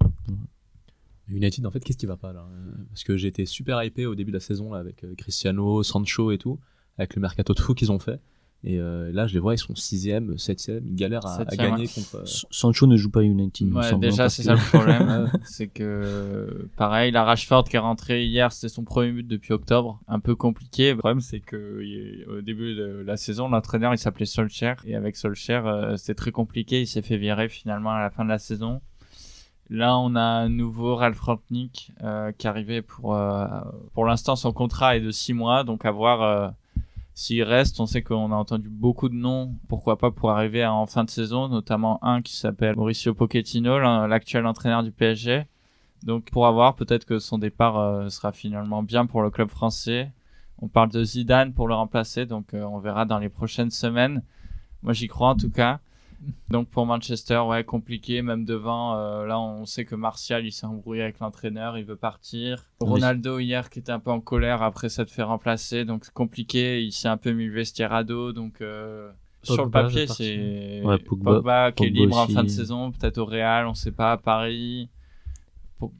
United, 1.29 1.65
en 1.65 1.71
fait, 1.71 1.79
qu'est-ce 1.79 1.97
qui 1.97 2.05
va 2.05 2.17
pas 2.17 2.33
là 2.33 2.47
Parce 2.89 3.03
que 3.03 3.25
été 3.25 3.45
super 3.45 3.81
hypé 3.83 4.05
au 4.05 4.13
début 4.13 4.31
de 4.31 4.37
la 4.37 4.41
saison 4.41 4.73
avec 4.73 5.03
euh, 5.03 5.15
Cristiano, 5.15 5.81
Sancho 5.81 6.31
et 6.31 6.37
tout, 6.37 6.59
avec 6.97 7.15
le 7.15 7.21
mercato 7.21 7.53
de 7.53 7.59
fou 7.61 7.73
qu'ils 7.73 7.91
ont 7.91 7.99
fait. 7.99 8.19
Et 8.65 8.79
euh, 8.79 9.11
là, 9.11 9.27
je 9.27 9.33
les 9.33 9.39
vois, 9.39 9.53
ils 9.53 9.57
sont 9.57 9.73
6ème, 9.73 10.37
7ème, 10.37 10.81
ils 10.85 10.95
galèrent 10.95 11.25
à, 11.25 11.43
gagner 11.55 11.87
contre. 11.87 12.15
Euh, 12.15 12.23
Sancho 12.49 12.87
ne 12.87 12.95
joue 12.95 13.09
pas 13.09 13.21
United. 13.21 13.73
Ouais, 13.73 13.95
déjà, 13.97 14.29
c'est 14.29 14.43
ça 14.43 14.53
le 14.53 14.59
problème. 14.59 15.29
c'est 15.43 15.67
que, 15.67 16.69
pareil, 16.77 17.11
la 17.11 17.25
Rashford 17.25 17.65
qui 17.65 17.75
est 17.75 17.79
rentré 17.79 18.25
hier, 18.25 18.51
c'était 18.53 18.73
son 18.73 18.83
premier 18.83 19.11
but 19.11 19.27
depuis 19.27 19.53
octobre. 19.53 19.99
Un 20.07 20.19
peu 20.19 20.35
compliqué. 20.35 20.91
Le 20.91 20.99
problème, 20.99 21.19
c'est 21.19 21.41
que 21.41 21.83
au 22.29 22.41
début 22.41 22.75
de 22.75 23.03
la 23.05 23.17
saison, 23.17 23.49
l'entraîneur, 23.49 23.93
il 23.93 23.97
s'appelait 23.97 24.25
Solskjaer. 24.25 24.77
Et 24.85 24.95
avec 24.95 25.17
Solskjaer, 25.17 25.97
c'était 25.97 26.15
très 26.15 26.31
compliqué. 26.31 26.81
Il 26.81 26.87
s'est 26.87 27.01
fait 27.01 27.17
virer 27.17 27.49
finalement 27.49 27.91
à 27.91 27.99
la 27.99 28.09
fin 28.09 28.23
de 28.23 28.29
la 28.29 28.39
saison. 28.39 28.81
Là, 29.69 29.97
on 29.97 30.15
a 30.15 30.21
un 30.21 30.49
nouveau 30.49 30.95
Ralph 30.95 31.19
Rantnick 31.19 31.91
euh, 32.03 32.31
qui 32.37 32.47
arrivait 32.47 32.81
pour 32.81 33.15
euh, 33.15 33.47
pour 33.93 34.05
l'instant 34.05 34.35
son 34.35 34.51
contrat 34.51 34.97
est 34.97 35.01
de 35.01 35.11
6 35.11 35.33
mois, 35.33 35.63
donc 35.63 35.85
à 35.85 35.91
voir 35.91 36.21
euh, 36.21 36.49
s'il 37.13 37.43
reste. 37.43 37.79
On 37.79 37.85
sait 37.85 38.01
qu'on 38.01 38.31
a 38.31 38.35
entendu 38.35 38.69
beaucoup 38.69 39.09
de 39.09 39.15
noms, 39.15 39.55
pourquoi 39.67 39.97
pas 39.97 40.11
pour 40.11 40.31
arriver 40.31 40.65
en 40.65 40.85
fin 40.85 41.03
de 41.03 41.09
saison, 41.09 41.47
notamment 41.47 42.03
un 42.03 42.21
qui 42.21 42.35
s'appelle 42.35 42.75
Mauricio 42.75 43.13
Pochettino, 43.13 43.79
l'actuel 43.79 44.45
entraîneur 44.45 44.83
du 44.83 44.91
PSG. 44.91 45.45
Donc 46.03 46.31
pour 46.31 46.47
avoir 46.47 46.75
peut-être 46.75 47.05
que 47.05 47.19
son 47.19 47.37
départ 47.37 48.11
sera 48.11 48.31
finalement 48.31 48.83
bien 48.83 49.05
pour 49.05 49.21
le 49.21 49.29
club 49.29 49.49
français. 49.49 50.11
On 50.59 50.67
parle 50.67 50.89
de 50.89 51.03
Zidane 51.03 51.53
pour 51.53 51.67
le 51.67 51.73
remplacer, 51.75 52.25
donc 52.25 52.53
on 52.53 52.79
verra 52.79 53.05
dans 53.05 53.19
les 53.19 53.29
prochaines 53.29 53.71
semaines. 53.71 54.23
Moi 54.81 54.93
j'y 54.93 55.07
crois 55.07 55.29
en 55.29 55.35
tout 55.35 55.51
cas. 55.51 55.79
Donc 56.49 56.69
pour 56.69 56.85
Manchester, 56.85 57.41
ouais, 57.47 57.63
compliqué, 57.63 58.21
même 58.21 58.45
devant. 58.45 58.95
Euh, 58.97 59.25
là, 59.25 59.39
on 59.39 59.65
sait 59.65 59.85
que 59.85 59.95
Martial, 59.95 60.45
il 60.45 60.51
s'est 60.51 60.65
embrouillé 60.65 61.03
avec 61.03 61.19
l'entraîneur, 61.19 61.77
il 61.77 61.85
veut 61.85 61.95
partir. 61.95 62.65
Ronaldo 62.79 63.39
hier, 63.39 63.69
qui 63.69 63.79
était 63.79 63.91
un 63.91 63.99
peu 63.99 64.11
en 64.11 64.19
colère 64.19 64.61
après 64.61 64.89
s'être 64.89 65.09
fait 65.09 65.23
remplacer, 65.23 65.85
donc 65.85 66.09
compliqué. 66.11 66.83
Il 66.83 66.91
s'est 66.91 67.07
un 67.07 67.17
peu 67.17 67.31
mis 67.31 67.45
le 67.45 67.53
vestiaire 67.53 67.93
à 67.93 68.03
dos, 68.03 68.33
donc. 68.33 68.61
Euh, 68.61 69.09
sur 69.41 69.65
le 69.65 69.71
papier, 69.71 70.07
c'est 70.07 70.81
Pogba, 71.05 71.71
qui 71.73 71.85
est 71.85 71.89
libre 71.89 72.17
en 72.17 72.27
fin 72.27 72.43
de 72.43 72.49
saison, 72.49 72.91
peut-être 72.91 73.17
au 73.17 73.25
Real, 73.25 73.67
on 73.67 73.73
sait 73.73 73.91
pas, 73.91 74.13
à 74.13 74.17
Paris. 74.17 74.89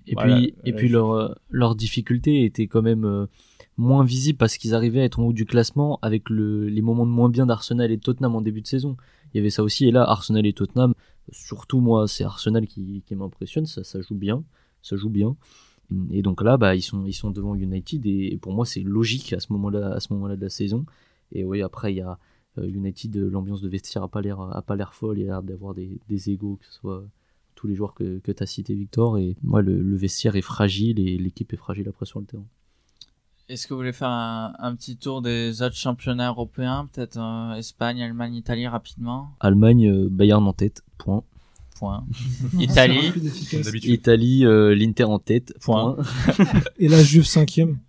Et 0.08 0.16
puis, 0.16 0.56
et 0.64 0.72
puis 0.72 0.88
leur, 0.88 1.12
euh, 1.12 1.36
leur 1.50 1.76
difficulté 1.76 2.46
était 2.46 2.68
quand 2.68 2.82
même 2.82 3.28
moins 3.76 4.06
visible 4.06 4.38
parce 4.38 4.58
qu'ils 4.58 4.76
arrivaient 4.76 5.02
à 5.02 5.04
être 5.04 5.20
en 5.20 5.24
haut 5.24 5.34
du 5.34 5.46
classement 5.46 6.00
avec 6.02 6.30
le, 6.30 6.68
les 6.68 6.82
moments 6.82 7.06
de 7.06 7.12
moins 7.12 7.30
bien 7.30 7.46
d'Arsenal 7.46 7.92
et 7.92 7.98
de 7.98 8.02
Tottenham 8.02 8.36
en 8.36 8.42
début 8.42 8.62
de 8.62 8.68
saison 8.68 8.98
il 9.34 9.38
y 9.38 9.39
avait 9.39 9.50
ça 9.50 9.63
aussi. 9.63 9.86
Et 9.86 9.91
là, 9.91 10.04
Arsenal 10.04 10.46
et 10.46 10.54
Tottenham, 10.54 10.93
surtout 11.32 11.80
moi, 11.80 12.08
c'est 12.08 12.24
Arsenal 12.24 12.67
qui, 12.67 13.04
m'impressionne, 13.12 13.65
ça, 13.65 13.84
ça 13.84 14.02
joue 14.02 14.15
bien, 14.15 14.43
ça 14.82 14.96
joue 14.96 15.10
bien. 15.10 15.36
Et 16.12 16.22
donc 16.22 16.41
là, 16.41 16.58
bah, 16.58 16.76
ils 16.76 16.82
sont, 16.82 17.32
devant 17.32 17.56
United 17.56 18.06
et, 18.06 18.38
pour 18.41 18.54
moi, 18.54 18.65
c'est 18.65 18.82
logique 18.82 19.34
à 19.34 19.39
ce 19.39 19.52
moment-là, 19.54 19.98
moment-là 20.10 20.36
de 20.36 20.41
la 20.41 20.50
saison. 20.50 20.86
Et 21.32 21.43
oui, 21.43 21.62
après, 21.62 21.93
il 21.93 21.98
y 21.98 22.02
a 22.02 22.17
euh, 22.58 22.67
United, 22.67 23.15
l'ambiance 23.15 23.62
de 23.62 23.69
vestiaire 23.69 24.04
a 24.04 24.08
pas 24.08 24.22
l'air, 24.22 24.93
folle, 24.93 25.17
il 25.19 25.22
y 25.22 25.24
a 25.26 25.28
l'air 25.28 25.43
d'avoir 25.43 25.74
des, 25.74 26.30
égaux, 26.30 26.58
que 26.58 26.65
ce 26.65 26.74
soit 26.74 27.04
tous 27.56 27.67
les 27.67 27.76
joueurs 27.76 27.93
que, 27.93 28.19
que 28.19 28.32
tu 28.32 28.43
as 28.43 28.74
Victor. 28.74 29.17
Et 29.17 29.36
moi, 29.43 29.62
le, 29.62 29.96
vestiaire 29.96 30.36
est 30.36 30.41
fragile 30.41 31.00
et 31.00 31.17
l'équipe 31.17 31.52
est 31.54 31.58
fragile 31.58 31.88
après 31.89 32.06
sur 32.06 32.19
le 32.19 32.26
terrain. 32.26 32.46
Est-ce 33.49 33.67
que 33.67 33.73
vous 33.73 33.79
voulez 33.79 33.93
faire 33.93 34.10
un, 34.10 34.75
petit 34.75 34.95
tour 34.95 35.21
des 35.21 35.62
autres 35.62 35.75
championnats 35.75 36.29
européens 36.29 36.88
Peut-être 36.91 37.17
euh, 37.17 37.56
Espagne, 37.56 38.01
Allemagne, 38.01 38.36
Italie 38.36 38.67
rapidement 38.67 39.32
Allemagne, 39.41 39.89
euh, 39.89 40.08
Bayern 40.10 40.47
en 40.47 40.53
tête, 40.53 40.82
point. 40.97 41.23
Point. 41.77 42.06
Italie. 42.60 43.12
Italie, 43.84 44.45
euh, 44.45 44.73
l'Inter 44.73 45.03
en 45.03 45.19
tête, 45.19 45.53
point. 45.60 45.97
Et 46.79 46.88
la 46.88 47.03
Juve 47.03 47.25
cinquième. 47.25 47.79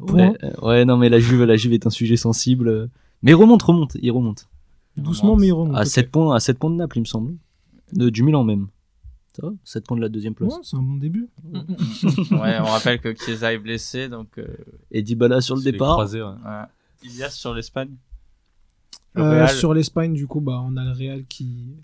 Ouais, 0.00 0.36
ouais, 0.60 0.84
non 0.84 0.98
mais 0.98 1.08
la 1.08 1.20
Juve, 1.20 1.44
la 1.44 1.56
Juve 1.56 1.72
est 1.72 1.86
un 1.86 1.90
sujet 1.90 2.16
sensible. 2.16 2.90
Mais 3.22 3.32
remonte, 3.32 3.62
remonte, 3.62 3.96
il 4.02 4.10
remonte. 4.10 4.46
Doucement, 4.98 5.36
mais 5.36 5.46
il 5.46 5.52
remonte. 5.52 5.76
À 5.76 5.86
7 5.86 6.10
points, 6.10 6.34
à 6.34 6.40
7 6.40 6.58
points 6.58 6.70
de 6.70 6.76
Naples, 6.76 6.98
il 6.98 7.00
me 7.00 7.06
semble. 7.06 7.34
De, 7.92 8.10
du 8.10 8.22
Milan 8.22 8.44
même. 8.44 8.68
Ça 9.36 9.46
va 9.46 9.52
7 9.64 9.86
points 9.86 9.96
de 9.98 10.02
la 10.02 10.08
deuxième 10.08 10.34
place. 10.34 10.50
Ouais, 10.50 10.60
c'est 10.62 10.76
un 10.76 10.82
bon 10.82 10.96
début. 10.96 11.28
ouais, 11.52 12.58
on 12.58 12.64
rappelle 12.64 13.00
que 13.00 13.14
Chiesa 13.14 13.52
est 13.52 13.58
blessé, 13.58 14.08
donc. 14.08 14.38
Euh... 14.38 14.46
Et 14.90 15.02
Dybala 15.02 15.42
sur 15.42 15.56
le 15.56 15.62
départ. 15.62 15.92
Croisé, 15.92 16.22
ouais. 16.22 16.28
ouais. 16.28 16.62
Ilias 17.02 17.30
sur 17.30 17.52
l'Espagne. 17.52 17.96
Euh, 19.18 19.46
sur 19.48 19.74
l'Espagne, 19.74 20.14
du 20.14 20.26
coup, 20.26 20.40
bah, 20.40 20.62
on 20.64 20.76
a 20.76 20.84
le 20.84 20.92
Real 20.92 21.24
qui. 21.26 21.76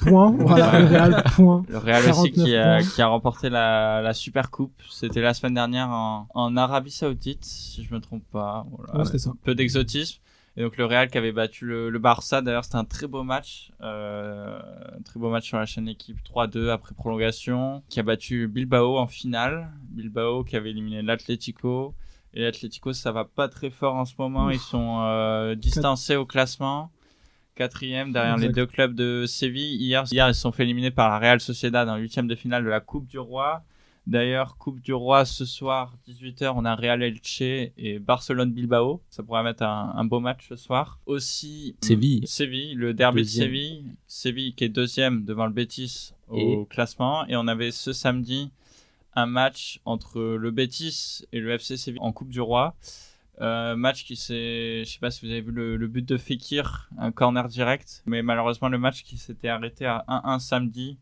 Point. 0.00 0.34
Voilà, 0.38 0.80
le 0.80 0.86
Real, 0.86 1.24
point. 1.34 1.64
Le 1.68 1.78
Real 1.78 2.10
aussi 2.10 2.32
qui 2.32 2.54
a, 2.54 2.82
qui 2.82 3.00
a, 3.00 3.06
remporté 3.06 3.48
la, 3.48 4.02
la 4.02 4.12
Super 4.12 4.50
Coupe. 4.50 4.74
C'était 4.90 5.22
la 5.22 5.32
semaine 5.32 5.54
dernière 5.54 5.88
en, 5.88 6.26
en, 6.34 6.56
Arabie 6.56 6.90
Saoudite, 6.90 7.44
si 7.44 7.82
je 7.82 7.94
me 7.94 8.00
trompe 8.00 8.24
pas. 8.30 8.66
Voilà. 8.70 9.10
Ouais, 9.10 9.18
ça. 9.18 9.32
Peu 9.42 9.54
d'exotisme. 9.54 10.20
Et 10.56 10.62
donc 10.62 10.76
le 10.76 10.84
Real 10.84 11.10
qui 11.10 11.18
avait 11.18 11.32
battu 11.32 11.66
le, 11.66 11.90
le 11.90 11.98
Barça, 11.98 12.40
d'ailleurs 12.40 12.64
c'était 12.64 12.76
un 12.76 12.84
très 12.84 13.08
beau 13.08 13.24
match, 13.24 13.72
euh, 13.80 14.58
un 14.96 15.02
très 15.02 15.18
beau 15.18 15.28
match 15.28 15.46
sur 15.48 15.58
la 15.58 15.66
chaîne 15.66 15.88
équipe 15.88 16.18
3-2 16.24 16.68
après 16.68 16.94
prolongation, 16.94 17.82
qui 17.88 17.98
a 17.98 18.04
battu 18.04 18.46
Bilbao 18.46 18.98
en 18.98 19.08
finale, 19.08 19.72
Bilbao 19.90 20.44
qui 20.44 20.54
avait 20.56 20.70
éliminé 20.70 21.02
l'Atlético, 21.02 21.96
et 22.34 22.42
l'Atlético 22.42 22.92
ça 22.92 23.10
va 23.10 23.24
pas 23.24 23.48
très 23.48 23.70
fort 23.70 23.96
en 23.96 24.04
ce 24.04 24.14
moment, 24.16 24.48
ils 24.50 24.60
sont 24.60 25.00
euh, 25.02 25.56
distancés 25.56 26.14
au 26.14 26.24
classement, 26.24 26.92
quatrième 27.56 28.12
derrière 28.12 28.36
les 28.36 28.48
deux 28.48 28.66
clubs 28.66 28.94
de 28.94 29.26
Séville. 29.26 29.76
Hier, 29.76 30.04
hier 30.12 30.28
ils 30.28 30.34
se 30.34 30.40
sont 30.40 30.52
fait 30.52 30.62
éliminer 30.62 30.92
par 30.92 31.08
la 31.08 31.18
Real 31.18 31.40
Sociedad 31.40 31.88
en 31.88 31.96
huitième 31.96 32.28
de 32.28 32.34
finale 32.36 32.64
de 32.64 32.68
la 32.68 32.80
Coupe 32.80 33.06
du 33.06 33.18
Roi. 33.18 33.64
D'ailleurs, 34.06 34.58
Coupe 34.58 34.80
du 34.80 34.92
Roi 34.92 35.24
ce 35.24 35.46
soir, 35.46 35.94
18h, 36.06 36.52
on 36.54 36.66
a 36.66 36.74
Real 36.74 37.02
Elche 37.02 37.40
et 37.40 37.98
Barcelone-Bilbao. 37.98 39.02
Ça 39.08 39.22
pourrait 39.22 39.42
mettre 39.42 39.62
un, 39.62 40.04
beau 40.04 40.20
match 40.20 40.46
ce 40.48 40.56
soir. 40.56 41.00
Aussi, 41.06 41.76
Séville. 41.80 42.26
Séville, 42.26 42.74
le 42.74 42.92
derby 42.92 43.22
de 43.22 43.28
Séville. 43.28 43.84
Séville 44.06 44.54
qui 44.54 44.64
est 44.64 44.68
deuxième 44.68 45.24
devant 45.24 45.46
le 45.46 45.52
Betis 45.52 46.12
au 46.28 46.66
classement. 46.66 47.26
Et 47.28 47.36
on 47.36 47.48
avait 47.48 47.70
ce 47.70 47.94
samedi 47.94 48.50
un 49.14 49.26
match 49.26 49.80
entre 49.86 50.20
le 50.20 50.50
Betis 50.50 51.24
et 51.32 51.40
le 51.40 51.52
FC 51.52 51.78
Séville 51.78 52.00
en 52.00 52.12
Coupe 52.12 52.28
du 52.28 52.42
Roi. 52.42 52.74
Euh, 53.40 53.74
match 53.74 54.04
qui 54.04 54.14
s'est, 54.14 54.84
je 54.84 54.92
sais 54.92 55.00
pas 55.00 55.10
si 55.10 55.24
vous 55.24 55.32
avez 55.32 55.40
vu 55.40 55.50
le, 55.50 55.76
le, 55.76 55.88
but 55.88 56.06
de 56.08 56.16
Fekir, 56.16 56.88
un 56.98 57.10
corner 57.10 57.48
direct, 57.48 58.04
mais 58.06 58.22
malheureusement 58.22 58.68
le 58.68 58.78
match 58.78 59.02
qui 59.02 59.16
s'était 59.18 59.48
arrêté 59.48 59.86
à 59.86 60.04
1-1 60.06 60.38
samedi 60.38 60.98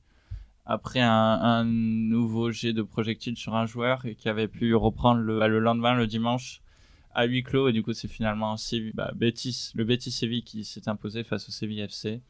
après 0.65 1.01
un, 1.01 1.11
un, 1.11 1.65
nouveau 1.65 2.51
jet 2.51 2.73
de 2.73 2.83
projectile 2.83 3.37
sur 3.37 3.55
un 3.55 3.67
joueur 3.67 4.07
et 4.07 4.15
qui 4.15 4.29
avait 4.29 4.49
pu 4.49 4.75
reprendre 4.75 5.21
le, 5.21 5.39
bah, 5.39 5.49
le 5.49 5.59
lendemain, 5.59 5.95
le 5.95 6.07
dimanche, 6.07 6.63
à 7.15 7.25
huis 7.25 7.43
clos. 7.43 7.69
Et 7.69 7.73
du 7.73 7.83
coup, 7.83 7.93
c'est 7.93 8.09
finalement 8.09 8.57
bah, 8.95 9.13
Betis, 9.15 9.73
le 9.75 9.85
Betis 9.85 10.11
Séville 10.11 10.45
qui 10.45 10.65
s'est 10.65 10.89
imposé 10.89 11.25
face 11.25 11.49
au 11.49 11.53
Séville 11.53 11.81
FC. 11.81 12.23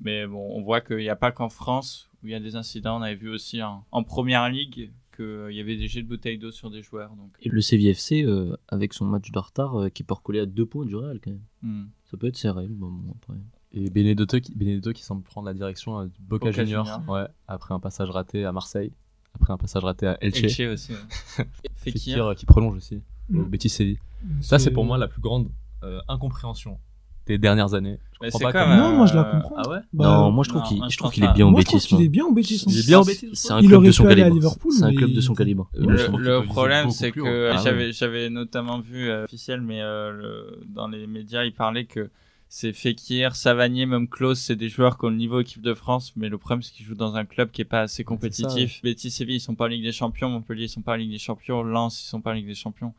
Mais 0.00 0.26
bon, 0.26 0.52
on 0.56 0.62
voit 0.62 0.80
qu'il 0.80 0.98
n'y 0.98 1.08
a 1.08 1.16
pas 1.16 1.32
qu'en 1.32 1.48
France 1.48 2.10
où 2.22 2.26
il 2.26 2.32
y 2.32 2.34
a 2.34 2.40
des 2.40 2.56
incidents. 2.56 2.98
On 2.98 3.02
avait 3.02 3.14
vu 3.14 3.30
aussi 3.30 3.62
en, 3.62 3.84
en 3.90 4.02
première 4.02 4.48
ligue 4.48 4.92
qu'il 5.16 5.52
y 5.52 5.60
avait 5.60 5.76
des 5.76 5.88
jets 5.88 6.02
de 6.02 6.08
bouteilles 6.08 6.38
d'eau 6.38 6.50
sur 6.50 6.70
des 6.70 6.82
joueurs. 6.82 7.14
Donc, 7.16 7.30
Et 7.40 7.48
le 7.48 7.60
CVFC, 7.60 8.24
euh, 8.24 8.56
avec 8.68 8.94
son 8.94 9.04
match 9.04 9.30
de 9.30 9.38
retard, 9.38 9.80
euh, 9.80 9.88
qui 9.88 10.02
peut 10.02 10.14
recoller 10.14 10.40
à 10.40 10.46
deux 10.46 10.66
points 10.66 10.86
du 10.86 10.96
Real 10.96 11.20
quand 11.20 11.30
même. 11.30 11.44
hmm. 11.62 11.88
Ça 12.10 12.16
peut 12.16 12.26
être 12.26 12.36
serré. 12.36 12.66
Bon, 12.68 12.90
bon, 12.90 13.14
après. 13.16 13.38
Et 13.74 13.88
Benedetto 13.90 14.38
qui, 14.40 14.54
Benedetto 14.54 14.92
qui 14.92 15.02
semble 15.02 15.22
prendre 15.22 15.46
la 15.46 15.54
direction 15.54 16.00
euh, 16.00 16.04
du 16.06 16.20
Boca, 16.20 16.46
Boca 16.46 16.64
Juniors, 16.64 16.84
Juniors. 16.84 17.08
ouais, 17.08 17.26
après 17.48 17.74
un 17.74 17.80
passage 17.80 18.10
raté 18.10 18.44
à 18.44 18.52
Marseille, 18.52 18.92
après 19.34 19.52
un 19.52 19.56
passage 19.56 19.82
raté 19.84 20.06
à 20.06 20.18
Elche. 20.20 20.42
Elche 20.42 20.60
aussi. 20.72 20.92
ouais. 20.92 20.98
Fekir 21.76 21.92
Fekir. 21.92 22.26
euh, 22.26 22.34
qui 22.34 22.46
prolonge 22.46 22.76
aussi 22.76 22.96
au 23.32 23.36
Mm. 23.38 23.44
Betis 23.48 23.68
Séville. 23.70 23.98
Ça, 24.40 24.58
c'est 24.58 24.70
pour 24.72 24.84
moi 24.84 24.98
la 24.98 25.08
plus 25.08 25.22
grande 25.22 25.48
euh, 25.84 26.00
incompréhension 26.08 26.78
des 27.26 27.38
dernières 27.38 27.72
années. 27.72 27.98
Je 28.14 28.18
Mais 28.20 28.30
comprends 28.30 28.50
pas 28.52 28.64
comme, 28.66 28.76
Non, 28.76 28.96
moi 28.96 29.06
je 29.06 29.14
la 29.14 29.24
comprends. 29.24 29.54
Ah 29.56 29.68
ouais 29.70 29.78
Bah, 29.92 30.04
non, 30.04 30.30
moi 30.32 30.44
je 30.44 30.48
trouve 30.50 30.62
qu'il 30.64 30.82
je 30.90 30.96
trouve 30.98 31.12
est 31.14 31.32
bien 31.32 31.46
au 31.46 31.52
Betis. 31.52 31.88
moi. 31.92 32.02
est 32.02 32.08
bien 32.08 32.24
au 32.26 32.32
Betis. 32.32 32.64
Il 32.66 32.78
est 32.78 32.86
bien 32.86 32.98
au 32.98 33.04
Betis 33.04 33.30
C'est 33.32 33.52
un 33.52 33.60
Il 33.60 33.68
club 33.68 33.78
aurait 33.78 33.86
de 33.86 33.90
pu 33.92 33.96
son 33.96 34.04
aller 34.06 34.12
à 34.22 34.24
calibre. 34.26 34.34
Liverpool, 34.44 34.72
C'est 34.72 34.82
un 34.84 34.94
club 34.94 35.12
de 35.12 35.20
son 35.20 35.34
calibre. 35.34 35.70
Le, 35.72 36.44
problème, 36.44 36.90
c'est 36.90 37.10
que 37.12 37.20
haut. 37.20 37.54
Ah 37.56 37.62
j'avais 37.62 37.92
j'avais 37.92 38.28
notamment 38.28 38.80
vu 38.80 39.08
euh, 39.08 39.24
officiel, 39.24 39.60
mais 39.62 39.80
euh, 39.80 40.10
le- 40.10 40.60
dans 40.68 40.88
les 40.88 41.06
médias, 41.06 41.44
il 41.44 41.54
parlait 41.54 41.84
que 41.86 42.10
c'est 42.54 42.74
Fekir, 42.74 43.34
Savanier, 43.34 43.86
même 43.86 44.06
Klaus, 44.06 44.38
c'est 44.38 44.56
des 44.56 44.68
joueurs 44.68 44.98
qui 44.98 45.06
ont 45.06 45.08
le 45.08 45.16
niveau 45.16 45.40
équipe 45.40 45.62
de 45.62 45.72
France, 45.72 46.12
mais 46.16 46.28
le 46.28 46.36
problème 46.36 46.60
c'est 46.60 46.70
qu'ils 46.70 46.84
jouent 46.84 46.94
dans 46.94 47.16
un 47.16 47.24
club 47.24 47.50
qui 47.50 47.62
est 47.62 47.64
pas 47.64 47.80
assez 47.80 48.04
compétitif. 48.04 48.82
Betis, 48.82 49.10
Séville, 49.10 49.36
ils 49.36 49.40
sont 49.40 49.54
pas 49.54 49.64
en 49.64 49.68
Ligue 49.68 49.82
des 49.82 49.90
Champions, 49.90 50.28
Montpellier, 50.28 50.64
ils 50.64 50.68
sont 50.68 50.82
pas 50.82 50.92
en 50.92 50.96
Ligue 50.96 51.12
des 51.12 51.18
Champions, 51.18 51.62
Lens, 51.62 51.98
ils 52.02 52.06
sont 52.06 52.20
pas 52.20 52.32
en 52.32 52.34
Ligue 52.34 52.46
des 52.46 52.54
Champions. 52.54 52.92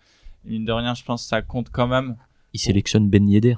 Et 0.43 0.49
mine 0.49 0.65
de 0.65 0.71
rien, 0.71 0.95
je 0.95 1.03
pense 1.03 1.21
que 1.21 1.27
ça 1.29 1.43
compte 1.43 1.69
quand 1.69 1.85
même. 1.85 2.15
Il 2.53 2.59
sélectionne 2.59 3.11
Ben 3.11 3.29
Yedder. 3.29 3.57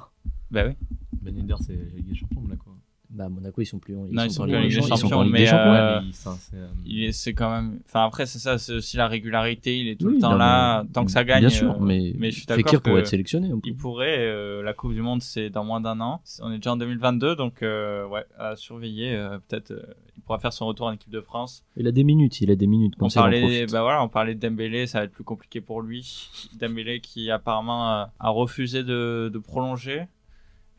Bah 0.52 0.66
oui. 0.68 0.74
Ben 1.22 1.34
Yedder, 1.34 1.56
c'est 1.66 1.78
la 1.78 1.84
Ligue 1.96 2.10
des 2.10 2.16
Champions, 2.16 2.42
Monaco. 2.42 2.72
Bah, 3.16 3.30
Monaco, 3.30 3.62
ils 3.62 3.66
sont 3.66 3.80
plus 3.80 3.96
en 3.96 4.06
Non, 4.12 4.24
ils 4.26 4.32
sont 4.32 4.44
plus 4.44 4.56
en 4.56 4.60
Ligue 4.60 4.72
des 4.72 4.78
ils 4.78 4.84
sont 4.84 4.96
Champions, 4.98 5.22
Ligue 5.22 5.32
mais, 5.32 5.46
Champions. 5.46 5.74
euh, 5.74 6.02
mais 6.04 6.12
c'est, 6.12 6.58
euh, 6.58 7.10
c'est 7.14 7.34
quand 7.34 7.50
même. 7.50 7.80
Enfin 7.86 8.04
après, 8.06 8.26
c'est 8.26 8.40
ça, 8.40 8.58
c'est 8.58 8.74
aussi 8.74 8.98
la 8.98 9.08
régularité. 9.08 9.80
Il 9.80 9.88
est 9.88 9.96
tout 9.96 10.08
Oui, 10.08 10.16
le 10.16 10.20
temps 10.20 10.32
non, 10.32 10.38
là, 10.38 10.84
mais- 10.84 10.90
tant 10.92 11.06
que 11.06 11.12
ça 11.12 11.24
gagne. 11.24 11.40
Bien 11.40 11.50
sûr, 11.50 11.72
euh, 11.72 11.78
mais, 11.80 12.14
mais 12.18 12.32
je 12.32 12.38
suis 12.38 12.46
d'accord 12.46 12.82
pourrait 12.82 13.00
être 13.02 13.08
sélectionné. 13.08 13.52
Il 13.64 13.76
pourrait, 13.78 14.18
euh, 14.20 14.62
la 14.64 14.74
Coupe 14.74 14.94
du 14.94 15.02
Monde 15.02 15.22
c'est 15.22 15.50
dans 15.50 15.64
moins 15.64 15.80
d'un 15.80 16.00
an. 16.02 16.22
On 16.42 16.52
est 16.52 16.58
déjà 16.58 16.74
en 16.74 16.78
2022, 16.78 17.36
donc 17.38 17.62
ouais, 17.62 18.26
à 18.38 18.56
surveiller. 18.58 19.16
Peut-être 19.48 19.74
il 20.18 20.22
pourra 20.24 20.40
faire 20.40 20.54
son 20.54 20.66
retour 20.66 20.88
en 20.88 20.92
équipe 20.94 21.12
de 21.12 21.22
France. 21.22 21.64
Il 21.78 21.88
a 21.88 21.92
des 21.92 22.04
minutes, 22.04 22.42
il 22.42 22.52
a 22.52 22.56
des 22.56 22.68
minutes. 22.68 22.96
Comme 22.96 23.06
On 23.06 23.10
ça, 23.10 23.22
parlait, 23.22 23.66
bah 23.68 23.82
voilà, 23.82 24.04
on 24.04 24.10
parlait 24.10 24.34
de 24.36 24.40
Dembélé, 24.40 24.88
ça 24.88 25.00
va 25.00 25.06
être 25.06 25.12
plus 25.12 25.24
compliqué 25.24 25.62
pour 25.62 25.82
lui. 25.82 26.30
Dembélé 26.60 27.00
qui 27.00 27.32
apparemment 27.32 28.08
a 28.20 28.30
refusé 28.30 28.84
de, 28.84 29.30
de 29.34 29.40
prolonger. 29.40 30.04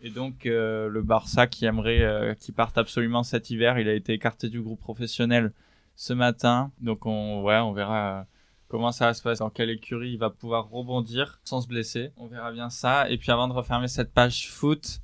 Et 0.02 0.11
donc 0.11 0.46
euh, 0.46 0.88
le 0.88 1.02
Barça 1.02 1.46
qui 1.46 1.64
aimerait 1.64 2.02
euh, 2.02 2.35
qu'il 2.35 2.54
parte 2.54 2.76
absolument 2.78 3.22
cet 3.22 3.50
hiver, 3.50 3.78
il 3.78 3.88
a 3.88 3.94
été 3.94 4.12
écarté 4.12 4.48
du 4.48 4.61
groupe 4.61 4.80
professionnel 4.80 5.52
ce 5.96 6.12
matin. 6.12 6.70
Donc 6.80 7.06
on, 7.06 7.44
on 7.44 7.72
verra 7.72 8.20
euh, 8.20 8.22
comment 8.68 8.92
ça 8.92 9.06
va 9.06 9.14
se 9.14 9.22
passer, 9.22 9.40
dans 9.40 9.50
quelle 9.50 9.70
écurie 9.70 10.11
il 10.12 10.18
va 10.18 10.30
pouvoir 10.30 10.68
rebondir 10.68 11.40
sans 11.44 11.61
se 11.61 11.68
blesser. 11.68 12.12
On 12.16 12.26
verra 12.26 12.52
bien 12.52 12.70
ça. 12.70 13.09
Et 13.11 13.16
puis 13.16 13.30
avant 13.30 13.48
de 13.48 13.54
refermer 13.54 13.88
cette 13.88 14.12
page 14.12 14.48
foot, 14.48 15.00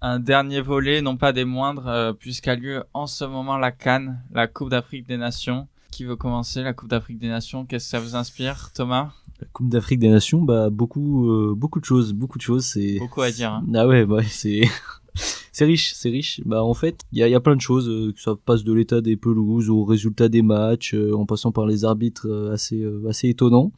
un 0.00 0.18
dernier 0.18 0.60
volet, 0.60 1.00
non 1.00 1.16
pas 1.16 1.32
des 1.32 1.44
moindres, 1.44 1.86
euh, 1.86 2.12
puisqu'a 2.12 2.56
lieu 2.56 2.84
en 2.92 3.06
ce 3.06 3.24
moment 3.24 3.56
la 3.56 3.70
Cannes, 3.70 4.22
la 4.32 4.48
Coupe 4.48 4.70
d'Afrique 4.70 5.06
des 5.06 5.16
Nations. 5.16 5.68
Qui 5.92 6.04
veut 6.04 6.16
commencer 6.16 6.62
la 6.62 6.72
Coupe 6.72 6.88
d'Afrique 6.88 7.18
des 7.18 7.28
Nations 7.28 7.64
Qu'est-ce 7.66 7.84
que 7.84 7.90
ça 7.90 8.00
vous 8.00 8.16
inspire, 8.16 8.72
Thomas? 8.72 9.12
La 9.40 9.46
Coupe 9.52 9.68
d'Afrique 9.68 9.98
des 10.00 10.08
Nations, 10.08 10.42
bah 10.42 10.70
beaucoup, 10.70 11.30
euh, 11.30 11.54
beaucoup 11.56 11.78
de 11.80 11.84
choses, 11.84 12.12
beaucoup 12.12 12.38
de 12.38 12.42
choses. 12.42 12.64
C'est 12.64 12.98
Beaucoup 12.98 13.20
à 13.20 13.30
dire. 13.30 13.52
hein. 13.52 13.64
Ah 13.74 13.86
ouais, 13.86 14.04
bah 14.06 14.22
c'est 14.24 14.62
c'est 15.52 15.64
riche, 15.64 15.92
c'est 15.94 16.08
riche. 16.10 16.40
Bah 16.46 16.64
en 16.64 16.74
fait, 16.74 17.00
il 17.12 17.18
y 17.18 17.22
a, 17.22 17.28
y 17.28 17.34
a 17.34 17.40
plein 17.40 17.56
de 17.56 17.60
choses. 17.60 17.88
euh, 17.88 18.12
que 18.12 18.20
ça 18.20 18.34
passe 18.36 18.64
de 18.64 18.72
l'état 18.72 19.00
des 19.00 19.16
pelouses 19.16 19.68
au 19.68 19.84
résultat 19.84 20.28
des 20.28 20.42
matchs, 20.42 20.94
euh, 20.94 21.14
en 21.14 21.26
passant 21.26 21.52
par 21.52 21.66
les 21.66 21.84
arbitres 21.84 22.50
assez 22.52 22.84
assez 23.08 23.28
étonnants. 23.28 23.70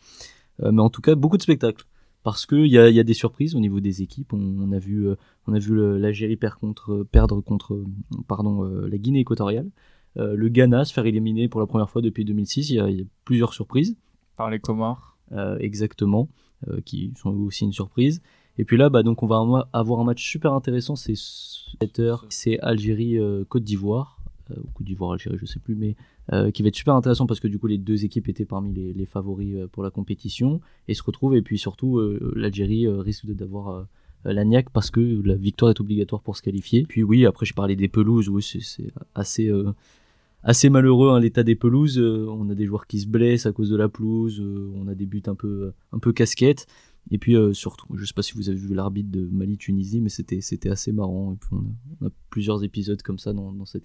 Mais 0.63 0.81
en 0.83 0.89
tout 0.91 1.01
cas, 1.03 1.17
beaucoup 1.17 1.37
de 1.37 1.43
spectacles. 1.43 1.85
Parce 2.23 2.47
que 2.47 2.55
il 2.57 2.71
y 2.73 2.79
a, 2.79 2.89
y 2.89 3.01
a 3.01 3.05
des 3.05 3.13
surprises 3.13 3.55
au 3.55 3.61
niveau 3.61 3.81
des 3.81 4.01
équipes. 4.03 4.33
On, 4.33 4.39
on 4.39 4.73
a 4.73 4.79
vu 4.79 5.09
euh, 5.09 5.17
on 5.47 5.53
a 5.53 5.59
vu 5.59 5.99
l'Algérie 5.99 6.37
perdre 6.37 6.59
contre 6.61 7.03
perdre 7.11 7.41
contre 7.41 7.83
pardon 8.29 8.65
euh, 8.65 8.89
la 8.89 8.97
Guinée 8.99 9.21
équatoriale. 9.21 9.69
Euh, 10.17 10.35
le 10.37 10.49
Ghana 10.49 10.85
se 10.85 10.93
faire 10.93 11.07
éliminer 11.07 11.49
pour 11.49 11.61
la 11.61 11.67
première 11.67 11.91
fois 11.91 12.03
depuis 12.03 12.25
2006. 12.25 12.71
Il 12.71 12.77
y 12.77 12.81
a, 12.81 12.89
il 12.89 12.99
y 12.99 13.03
a 13.03 13.05
plusieurs 13.25 13.53
surprises. 13.53 13.97
Par 14.37 14.51
les 14.51 14.59
Comores. 14.59 15.17
Euh, 15.33 15.57
exactement, 15.59 16.29
euh, 16.69 16.81
qui 16.85 17.13
sont 17.17 17.31
aussi 17.31 17.65
une 17.65 17.73
surprise. 17.73 18.21
Et 18.59 18.65
puis 18.65 18.77
là, 18.77 18.89
bah, 18.89 19.03
donc 19.03 19.23
on 19.23 19.27
va 19.27 19.67
avoir- 19.73 20.01
un 20.01 20.05
match 20.05 20.25
super 20.25 20.53
intéressant, 20.53 20.95
c'est 20.97 21.17
7 21.17 21.99
heures, 21.99 22.27
c'est 22.29 22.61
Algérie-Côte 22.61 23.65
d'Ivoire, 23.65 24.21
euh, 24.51 24.55
ou 24.63 24.69
Côte 24.75 24.87
d'Ivoire-Algérie, 24.87 25.39
je 25.41 25.47
sais 25.47 25.59
plus, 25.59 25.75
mais 25.75 25.97
euh, 26.33 26.51
qui 26.53 26.63
va 26.63 26.69
être 26.69 26.77
super 26.77 26.95
intéressant 26.95 27.27
parce 27.27 27.41
que 27.41 27.49
du 27.49 27.59
coup 27.59 27.67
les 27.67 27.79
deux 27.79 28.05
équipes 28.05 28.29
étaient 28.29 28.45
parmi 28.45 28.73
les, 28.73 28.93
les 28.93 29.07
favoris 29.07 29.57
euh, 29.57 29.67
pour 29.67 29.83
la 29.83 29.91
compétition 29.91 30.61
et 30.87 30.95
se 30.95 31.03
retrouvent, 31.03 31.35
et 31.35 31.43
puis 31.43 31.59
surtout 31.59 32.01
l'Algérie 32.37 32.87
risque 32.87 33.27
d'avoir 33.27 33.87
la 34.25 34.45
niaque 34.45 34.71
parce 34.71 34.91
que 34.91 35.01
la 35.25 35.35
victoire 35.35 35.71
est 35.71 35.81
obligatoire 35.81 36.23
pour 36.23 36.37
se 36.37 36.43
qualifier. 36.43 36.85
Puis 36.89 37.03
oui, 37.03 37.27
après 37.27 37.47
j'ai 37.47 37.55
parlé 37.55 37.75
des 37.77 37.89
pelouses, 37.89 38.29
oui, 38.29 38.43
c'est 38.43 38.93
assez... 39.15 39.51
assez 40.45 40.69
malheureux 40.69 41.11
hein, 41.11 41.19
l'état 41.19 41.43
des 41.43 41.57
pelouses. 41.57 41.99
Euh, 41.99 42.27
on 42.29 42.49
a 42.51 42.55
des 42.55 42.67
joueurs 42.67 42.87
qui 42.87 43.01
se 43.01 43.07
blessent 43.07 43.47
à 43.47 43.53
cause 43.53 43.71
de 43.71 43.77
la 43.77 43.89
pelouse. 43.89 44.41
euh, 44.41 44.71
on 44.77 44.87
a 44.87 44.95
des 44.95 45.07
buts 45.07 45.23
un 45.27 45.35
peu 45.35 45.73
un 45.93 45.99
peu 45.99 46.13
casquettes. 46.13 46.67
Et 47.11 47.19
puis 47.19 47.37
euh, 47.37 47.53
surtout, 47.53 47.87
je 47.97 48.05
sais 48.05 48.15
pas 48.15 48.23
si 48.23 48.35
vous 48.35 48.49
avez 48.49 48.59
vu 48.59 48.75
l'arbitre 48.75 49.11
de 49.11 49.29
Mali 49.31 49.59
Tunisie, 49.59 50.01
mais 50.01 50.09
c'était 50.09 50.71
assez 50.71 50.93
marrant. 50.93 51.33
Et 51.33 51.37
puis 51.37 51.51
on 52.01 52.07
a, 52.07 52.11
plusieurs 52.31 52.63
épisodes 52.63 53.03
comme 53.03 53.19
ça 53.19 53.33
dans, 53.33 53.53
dans 53.53 53.67
cette 53.67 53.85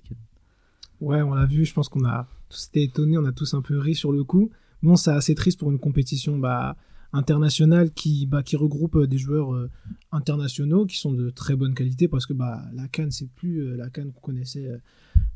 Ouais, 1.01 1.21
on 1.21 1.33
l'a 1.33 1.45
vu, 1.45 1.63
je 1.63 1.73
pense 1.73 1.87
qu'on 1.87 2.05
a 2.05 2.27
tous 2.49 2.67
été 2.67 2.83
étonnés, 2.83 3.17
on 3.17 3.25
a 3.25 3.31
tous 3.31 3.53
un 3.53 3.61
peu 3.61 3.77
ri 3.77 3.95
sur 3.95 4.11
le 4.11 4.23
coup. 4.23 4.49
Bon, 4.83 4.95
c'est 4.95 5.11
assez 5.11 5.33
triste 5.33 5.59
pour 5.59 5.71
une 5.71 5.79
compétition 5.79 6.37
bah, 6.37 6.75
internationale 7.13 7.91
qui, 7.91 8.25
bah, 8.25 8.43
qui 8.43 8.57
regroupe 8.57 9.01
des 9.05 9.17
joueurs 9.17 9.69
internationaux 10.11 10.85
qui 10.85 10.97
sont 10.97 11.13
de 11.13 11.29
très 11.29 11.55
bonne 11.55 11.73
qualité 11.73 12.07
parce 12.07 12.25
que 12.25 12.33
bah, 12.33 12.63
la 12.73 12.87
Cannes, 12.87 13.11
c'est 13.11 13.29
plus 13.29 13.59
euh, 13.59 13.75
la 13.77 13.89
Cannes 13.89 14.11
qu'on 14.11 14.21
connaissait 14.21 14.65
euh, 14.65 14.77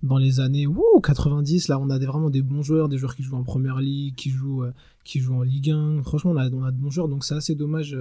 dans 0.01 0.17
les 0.17 0.39
années 0.39 0.67
wouh, 0.67 0.99
90. 1.03 1.67
Là, 1.67 1.79
on 1.79 1.89
a 1.89 1.99
des, 1.99 2.05
vraiment 2.05 2.29
des 2.29 2.41
bons 2.41 2.63
joueurs, 2.63 2.89
des 2.89 2.97
joueurs 2.97 3.15
qui 3.15 3.23
jouent 3.23 3.35
en 3.37 3.43
première 3.43 3.79
ligue, 3.79 4.15
qui 4.15 4.29
jouent, 4.29 4.63
euh, 4.63 4.71
qui 5.03 5.19
jouent 5.19 5.35
en 5.35 5.43
Ligue 5.43 5.69
1. 5.71 6.03
Franchement, 6.03 6.31
on 6.31 6.37
a, 6.37 6.49
on 6.49 6.63
a 6.63 6.71
de 6.71 6.77
bons 6.77 6.89
joueurs, 6.89 7.07
donc 7.07 7.23
c'est 7.23 7.35
assez 7.35 7.55
dommage 7.55 7.95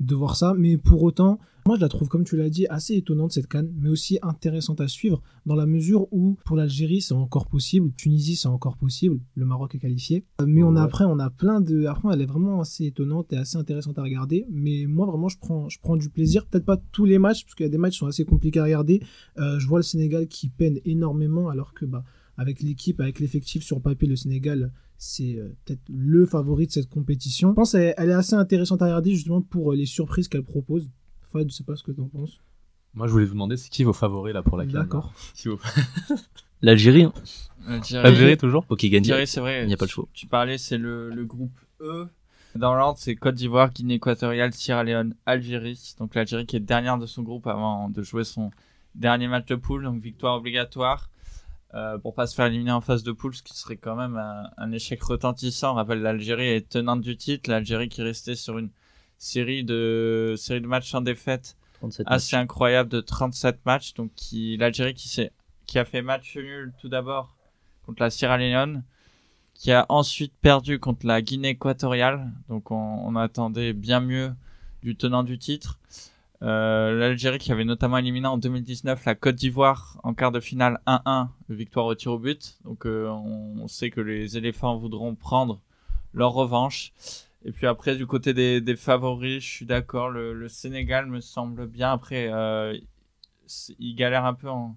de 0.00 0.14
voir 0.14 0.36
ça. 0.36 0.54
Mais 0.56 0.76
pour 0.76 1.02
autant, 1.02 1.38
moi, 1.66 1.76
je 1.76 1.82
la 1.82 1.88
trouve, 1.88 2.08
comme 2.08 2.24
tu 2.24 2.36
l'as 2.36 2.48
dit, 2.48 2.66
assez 2.68 2.94
étonnante 2.94 3.32
cette 3.32 3.46
Cannes, 3.46 3.70
mais 3.78 3.88
aussi 3.90 4.18
intéressante 4.22 4.80
à 4.80 4.88
suivre 4.88 5.20
dans 5.44 5.54
la 5.54 5.66
mesure 5.66 6.06
où 6.12 6.38
pour 6.44 6.56
l'Algérie 6.56 7.00
c'est 7.02 7.14
encore 7.14 7.46
possible, 7.46 7.92
Tunisie 7.96 8.36
c'est 8.36 8.48
encore 8.48 8.76
possible, 8.76 9.20
le 9.34 9.44
Maroc 9.44 9.74
est 9.74 9.78
qualifié, 9.78 10.24
mais 10.46 10.62
on 10.62 10.76
a 10.76 10.80
Ouais. 10.80 10.84
après 10.86 11.04
on 11.04 11.18
a 11.18 11.28
plein 11.30 11.60
de, 11.60 11.86
après 11.86 12.08
elle 12.12 12.20
est 12.22 12.26
vraiment 12.26 12.60
assez 12.60 12.86
étonnante 12.86 13.32
et 13.32 13.36
assez 13.36 13.56
intéressante 13.56 13.98
à 13.98 14.02
regarder, 14.02 14.46
mais 14.50 14.86
moi 14.86 15.06
vraiment 15.06 15.28
je 15.28 15.38
prends, 15.38 15.68
je 15.68 15.78
prends 15.80 15.96
du 15.96 16.08
plaisir, 16.08 16.17
peut-être 16.46 16.64
pas 16.64 16.76
tous 16.92 17.04
les 17.04 17.18
matchs 17.18 17.44
parce 17.44 17.54
qu'il 17.54 17.64
y 17.64 17.68
a 17.68 17.70
des 17.70 17.78
matchs 17.78 17.92
qui 17.94 17.98
sont 17.98 18.06
assez 18.06 18.24
compliqués 18.24 18.60
à 18.60 18.64
regarder, 18.64 19.02
Euh, 19.38 19.58
je 19.58 19.66
vois 19.66 19.78
le 19.78 19.82
Sénégal 19.84 20.26
qui 20.28 20.48
peine 20.48 20.78
énormément 20.84 21.48
alors 21.48 21.74
que 21.74 21.84
bah 21.84 22.04
avec 22.36 22.60
l'équipe, 22.62 23.00
avec 23.00 23.18
l'effectif 23.20 23.62
sur 23.64 23.80
papier, 23.82 24.08
le 24.08 24.16
Sénégal 24.16 24.72
c'est 25.00 25.36
euh, 25.36 25.48
peut-être 25.64 25.82
le 25.88 26.26
favori 26.26 26.66
de 26.66 26.72
cette 26.72 26.88
compétition. 26.88 27.50
Je 27.50 27.54
pense 27.54 27.72
qu'elle 27.72 27.94
elle 27.96 28.10
est 28.10 28.14
assez 28.14 28.34
intéressante 28.34 28.82
à 28.82 28.86
regarder 28.86 29.12
justement 29.14 29.40
pour 29.42 29.72
euh, 29.72 29.76
les 29.76 29.86
surprises 29.86 30.26
qu'elle 30.28 30.42
propose. 30.42 30.88
Fad, 31.32 31.48
je 31.50 31.54
sais 31.54 31.62
pas 31.64 31.76
ce 31.76 31.82
que 31.84 31.92
tu 31.92 32.00
en 32.00 32.08
penses. 32.08 32.40
Moi, 32.94 33.06
je 33.06 33.12
voulais 33.12 33.26
vous 33.26 33.34
demander, 33.34 33.56
c'est 33.56 33.68
qui 33.68 33.84
vos 33.84 33.92
favoris 33.92 34.32
là 34.34 34.42
pour 34.42 34.56
la 34.56 34.64
D'accord. 34.66 35.12
Vos- 35.44 35.58
L'Algérie, 36.62 37.04
hein. 37.04 37.12
Algérie, 37.66 38.06
Algérie 38.06 38.36
toujours 38.36 38.64
ok, 38.68 38.84
gagne. 38.86 39.04
C'est 39.26 39.40
vrai. 39.40 39.62
Il 39.62 39.66
n'y 39.68 39.74
a 39.74 39.76
pas 39.76 39.84
le 39.84 39.90
choix. 39.90 40.08
Tu 40.12 40.26
parlais, 40.26 40.58
c'est 40.58 40.78
le, 40.78 41.10
le 41.10 41.24
groupe 41.24 41.52
E. 41.80 42.06
Dans 42.58 42.74
l'ordre, 42.74 42.98
c'est 42.98 43.14
Côte 43.14 43.36
d'Ivoire, 43.36 43.70
Guinée 43.70 43.94
équatoriale, 43.94 44.52
Sierra 44.52 44.82
Leone, 44.82 45.14
Algérie. 45.26 45.94
Donc 45.98 46.16
l'Algérie 46.16 46.44
qui 46.44 46.56
est 46.56 46.60
dernière 46.60 46.98
de 46.98 47.06
son 47.06 47.22
groupe 47.22 47.46
avant 47.46 47.88
de 47.88 48.02
jouer 48.02 48.24
son 48.24 48.50
dernier 48.96 49.28
match 49.28 49.46
de 49.46 49.54
poule, 49.54 49.84
donc 49.84 50.00
victoire 50.00 50.36
obligatoire. 50.36 51.08
Euh, 51.74 51.98
pour 51.98 52.14
pas 52.14 52.26
se 52.26 52.34
faire 52.34 52.46
éliminer 52.46 52.72
en 52.72 52.80
phase 52.80 53.04
de 53.04 53.12
poule, 53.12 53.32
ce 53.32 53.44
qui 53.44 53.56
serait 53.56 53.76
quand 53.76 53.94
même 53.94 54.16
un, 54.16 54.50
un 54.56 54.72
échec 54.72 55.00
retentissant. 55.00 55.72
On 55.72 55.74
rappelle 55.74 56.02
l'Algérie 56.02 56.48
est 56.48 56.68
tenante 56.68 57.00
du 57.00 57.16
titre, 57.16 57.48
l'Algérie 57.48 57.88
qui 57.88 58.02
restait 58.02 58.34
sur 58.34 58.58
une 58.58 58.70
série 59.18 59.62
de 59.62 60.34
série 60.36 60.60
de 60.60 60.66
matchs 60.66 60.90
sans 60.90 61.00
défaite 61.00 61.56
37 61.74 62.06
assez 62.08 62.36
matchs. 62.36 62.42
incroyable 62.42 62.90
de 62.90 63.00
37 63.00 63.66
matchs. 63.66 63.94
Donc 63.94 64.10
l'Algérie 64.58 64.94
qui 64.94 65.28
qui 65.66 65.78
a 65.78 65.84
fait 65.84 66.02
match 66.02 66.36
nul 66.36 66.72
tout 66.80 66.88
d'abord 66.88 67.36
contre 67.86 68.02
la 68.02 68.10
Sierra 68.10 68.36
Leone, 68.36 68.82
qui 69.58 69.72
a 69.72 69.84
ensuite 69.88 70.32
perdu 70.40 70.78
contre 70.78 71.04
la 71.06 71.20
Guinée 71.20 71.50
équatoriale. 71.50 72.30
Donc 72.48 72.70
on, 72.70 72.76
on 72.76 73.16
attendait 73.16 73.72
bien 73.72 74.00
mieux 74.00 74.32
du 74.82 74.96
tenant 74.96 75.24
du 75.24 75.38
titre. 75.38 75.78
Euh, 76.42 76.96
L'Algérie 76.96 77.38
qui 77.38 77.50
avait 77.50 77.64
notamment 77.64 77.98
éliminé 77.98 78.28
en 78.28 78.38
2019 78.38 79.04
la 79.04 79.16
Côte 79.16 79.34
d'Ivoire 79.34 79.98
en 80.04 80.14
quart 80.14 80.30
de 80.30 80.38
finale 80.38 80.80
1-1, 80.86 81.26
victoire 81.48 81.86
au 81.86 81.94
tir 81.96 82.12
au 82.12 82.18
but. 82.18 82.56
Donc 82.64 82.86
euh, 82.86 83.08
on, 83.08 83.66
sait 83.66 83.90
que 83.90 84.00
les 84.00 84.36
éléphants 84.38 84.76
voudront 84.76 85.16
prendre 85.16 85.60
leur 86.14 86.32
revanche. 86.32 86.92
Et 87.44 87.50
puis 87.50 87.66
après, 87.66 87.96
du 87.96 88.06
côté 88.06 88.34
des, 88.34 88.60
des 88.60 88.76
favoris, 88.76 89.42
je 89.42 89.48
suis 89.48 89.66
d'accord, 89.66 90.08
le, 90.10 90.32
le 90.32 90.48
Sénégal 90.48 91.06
me 91.06 91.20
semble 91.20 91.66
bien. 91.66 91.90
Après, 91.90 92.28
euh, 92.32 92.76
c'est- 93.46 93.74
il 93.80 93.96
galère 93.96 94.24
un 94.24 94.34
peu 94.34 94.48
en, 94.48 94.76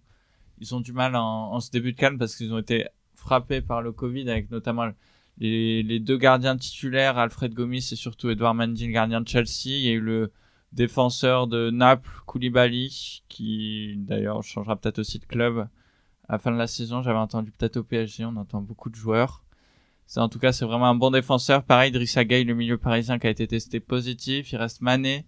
ils 0.60 0.74
ont 0.74 0.82
du 0.82 0.94
mal 0.94 1.16
en, 1.16 1.52
en 1.54 1.60
ce 1.60 1.70
début 1.70 1.94
de 1.94 1.98
calme 1.98 2.18
parce 2.18 2.36
qu'ils 2.36 2.52
ont 2.54 2.58
été 2.60 2.88
frappés 3.22 3.62
par 3.62 3.82
le 3.82 3.92
Covid 3.92 4.30
avec 4.30 4.52
notamment 4.52 4.92
les, 5.38 6.00
deux 6.00 6.18
gardiens 6.18 6.58
titulaires, 6.58 7.18
Alfred 7.18 7.54
Gomis 7.54 7.88
et 7.92 7.96
surtout 7.96 8.30
Edouard 8.30 8.54
Mendy, 8.54 8.88
le 8.88 8.92
gardien 8.92 9.22
de 9.22 9.28
Chelsea. 9.28 9.68
Il 9.68 9.82
y 9.82 9.90
a 9.90 9.94
eu 9.94 10.00
le 10.00 10.32
défenseur 10.74 11.48
de 11.48 11.70
Naples, 11.70 12.12
Koulibaly, 12.26 13.24
qui 13.30 13.96
d'ailleurs 13.98 14.44
changera 14.44 14.76
peut-être 14.76 15.00
aussi 15.00 15.20
de 15.20 15.26
club 15.26 15.68
à 16.28 16.34
la 16.34 16.40
fin 16.40 16.52
de 16.52 16.58
la 16.58 16.68
saison. 16.68 17.02
J'avais 17.02 17.20
entendu 17.20 17.52
peut-être 17.52 17.78
au 17.78 17.84
PSG, 17.84 18.26
on 18.26 18.36
entend 18.36 18.62
beaucoup 18.62 18.90
de 18.90 18.96
joueurs. 18.96 19.44
En 20.18 20.28
tout 20.28 20.40
cas 20.40 20.52
c'est 20.52 20.66
vraiment 20.66 20.88
un 20.88 20.96
bon 20.96 21.12
défenseur. 21.12 21.64
Pareil, 21.64 21.92
Drissa 21.92 22.26
Gueye, 22.26 22.44
le 22.44 22.54
milieu 22.54 22.78
parisien 22.78 23.18
qui 23.18 23.28
a 23.28 23.30
été 23.30 23.48
testé 23.48 23.80
positif. 23.80 24.52
Il 24.52 24.58
reste 24.58 24.82
Mané, 24.82 25.26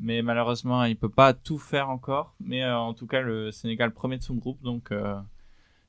mais 0.00 0.20
malheureusement 0.22 0.84
il 0.84 0.96
peut 0.96 1.08
pas 1.08 1.32
tout 1.32 1.58
faire 1.58 1.88
encore. 1.88 2.34
Mais 2.40 2.62
euh, 2.62 2.76
en 2.76 2.92
tout 2.94 3.06
cas 3.06 3.22
le 3.22 3.50
Sénégal 3.50 3.92
premier 3.92 4.18
de 4.18 4.22
son 4.22 4.34
groupe, 4.34 4.60
donc 4.62 4.92
euh, 4.92 5.16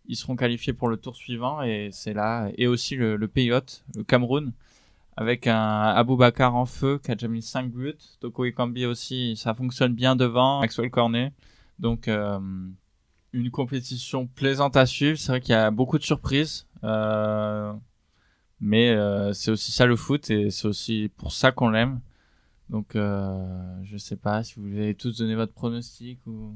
ils 0.10 0.18
seront 0.18 0.36
qualifiés 0.36 0.74
pour 0.74 0.89
le 0.89 0.97
tour 0.97 1.16
suivant 1.16 1.62
et 1.62 1.89
c'est 1.93 2.14
là 2.14 2.49
et 2.57 2.68
aussi 2.68 2.97
le, 2.97 3.16
le 3.16 3.28
pays 3.30 3.53
hôte, 3.53 3.86
le 3.95 4.03
Cameroun 4.03 4.51
avec 5.20 5.47
un 5.47 5.82
Aboubacar 5.82 6.55
en 6.55 6.66
feu 6.66 6.97
qui 7.03 7.12
a 7.12 7.16
déjà 7.16 7.28
mis 7.28 7.41
5 7.41 7.70
buts. 7.70 7.93
Toko 8.22 8.45
Ekambi 8.45 8.86
aussi, 8.86 9.36
ça 9.36 9.53
fonctionne 9.53 9.93
bien 9.93 10.16
devant. 10.16 10.62
Maxwell 10.62 10.89
Cornet. 10.89 11.34
Donc, 11.78 12.07
euh, 12.07 12.39
une 13.34 13.51
compétition 13.51 14.28
plaisante 14.28 14.78
à 14.78 14.86
suivre. 14.86 15.18
C'est 15.18 15.34
vrai 15.34 15.41
qu'il 15.41 15.51
y 15.51 15.57
a 15.57 15.72
beaucoup 15.72 15.97
de 15.97 16.03
surprises. 16.03 16.68
Euh, 16.86 17.74
mais 18.62 18.91
euh, 18.91 19.34
c'est 19.34 19.51
aussi 19.51 19.74
ça 19.74 19.86
le 19.86 19.97
foot 19.97 20.30
et 20.30 20.51
c'est 20.51 20.70
aussi 20.70 21.12
pour 21.18 21.34
ça 21.34 21.51
qu'on 21.51 21.70
l'aime. 21.70 21.99
Donc, 22.70 22.91
je 22.93 23.97
sais 23.97 24.16
pas 24.16 24.41
si 24.43 24.57
vous 24.57 24.68
avez 24.68 24.95
tous 24.95 25.18
donné 25.18 25.36
votre 25.36 25.51
pronostic 25.51 26.20
ou 26.28 26.55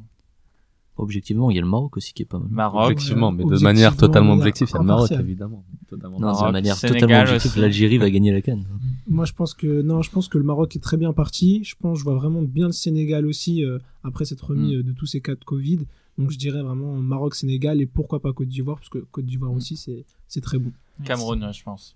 Objectivement, 0.96 1.50
il 1.50 1.56
y 1.56 1.58
a 1.58 1.62
le 1.62 1.68
Maroc 1.68 1.98
aussi 1.98 2.14
qui 2.14 2.22
est 2.22 2.26
pas 2.26 2.38
mal. 2.38 2.48
Maroc. 2.52 2.84
Objectivement, 2.92 3.32
mais 3.32 3.44
de 3.44 3.58
manière 3.64 3.98
totalement 3.98 4.34
objective, 4.34 4.68
il 4.70 4.74
y 4.74 4.76
a 4.76 4.80
le 4.80 4.86
Maroc, 4.86 5.12
évidemment. 5.12 5.64
Totalement. 5.90 6.20
Non, 6.20 6.32
de 6.48 6.52
manière 6.52 6.76
Sénégal 6.76 7.02
totalement 7.02 7.24
objective. 7.36 7.62
L'Algérie 7.62 7.98
va 7.98 8.10
gagner 8.12 8.32
la 8.32 8.42
canne. 8.42 8.66
Moi, 9.08 9.26
je 9.26 9.34
pense 9.34 9.54
que 9.56 9.82
non, 9.82 10.02
je 10.04 10.12
pense 10.12 10.28
que 10.28 10.38
le 10.38 10.44
Maroc 10.44 10.76
est 10.76 10.80
très 10.80 10.98
bien 10.98 11.12
parti. 11.12 11.64
Je 11.64 11.76
pense, 11.80 11.98
je 12.00 12.04
vois 12.04 12.14
vraiment 12.16 12.44
bien 12.44 12.68
le 12.68 12.72
Sénégal 12.74 13.26
aussi 13.26 13.66
euh, 13.66 13.80
après 14.04 14.26
s'être 14.26 14.46
remis 14.46 14.76
Mm. 14.76 14.80
euh, 14.80 14.84
de 14.84 14.92
tous 14.92 15.08
ces 15.08 15.20
cas 15.20 15.34
de 15.36 15.44
Covid. 15.44 15.80
Donc, 16.20 16.30
je 16.30 16.38
dirais 16.38 16.62
vraiment 16.62 16.94
Maroc, 16.94 17.34
Sénégal 17.34 17.82
et 17.82 17.88
pourquoi 17.88 18.22
pas 18.22 18.32
Côte 18.32 18.48
d'Ivoire 18.48 18.78
parce 18.78 18.90
que 18.90 19.00
Côte 19.00 19.26
d'Ivoire 19.26 19.52
Mm. 19.52 19.58
aussi 19.58 19.76
c'est 19.78 20.06
c'est 20.28 20.42
très 20.42 20.60
bon. 20.60 20.72
Cameroun, 21.04 21.52
je 21.52 21.64
pense. 21.64 21.96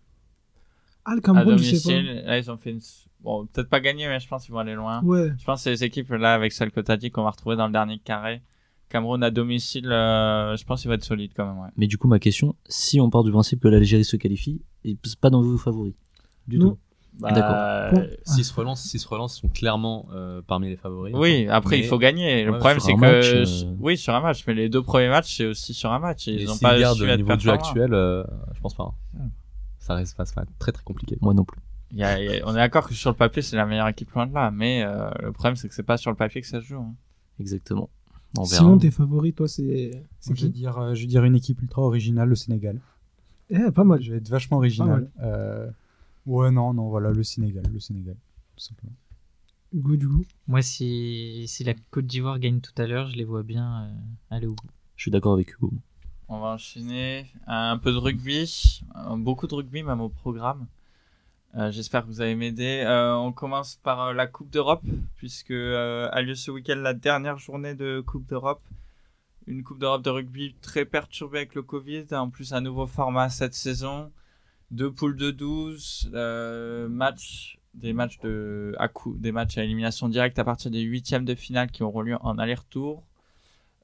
Ah, 1.06 1.14
le 1.16 1.22
Cameroun, 1.22 1.58
je 1.58 1.64
sais 1.76 1.94
domicile, 1.94 2.24
là, 2.26 2.38
ils 2.38 2.52
ont 2.52 2.58
fait 2.58 2.72
une... 2.72 2.82
Bon, 3.24 3.46
peut-être 3.46 3.70
pas 3.70 3.80
gagner, 3.80 4.08
mais 4.08 4.20
je 4.20 4.28
pense 4.28 4.44
qu'ils 4.44 4.54
vont 4.54 4.60
aller 4.60 4.74
loin. 4.74 5.00
pas. 5.00 5.06
Ouais. 5.06 5.32
Je 5.40 5.46
pense 5.46 5.60
que 5.60 5.64
c'est 5.66 5.70
les 5.70 5.84
équipes 5.86 6.10
là 6.10 6.34
avec 6.34 6.52
celles 6.52 6.72
que 6.72 6.82
t'as 6.82 6.98
dit 6.98 7.12
qu'on 7.12 7.24
va 7.24 7.30
retrouver 7.30 7.56
dans 7.56 7.68
le 7.68 7.72
dernier 7.72 8.00
carré. 8.00 8.42
Cameroun 8.90 9.22
à 9.24 9.32
domicile, 9.32 9.92
euh, 9.92 10.56
je 10.56 10.64
pense 10.64 10.82
qu'il 10.82 10.88
va 10.90 10.96
être 10.96 11.04
solide 11.04 11.32
quand 11.36 11.46
même. 11.46 11.60
Ouais. 11.60 11.70
Mais 11.76 11.88
du 11.88 11.98
coup, 11.98 12.08
ma 12.08 12.20
question, 12.20 12.56
si 12.68 13.02
on 13.02 13.10
part 13.10 13.24
du 13.24 13.32
principe 13.32 13.60
que 13.62 13.68
l'Algérie 13.68 14.06
se 14.06 14.16
qualifie, 14.16 14.62
c'est 15.04 15.20
pas 15.20 15.30
dans 15.30 15.42
vos 15.42 15.58
favoris. 15.58 15.94
Du 16.48 16.58
Non. 16.58 16.72
tout. 16.72 16.78
Bah, 17.20 17.32
D'accord. 17.32 18.04
S'ils 18.26 18.46
se 18.46 18.54
relancent, 18.54 18.84
s'ils 18.84 19.00
se 19.00 19.08
relancent, 19.08 19.38
sont 19.42 19.48
clairement 19.50 20.08
euh, 20.14 20.42
parmi 20.46 20.70
les 20.70 20.78
favoris. 20.78 21.16
Oui, 21.18 21.48
après 21.50 21.78
Mais- 21.78 21.84
il 21.84 21.88
faut 21.88 21.98
gagner. 21.98 22.44
Le 22.46 22.52
Ouais, 22.52 22.60
problème 22.60 22.80
c'est 22.80 22.94
que 22.94 23.00
match, 23.00 23.26
euh, 23.34 23.74
oui 23.80 23.98
sur 23.98 24.14
un 24.14 24.22
match, 24.22 24.44
mais 24.46 24.54
les 24.54 24.70
deux 24.70 24.84
premiers 24.84 25.10
matchs 25.10 25.36
c'est 25.38 25.46
aussi 25.48 25.74
sur 25.74 25.92
un 25.92 25.98
match. 25.98 26.28
Et 26.28 26.34
Ils 26.44 26.50
ont 26.50 26.54
s'ils 26.54 26.62
pas 26.62 26.80
gardent 26.80 26.98
su 26.98 27.06
le 27.06 27.10
être 27.10 27.18
niveau 27.18 27.36
de 27.36 27.40
jeu 27.42 27.50
actuel, 27.52 27.94
euh, 27.94 28.24
je 28.54 28.62
pense 28.62 28.76
pas. 28.76 28.84
hein. 28.84 29.20
Ouais. 29.20 29.30
Ça 29.80 29.96
reste 29.96 30.16
ça 30.16 30.26
sera 30.26 30.44
très 30.60 30.72
très 30.72 30.84
compliqué. 30.84 31.18
Moi 31.22 31.34
non 31.34 31.44
plus. 31.44 31.60
Il 31.92 31.98
y 31.98 32.04
a- 32.04 32.22
il 32.22 32.26
y 32.32 32.40
a- 32.40 32.46
on 32.48 32.52
est 32.52 32.58
d'accord 32.58 32.88
que 32.88 32.94
sur 32.94 33.10
le 33.10 33.16
papier 33.16 33.42
c'est 33.42 33.56
la 33.56 33.66
meilleure 33.66 33.88
équipe 33.88 34.12
loin 34.12 34.28
de 34.28 34.34
là, 34.36 34.52
mais 34.52 34.84
euh, 34.84 35.10
le 35.24 35.32
problème 35.32 35.56
c'est 35.56 35.68
que 35.68 35.74
c'est 35.74 35.82
pas 35.84 35.98
sur 35.98 36.12
le 36.12 36.18
papier 36.18 36.42
que 36.42 36.48
ça 36.48 36.62
se 36.62 36.68
joue. 36.68 36.78
hein. 36.82 36.94
Exactement. 37.40 37.90
On 38.38 38.44
verra. 38.44 38.60
Sinon, 38.62 38.78
tes 38.78 38.92
favoris, 38.92 39.34
toi, 39.36 39.48
c'est 39.48 39.92
c'est 40.20 40.32
Moi, 40.32 40.36
je 40.38 40.46
vais 40.46 40.52
qui 40.52 40.60
dire, 40.60 40.78
euh, 40.78 40.94
je 40.94 41.02
vais 41.02 41.08
dire 41.08 41.24
une 41.24 41.36
équipe 41.36 41.62
ultra 41.62 41.82
originale, 41.82 42.30
le 42.30 42.36
Sénégal. 42.36 42.80
Eh, 43.50 43.72
pas 43.72 43.84
mal. 43.84 44.02
Je 44.02 44.12
vais 44.12 44.18
être 44.18 44.30
vachement 44.30 44.58
original. 44.58 45.10
Euh, 45.22 45.70
ouais, 46.26 46.52
non, 46.52 46.74
non, 46.74 46.90
voilà, 46.90 47.12
le 47.12 47.24
Sénégal, 47.24 47.64
le 47.72 47.80
Sénégal, 47.80 48.16
tout 48.56 48.64
simplement. 48.64 48.96
Hugo, 49.74 49.96
du 49.96 50.08
coup? 50.08 50.26
Moi, 50.48 50.62
si, 50.62 51.46
si 51.48 51.64
la 51.64 51.74
Côte 51.92 52.06
d'Ivoire 52.06 52.40
gagne 52.40 52.60
tout 52.60 52.80
à 52.82 52.88
l'heure, 52.88 53.10
je 53.10 53.16
les 53.16 53.26
vois 53.26 53.44
bien 53.44 53.84
euh, 53.84 54.36
aller 54.36 54.48
au 54.48 54.54
bout. 54.54 54.70
Je 54.96 55.04
suis 55.04 55.12
d'accord 55.12 55.34
avec 55.34 55.54
Hugo. 55.54 55.72
On 56.30 56.40
va 56.40 56.48
enchaîner 56.50 57.28
un 57.46 57.78
peu 57.78 57.92
de 57.92 57.98
rugby, 57.98 58.82
euh, 58.96 59.16
beaucoup 59.16 59.48
de 59.48 59.56
rugby 59.56 59.84
même 59.84 60.02
au 60.02 60.10
programme. 60.10 60.68
Euh, 61.56 61.72
J'espère 61.72 62.04
que 62.04 62.08
vous 62.08 62.22
allez 62.22 62.36
m'aider. 62.36 62.84
Euh, 62.86 63.16
on 63.16 63.32
commence 63.32 63.78
par 63.78 64.02
euh, 64.02 64.14
la 64.14 64.28
Coupe 64.28 64.50
d'Europe, 64.50 64.84
puisque 65.16 65.52
a 65.52 66.22
lieu 66.22 66.36
ce 66.36 66.52
week-end 66.52 66.76
la 66.76 66.94
dernière 66.94 67.38
journée 67.38 67.74
de 67.74 68.02
Coupe 68.06 68.28
d'Europe. 68.28 68.62
Une 69.48 69.64
Coupe 69.64 69.80
d'Europe 69.80 70.04
de 70.04 70.10
rugby 70.10 70.56
très 70.62 70.86
perturbée 70.86 71.40
avec 71.40 71.56
le 71.56 71.64
Covid, 71.64 72.06
en 72.12 72.30
plus 72.30 72.54
un 72.54 72.62
nouveau 72.62 72.86
format 72.86 73.30
cette 73.30 73.54
saison. 73.54 74.12
Deux 74.72 74.92
poules 74.92 75.16
de 75.16 75.32
12, 75.32 76.12
euh, 76.14 76.90
matchs, 76.90 77.58
des 77.74 77.94
matchs 77.94 78.20
à 78.78 78.88
coup, 78.90 79.16
des 79.18 79.32
matchs 79.32 79.58
à 79.58 79.64
élimination 79.64 80.10
directe 80.10 80.38
à 80.40 80.44
partir 80.44 80.70
des 80.70 80.82
huitièmes 80.82 81.24
de 81.24 81.36
finale 81.36 81.72
qui 81.72 81.84
auront 81.84 82.02
lieu 82.02 82.18
en 82.20 82.38
aller-retour. 82.38 83.04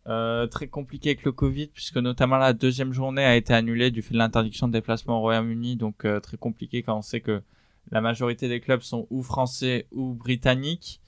Euh, 0.09 0.47
très 0.47 0.67
compliqué 0.67 1.11
avec 1.11 1.23
le 1.23 1.31
Covid 1.31 1.67
puisque 1.67 1.95
notamment 1.95 2.35
la 2.35 2.51
deuxième 2.51 2.91
journée 2.91 3.23
a 3.23 3.37
été 3.37 3.53
annulée 3.53 3.89
du 3.89 4.01
fait 4.01 4.13
de 4.13 4.17
l'interdiction 4.17 4.67
de 4.67 4.73
déplacement 4.73 5.19
au 5.19 5.21
Royaume-Uni 5.21 5.77
donc 5.77 6.03
euh, 6.03 6.19
très 6.19 6.35
compliqué 6.35 6.83
quand 6.83 6.97
on 6.97 7.01
sait 7.01 7.21
que 7.21 7.41
la 7.89 8.01
majorité 8.01 8.49
des 8.49 8.59
clubs 8.59 8.81
sont 8.81 9.07
ou 9.11 9.23
français 9.23 9.87
ou 9.93 10.13
britanniques. 10.13 10.99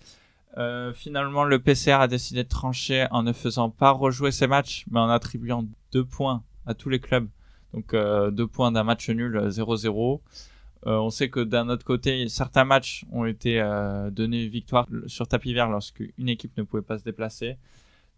Euh, 0.57 0.93
finalement 0.93 1.43
le 1.43 1.59
PCR 1.59 1.95
a 1.99 2.07
décidé 2.07 2.45
de 2.45 2.47
trancher 2.47 3.05
en 3.11 3.21
ne 3.21 3.33
faisant 3.33 3.69
pas 3.69 3.91
rejouer 3.91 4.31
ces 4.31 4.47
matchs 4.47 4.85
mais 4.89 5.01
en 5.01 5.09
attribuant 5.09 5.65
deux 5.91 6.05
points 6.05 6.41
à 6.65 6.73
tous 6.73 6.87
les 6.87 7.01
clubs 7.01 7.27
donc 7.75 7.93
deux 8.31 8.47
points 8.47 8.71
d'un 8.71 8.83
match 8.83 9.09
nul 9.09 9.35
euh, 9.35 9.49
0-0. 9.49 10.21
Euh, 10.87 10.97
on 10.97 11.09
sait 11.09 11.29
que 11.29 11.39
d'un 11.39 11.67
autre 11.67 11.83
côté, 11.83 12.29
certains 12.29 12.63
matchs 12.63 13.05
ont 13.11 13.25
été 13.25 13.59
donnés 14.11 14.47
victoire 14.47 14.87
sur 15.07 15.27
tapis 15.27 15.53
vert 15.53 15.69
lorsque 15.69 16.03
une 16.17 16.29
équipe 16.29 16.55
ne 16.57 16.63
pouvait 16.63 16.83
pas 16.83 16.99
se 16.99 17.03
déplacer. 17.03 17.57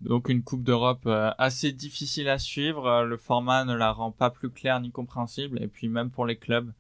Donc 0.02 0.30
une 0.30 0.44
Coupe 0.44 0.64
d'Europe 0.64 1.04
euh, 1.08 1.32
assez 1.38 1.72
difficile 1.72 2.30
à 2.30 2.38
suivre. 2.38 2.86
Euh, 2.86 3.04
le 3.04 3.18
format 3.18 3.66
ne 3.66 3.76
la 3.76 3.92
rend 3.92 4.12
pas 4.12 4.30
plus 4.30 4.50
claire 4.50 4.80
ni 4.80 4.92
compréhensible. 4.92 5.62
Et 5.62 5.68
puis 5.68 5.90
même 5.90 6.12
pour 6.12 6.26
les 6.26 6.38
clubs, 6.38 6.72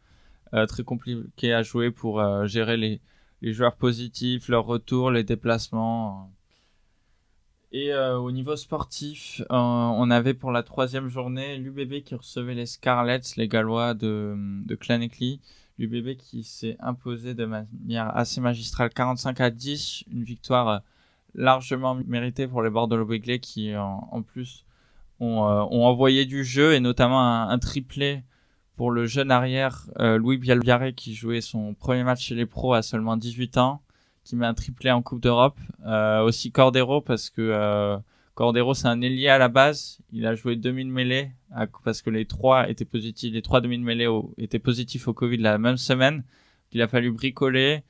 euh, 0.53 0.65
très 0.65 0.83
compliqué 0.83 1.53
à 1.53 1.63
jouer 1.63 1.91
pour 1.91 2.23
gérer 2.45 2.77
les, 2.77 3.01
les 3.41 3.53
joueurs 3.53 3.75
positifs, 3.75 4.49
leur 4.49 4.65
retour, 4.65 5.11
les 5.11 5.23
déplacements. 5.23 6.31
Et 7.73 7.93
au 7.93 8.31
niveau 8.31 8.55
sportif, 8.55 9.41
on 9.49 10.09
avait 10.09 10.33
pour 10.33 10.51
la 10.51 10.63
troisième 10.63 11.09
journée 11.09 11.57
l'UBB 11.57 12.01
qui 12.01 12.15
recevait 12.15 12.55
les 12.55 12.65
Scarlets, 12.65 13.19
les 13.35 13.49
Gallois 13.49 13.93
de, 13.93 14.35
de. 14.65 14.77
L'UBB 15.77 16.17
qui 16.17 16.43
s'est 16.43 16.77
imposé 16.79 17.35
de 17.35 17.45
manière 17.45 18.15
assez 18.15 18.41
magistrale 18.41 18.89
45 18.89 19.41
à 19.41 19.51
10, 19.51 20.05
une 20.11 20.23
victoire 20.23 20.81
largement 21.35 21.95
mérité 22.07 22.47
pour 22.47 22.61
les 22.63 22.69
Bordeaux 22.69 23.03
Begley 23.05 23.39
qui 23.39 23.75
en, 23.75 24.21
plus 24.21 24.65
ont, 25.19 25.45
euh, 25.45 25.61
ont 25.71 25.85
envoyé 25.85 26.25
du 26.25 26.43
jeu 26.43 26.73
et 26.73 26.79
notamment 26.79 27.21
un, 27.21 27.49
un 27.49 27.59
triplé 27.59 28.23
pour 28.75 28.91
le 28.91 29.05
jeune 29.07 29.31
arrière 29.31 29.87
euh, 29.99 30.17
Louis 30.17 30.37
Bialbiaré 30.37 30.93
qui 30.93 31.15
jouait 31.15 31.41
son 31.41 31.73
premier 31.73 32.03
match 32.03 32.23
chez 32.25 32.35
les 32.35 32.45
pros 32.45 32.73
à 32.73 32.81
seulement 32.81 33.17
18 33.17 33.57
ans 33.57 33.81
qui 34.23 34.35
met 34.35 34.45
un 34.45 34.53
triplé 34.53 34.91
en 34.91 35.01
Coupe 35.01 35.21
d'Europe. 35.21 35.57
Euh, 35.85 36.21
aussi 36.21 36.51
Cordero 36.51 37.01
parce 37.01 37.29
que 37.29 37.97
Cordero 38.35 38.73
c'est 38.75 38.87
un 38.87 39.01
ailier 39.01 39.29
à 39.29 39.37
la 39.37 39.47
base. 39.47 39.99
Il 40.11 40.27
a 40.27 40.35
joué 40.35 40.55
demi 40.55 40.85
de 40.85 40.91
mêlée 40.91 41.31
à- 41.51 41.65
parce 41.83 42.01
que 42.01 42.09
les 42.11 42.25
trois 42.25 42.69
étaient 42.69 42.85
positifs 42.85 43.33
les 43.33 43.41
trois 43.41 43.61
demi 43.61 43.77
de 43.79 43.83
mêlée 43.83 44.05
au- 44.07 44.33
étaient 44.37 44.59
positifs 44.59 45.07
au 45.07 45.13
Covid 45.13 45.37
la 45.37 45.57
même 45.57 45.77
semaine. 45.77 46.23
Qu'il 46.69 46.81
a 46.81 46.87
fallu 46.89 47.11
bricoler 47.11 47.83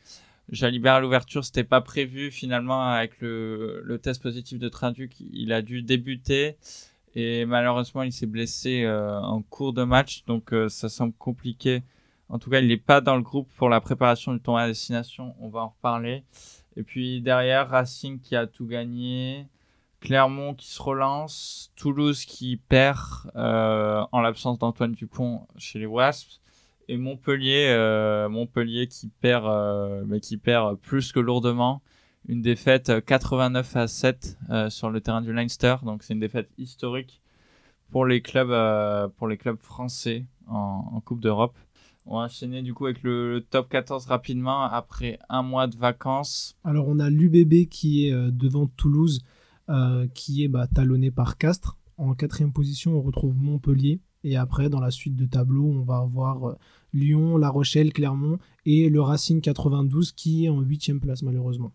Jalibert 0.50 0.96
à 0.96 1.00
l'ouverture, 1.02 1.44
c'était 1.44 1.64
pas 1.64 1.82
prévu 1.82 2.32
finalement 2.32 2.84
avec 2.84 3.20
le, 3.20 4.00
test 4.02 4.22
positif 4.22 4.60
de 4.60 4.70
Traduc. 4.70 5.16
Il 5.20 5.52
a 5.52 5.62
dû 5.62 5.82
débuter 5.82 6.58
et 7.16 7.46
malheureusement 7.46 8.04
il 8.04 8.14
s'est 8.14 8.28
blessé 8.28 8.84
euh, 8.84 9.20
en 9.20 9.42
cours 9.42 9.74
de 9.74 9.84
match, 9.84 10.24
donc 10.26 10.54
euh, 10.54 10.70
ça 10.70 10.88
semble 10.88 11.14
compliqué. 11.14 11.84
En 12.30 12.40
tout 12.40 12.50
cas, 12.50 12.60
il 12.60 12.68
n'est 12.68 12.78
pas 12.78 13.02
dans 13.02 13.16
le 13.16 13.22
groupe 13.22 13.50
pour 13.56 13.70
la 13.70 13.82
préparation 13.82 14.34
du 14.34 14.42
tournoi 14.42 14.64
à 14.64 14.68
destination. 14.68 15.34
On 15.40 15.48
va 15.48 15.62
en 15.62 15.70
reparler. 15.70 16.24
Et 16.76 16.84
puis 16.84 17.22
derrière, 17.22 17.70
Racing 17.70 18.20
qui 18.20 18.36
a 18.36 18.48
tout 18.48 18.68
gagné, 18.68 19.48
Clermont 20.02 20.54
qui 20.54 20.68
se 20.68 20.82
relance, 20.82 21.72
Toulouse 21.76 22.26
qui 22.26 22.58
perd 22.58 23.00
euh, 23.36 24.04
en 24.12 24.22
l'absence 24.22 24.60
d'Antoine 24.60 24.92
Dupont 24.92 25.48
chez 25.58 25.80
les 25.80 25.86
Wasps 25.86 26.42
et 26.88 26.98
Montpellier, 26.98 27.68
euh, 27.70 28.30
Montpellier 28.30 28.88
qui 28.88 29.08
perd, 29.08 29.46
euh, 29.46 30.20
qui 30.20 30.38
perd 30.38 30.78
plus 30.80 31.12
que 31.12 31.20
lourdement. 31.20 31.82
Une 32.28 32.42
défaite 32.42 32.90
euh, 32.90 33.02
89 33.02 33.76
à 33.76 33.88
7 33.88 34.38
euh, 34.50 34.70
sur 34.70 34.90
le 34.90 35.02
terrain 35.02 35.22
du 35.22 35.32
Leinster, 35.34 35.76
donc 35.84 36.04
c'est 36.04 36.14
une 36.14 36.20
défaite 36.20 36.50
historique 36.58 37.22
pour 37.92 38.06
les 38.06 38.22
clubs, 38.22 38.52
euh, 38.52 39.08
pour 39.08 39.28
les 39.28 39.38
clubs 39.38 39.60
français 39.60 40.26
en, 40.48 41.02
Coupe 41.06 41.22
d'Europe. 41.22 41.56
On 42.06 42.18
va 42.18 42.26
enchaîner 42.26 42.62
du 42.62 42.74
coup 42.74 42.86
avec 42.86 43.04
le, 43.04 43.46
top 43.50 43.70
14 43.70 44.06
rapidement 44.06 44.64
après 44.64 45.20
un 45.30 45.42
mois 45.42 45.68
de 45.68 45.78
vacances. 45.78 46.56
Alors, 46.64 46.88
on 46.88 47.00
a 47.00 47.10
l'UBB 47.10 47.68
qui 47.70 48.08
est 48.08 48.14
euh, 48.14 48.32
devant 48.32 48.68
Toulouse, 48.68 49.22
euh, 49.70 50.08
qui 50.14 50.44
est 50.44 50.48
bah, 50.48 50.68
talonné 50.68 51.12
par 51.12 51.38
Castres. 51.38 51.78
En 51.98 52.14
quatrième 52.14 52.54
position, 52.54 52.98
on 52.98 53.02
retrouve 53.02 53.36
Montpellier. 53.36 54.00
Et 54.24 54.38
après, 54.38 54.70
dans 54.70 54.80
la 54.80 54.92
suite 54.92 55.16
de 55.16 55.26
tableau, 55.26 55.66
on 55.66 55.84
va 55.84 55.98
avoir 55.98 56.50
euh, 56.50 56.58
Lyon, 56.94 57.38
La 57.38 57.50
Rochelle, 57.50 57.94
Clermont 57.94 58.40
et 58.66 58.90
le 58.90 59.02
Racing 59.02 59.42
92 59.42 60.12
qui 60.12 60.46
est 60.46 60.50
en 60.50 60.62
huitième 60.62 61.00
place 61.00 61.22
malheureusement. 61.24 61.72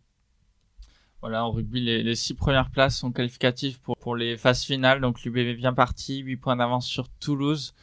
Voilà, 1.23 1.47
en 1.47 1.53
rugby, 1.53 1.81
les, 1.81 2.15
six 2.17 2.35
premières 2.35 2.69
places 2.69 2.99
sont 2.99 3.13
qualificatives 3.13 3.79
pour, 3.81 4.17
les 4.17 4.37
phases 4.37 4.65
finales. 4.65 5.01
Donc 5.01 5.23
l'UBB 5.23 5.57
bien 5.57 5.73
parti, 5.73 6.19
8 6.19 6.37
points 6.37 6.57
d'avance 6.57 6.85
sur 6.85 7.09
Toulouse, 7.09 7.75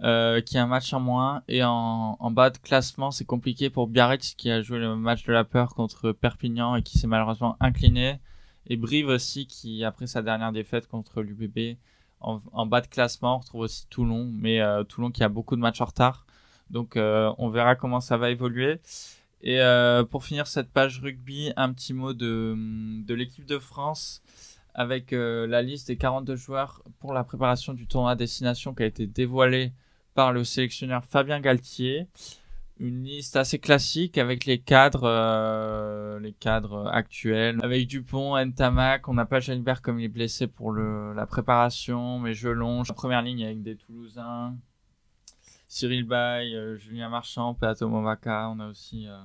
euh, 0.00 0.40
qui 0.40 0.56
a 0.56 0.62
un 0.62 0.66
match 0.66 0.94
en 0.94 1.00
moins. 1.00 1.42
Et 1.48 1.62
en, 1.62 2.30
bas 2.30 2.48
de 2.48 2.56
classement, 2.56 3.10
c'est 3.10 3.26
compliqué 3.26 3.68
pour 3.68 3.88
Biarritz, 3.88 4.34
qui 4.34 4.50
a 4.50 4.62
joué 4.62 4.78
le 4.78 4.96
match 4.96 5.22
de 5.24 5.34
la 5.34 5.44
peur 5.44 5.74
contre 5.74 6.12
Perpignan 6.12 6.76
et 6.76 6.82
qui 6.82 6.98
s'est 6.98 7.06
malheureusement 7.06 7.58
incliné. 7.60 8.20
Et 8.68 8.78
Brive 8.78 9.08
aussi, 9.08 9.46
qui 9.46 9.84
après 9.84 10.06
sa 10.06 10.22
dernière 10.22 10.52
défaite 10.52 10.86
contre 10.86 11.20
l'UBB, 11.20 11.76
en, 12.20 12.40
en, 12.52 12.64
bas 12.64 12.80
de 12.80 12.86
classement, 12.86 13.36
on 13.36 13.38
retrouve 13.40 13.60
aussi 13.62 13.86
Toulon, 13.88 14.30
mais 14.32 14.62
euh, 14.62 14.82
Toulon 14.82 15.10
qui 15.10 15.22
a 15.22 15.28
beaucoup 15.28 15.56
de 15.56 15.60
matchs 15.60 15.82
en 15.82 15.84
retard. 15.84 16.24
Donc 16.70 16.96
euh, 16.96 17.32
on 17.38 17.48
verra 17.48 17.76
comment 17.76 18.00
ça 18.00 18.16
va 18.16 18.30
évoluer. 18.30 18.80
Et 19.40 19.60
euh, 19.60 20.04
pour 20.04 20.24
finir 20.24 20.46
cette 20.46 20.70
page 20.70 21.00
rugby, 21.00 21.52
un 21.56 21.72
petit 21.72 21.94
mot 21.94 22.12
de, 22.12 22.56
l'équipe 23.08 23.46
de 23.46 23.58
France 23.58 24.22
avec 24.74 25.12
euh, 25.12 25.46
la 25.46 25.62
liste 25.62 25.88
des 25.88 25.96
42 25.96 26.36
joueurs 26.36 26.82
pour 27.00 27.12
la 27.12 27.24
préparation 27.24 27.72
du 27.72 27.86
tournoi 27.86 28.16
destination 28.16 28.74
qui 28.74 28.82
a 28.82 28.86
été 28.86 29.06
dévoilée 29.06 29.72
par 30.14 30.32
le 30.32 30.44
sélectionneur 30.44 31.04
Fabien 31.04 31.40
Galtier. 31.40 32.06
Une 32.80 33.02
liste 33.02 33.34
assez 33.34 33.58
classique 33.58 34.18
avec 34.18 34.44
les 34.44 34.60
cadres, 34.60 35.08
actuels, 36.92 37.58
avec 37.64 37.88
Dupont, 37.88 38.36
Ntamak, 38.38 39.08
on 39.08 39.14
n'a 39.14 39.26
pas 39.26 39.40
Jalibert 39.40 39.82
comme 39.82 39.98
il 39.98 40.04
est 40.04 40.08
blessé 40.08 40.46
pour 40.46 40.72
la 40.72 41.26
préparation, 41.26 42.20
mais 42.20 42.34
Gelon, 42.34 42.84
première 42.94 43.22
ligne 43.22 43.44
avec 43.44 43.62
des 43.62 43.74
Toulousains, 43.74 44.54
Cyril 45.68 46.04
Bay, 46.04 46.54
euh, 46.54 46.78
Julien 46.78 47.10
Marchand, 47.10 47.52
Peato 47.52 47.88
Movaka, 47.88 48.50
on 48.50 48.58
a 48.58 48.68
aussi 48.68 49.06
euh, 49.06 49.18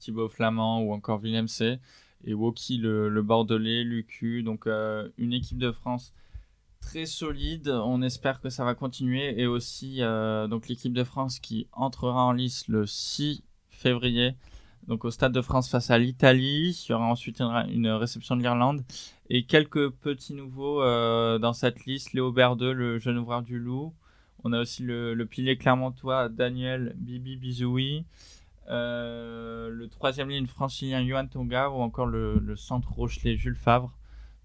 Thibaut 0.00 0.28
Flamand 0.28 0.82
ou 0.82 0.92
encore 0.92 1.20
Willem 1.20 1.46
C. 1.46 1.78
Et 2.24 2.34
Woki 2.34 2.78
le, 2.78 3.22
Bordelais, 3.22 3.84
Lucu. 3.84 4.42
Donc 4.42 4.66
euh, 4.66 5.08
une 5.18 5.32
équipe 5.32 5.58
de 5.58 5.70
France 5.70 6.12
très 6.80 7.06
solide. 7.06 7.68
On 7.68 8.02
espère 8.02 8.40
que 8.40 8.50
ça 8.50 8.64
va 8.64 8.74
continuer. 8.74 9.40
Et 9.40 9.46
aussi 9.46 10.00
donc 10.50 10.68
l'équipe 10.68 10.92
de 10.92 11.04
France 11.04 11.38
qui 11.38 11.68
entrera 11.72 12.24
en 12.24 12.32
lice 12.32 12.66
le 12.68 12.86
6 12.86 13.44
février. 13.70 14.34
Donc 14.88 15.04
au 15.04 15.12
Stade 15.12 15.32
de 15.32 15.40
France 15.40 15.68
face 15.68 15.90
à 15.90 15.98
l'Italie. 15.98 16.84
Il 16.88 16.90
y 16.90 16.94
aura 16.94 17.06
ensuite 17.06 17.40
une, 17.40 17.88
réception 17.88 18.36
de 18.36 18.42
l'Irlande. 18.42 18.84
Et 19.30 19.46
quelques 19.46 19.90
petits 19.90 20.34
nouveaux 20.34 20.80
dans 21.38 21.52
cette 21.52 21.84
liste. 21.86 22.12
Léo 22.12 22.30
Berdeux, 22.30 22.72
le 22.72 22.98
jeune 22.98 23.18
ouvreur 23.18 23.42
du 23.42 23.58
Loup. 23.58 23.92
On 24.44 24.52
a 24.52 24.60
aussi 24.60 24.82
le, 24.82 25.24
pilier 25.24 25.56
clermontois 25.56 26.28
Daniel 26.28 26.94
Bibi 26.96 27.36
Bizoui. 27.36 28.04
Euh, 28.68 29.68
le 29.70 29.88
troisième 29.88 30.30
ligne 30.30 30.46
francilien 30.46 31.04
Johan 31.04 31.26
Tonga 31.26 31.68
ou 31.70 31.80
encore 31.80 32.06
le, 32.06 32.56
centre 32.56 32.92
Rochelet 32.92 33.36
Jules 33.36 33.56
Favre. 33.56 33.96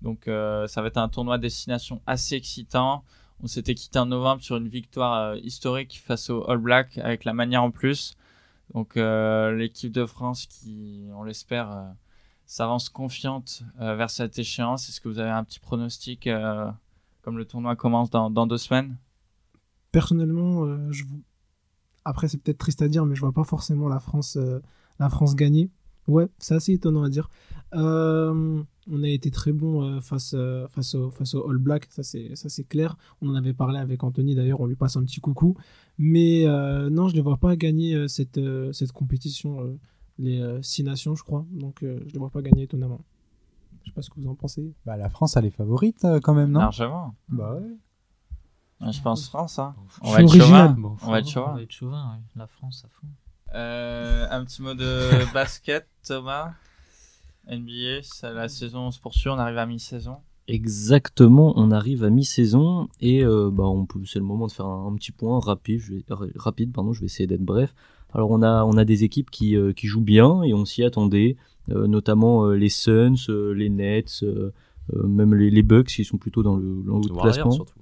Donc 0.04 0.28
euh, 0.28 0.68
ça 0.68 0.82
va 0.82 0.90
être 0.90 0.98
un 0.98 1.10
tournoi 1.10 1.40
destination 1.40 2.02
assez 2.06 2.36
excitant. 2.36 3.04
On 3.42 3.48
s'était 3.48 3.76
quitté 3.76 3.98
en 4.00 4.06
novembre 4.06 4.44
sur 4.44 4.58
une 4.58 4.68
victoire 4.68 5.14
euh, 5.14 5.38
historique 5.38 6.02
face 6.04 6.30
aux 6.30 6.48
All 6.50 6.60
Blacks 6.60 6.98
avec 7.00 7.24
la 7.26 7.34
manière 7.34 7.64
en 7.64 7.72
plus. 7.72 8.16
Donc 8.74 8.96
l'équipe 8.96 9.94
de 9.94 10.06
France 10.06 10.46
qui, 10.46 11.08
on 11.16 11.24
l'espère, 11.24 11.94
s'avance 12.46 12.90
confiante 12.90 13.64
vers 13.80 14.10
cette 14.10 14.38
échéance. 14.38 14.90
Est-ce 14.90 15.00
que 15.00 15.08
vous 15.08 15.20
avez 15.20 15.30
un 15.30 15.46
petit 15.46 15.62
pronostic 15.62 16.28
comme 17.22 17.38
le 17.38 17.46
tournoi 17.46 17.78
commence 17.78 18.10
dans 18.10 18.46
deux 18.46 18.58
semaines? 18.58 18.98
Personnellement, 19.98 20.64
euh, 20.66 20.92
je 20.92 21.06
après 22.06 22.28
c'est 22.28 22.38
peut-être 22.38 22.60
triste 22.60 22.84
à 22.84 22.88
dire, 22.88 23.04
mais 23.08 23.16
je 23.16 23.22
vois 23.22 23.32
pas 23.32 23.44
forcément 23.44 23.88
la 23.90 24.00
France, 24.00 24.38
euh, 24.40 24.60
la 25.00 25.10
France 25.10 25.36
gagner. 25.36 25.72
Ouais, 26.08 26.28
c'est 26.38 26.54
assez 26.54 26.74
étonnant 26.74 27.02
à 27.02 27.10
dire. 27.10 27.30
Euh, 27.74 28.62
on 28.92 29.04
a 29.04 29.10
été 29.10 29.32
très 29.32 29.54
bon 29.54 30.00
face, 30.02 30.36
face, 30.70 30.94
au, 30.94 31.10
face 31.10 31.34
au 31.34 31.50
All 31.50 31.58
Black, 31.58 31.88
ça 31.90 32.04
c'est, 32.04 32.36
ça 32.36 32.48
c'est 32.48 32.64
clair. 32.64 32.96
On 33.22 33.30
en 33.30 33.34
avait 33.36 33.56
parlé 33.56 33.80
avec 33.80 34.04
Anthony 34.04 34.36
d'ailleurs, 34.36 34.62
on 34.62 34.68
lui 34.68 34.76
passe 34.76 34.96
un 34.98 35.04
petit 35.04 35.20
coucou. 35.20 35.58
Mais 35.98 36.46
non, 36.92 37.10
je 37.10 37.16
ne 37.16 37.22
vois 37.22 37.38
pas 37.38 37.56
gagner 37.56 38.08
cette, 38.08 38.40
cette 38.72 38.92
compétition, 38.92 39.78
les 40.20 40.40
six 40.62 40.84
nations, 40.84 41.16
je 41.16 41.24
crois. 41.24 41.44
Donc 41.52 41.80
je 41.82 41.88
ne 41.88 42.12
les 42.14 42.20
vois 42.20 42.30
pas 42.30 42.44
gagner 42.44 42.64
étonnamment. 42.64 43.02
Je 43.82 43.90
sais 43.90 43.96
pas 43.96 44.04
ce 44.04 44.12
que 44.12 44.20
vous 44.22 44.28
en 44.28 44.36
pensez. 44.36 44.74
Bah, 44.86 44.96
la 44.96 45.10
France, 45.10 45.36
elle 45.38 45.46
est 45.46 45.50
favorite 45.50 46.06
quand 46.22 46.36
même, 46.36 46.52
non? 46.52 46.60
Largement. 46.60 47.16
Bah 47.30 47.56
ouais. 47.56 47.78
Je 48.82 49.02
pense 49.02 49.28
France. 49.28 49.60
Hein. 49.60 49.76
On, 50.02 50.12
va 50.12 50.22
être 50.22 50.34
chauvin. 50.34 50.76
on 51.02 51.12
va 51.12 51.20
être 51.20 51.30
chauvin. 51.30 51.52
On 51.52 51.56
va 51.56 51.62
être 51.62 51.72
chauvin, 51.72 52.12
oui. 52.14 52.24
La 52.36 52.48
France, 52.48 52.86
à 52.86 52.90
fond. 52.90 53.08
Euh, 53.56 54.28
un 54.30 54.46
petit 54.46 54.62
mot 54.62 54.74
de 54.74 55.10
basket, 55.34 55.88
Thomas. 56.06 56.54
NBA, 57.50 58.02
la 58.24 58.50
saison 58.50 58.92
se 58.92 59.00
poursuit, 59.00 59.30
on 59.30 59.40
arrive 59.40 59.58
à 59.58 59.66
mi-saison. 59.66 60.18
Exactement, 60.48 61.54
on 61.58 61.72
arrive 61.72 62.06
à 62.06 62.10
mi-saison 62.10 62.88
et 63.02 63.24
euh, 63.24 63.50
bah, 63.52 63.66
on 63.66 63.86
peut, 63.86 64.00
c'est 64.06 64.20
le 64.20 64.26
moment 64.26 64.48
de 64.48 64.52
faire 64.54 64.66
un, 64.66 64.94
petit 64.96 65.12
point 65.12 65.40
rapide. 65.40 65.80
Je 65.80 65.94
vais, 65.96 66.04
rapide, 66.36 66.72
pardon, 66.72 66.94
je 66.94 67.02
vais 67.02 67.08
essayer 67.08 67.28
d'être 67.28 67.44
bref. 67.44 67.74
Alors 68.14 68.32
on 68.32 68.42
a, 68.42 68.64
on 68.64 68.78
a 68.78 68.86
des 68.86 69.04
équipes 69.04 69.30
qui, 69.30 69.58
euh, 69.58 69.74
qui 69.74 69.88
jouent 69.88 70.00
bien 70.00 70.44
et 70.44 70.54
on 70.54 70.64
s'y 70.64 70.84
attendait, 70.84 71.36
euh, 71.72 71.88
notamment 71.88 72.48
les 72.52 72.70
Suns, 72.70 73.28
les 73.28 73.70
Nets, 73.70 74.24
même 74.94 75.34
les, 75.34 75.50
les, 75.50 75.64
Bucks 75.64 75.88
qui 75.88 76.06
sont 76.06 76.18
plutôt 76.18 76.44
dans 76.44 76.56
le, 76.56 76.82
dans 76.86 77.00
le 77.00 77.22
classement. 77.22 77.52
Surtout. 77.52 77.74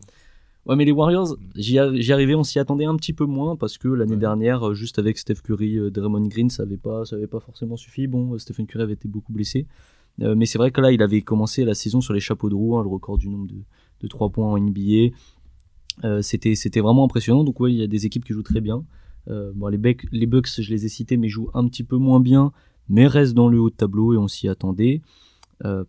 Ouais, 0.65 0.75
mais 0.75 0.85
les 0.85 0.91
Warriors, 0.91 1.37
j'y 1.55 1.77
arrivais, 1.77 2.33
on 2.33 2.43
s'y 2.43 2.57
attendait 2.57 2.85
un 2.85 2.95
petit 2.95 3.13
peu 3.13 3.25
moins 3.25 3.55
parce 3.55 3.77
que 3.77 3.87
l'année 3.87 4.15
dernière, 4.15 4.69
euh, 4.69 4.73
juste 4.73 4.97
avec 4.97 5.19
Steph 5.19 5.41
Curry, 5.43 5.77
euh, 5.77 5.91
Draymond 5.91 6.27
Green, 6.27 6.49
ça 6.49 6.63
n'avait 6.63 6.77
pas, 6.77 7.05
ça 7.05 7.17
avait 7.17 7.27
pas 7.27 7.39
forcément 7.39 7.77
suffi. 7.77 8.07
Bon, 8.07 8.33
euh, 8.33 8.39
Stephen 8.39 8.65
Curry 8.65 8.83
avait 8.83 8.93
été 8.93 9.07
beaucoup 9.07 9.31
blessé. 9.31 9.67
mais 10.17 10.45
c'est 10.45 10.57
vrai 10.57 10.71
que 10.71 10.81
là, 10.81 10.91
il 10.91 11.03
avait 11.03 11.21
commencé 11.21 11.65
la 11.65 11.75
saison 11.75 12.01
sur 12.01 12.13
les 12.13 12.19
chapeaux 12.19 12.49
de 12.49 12.55
roue, 12.55 12.77
hein, 12.77 12.83
le 12.83 12.89
record 12.89 13.17
du 13.17 13.29
nombre 13.29 13.47
de, 13.47 13.61
de 14.01 14.07
3 14.07 14.29
points 14.29 14.47
en 14.47 14.57
NBA. 14.57 15.11
c'était, 16.21 16.55
c'était 16.55 16.79
vraiment 16.79 17.03
impressionnant. 17.03 17.43
Donc, 17.43 17.59
ouais, 17.59 17.71
il 17.71 17.77
y 17.77 17.83
a 17.83 17.87
des 17.87 18.05
équipes 18.05 18.25
qui 18.25 18.33
jouent 18.33 18.41
très 18.41 18.61
bien. 18.61 18.85
bon, 19.27 19.67
les, 19.67 19.77
Bucks, 19.77 20.05
les 20.11 20.25
Bucks, 20.25 20.61
je 20.61 20.69
les 20.71 20.85
ai 20.85 20.89
cités, 20.89 21.17
mais 21.17 21.27
jouent 21.27 21.51
un 21.53 21.67
petit 21.67 21.83
peu 21.83 21.97
moins 21.97 22.21
bien, 22.21 22.53
mais 22.87 23.07
restent 23.07 23.35
dans 23.35 23.49
le 23.49 23.59
haut 23.59 23.69
de 23.69 23.75
tableau 23.75 24.13
et 24.13 24.17
on 24.17 24.29
s'y 24.29 24.47
attendait. 24.47 25.01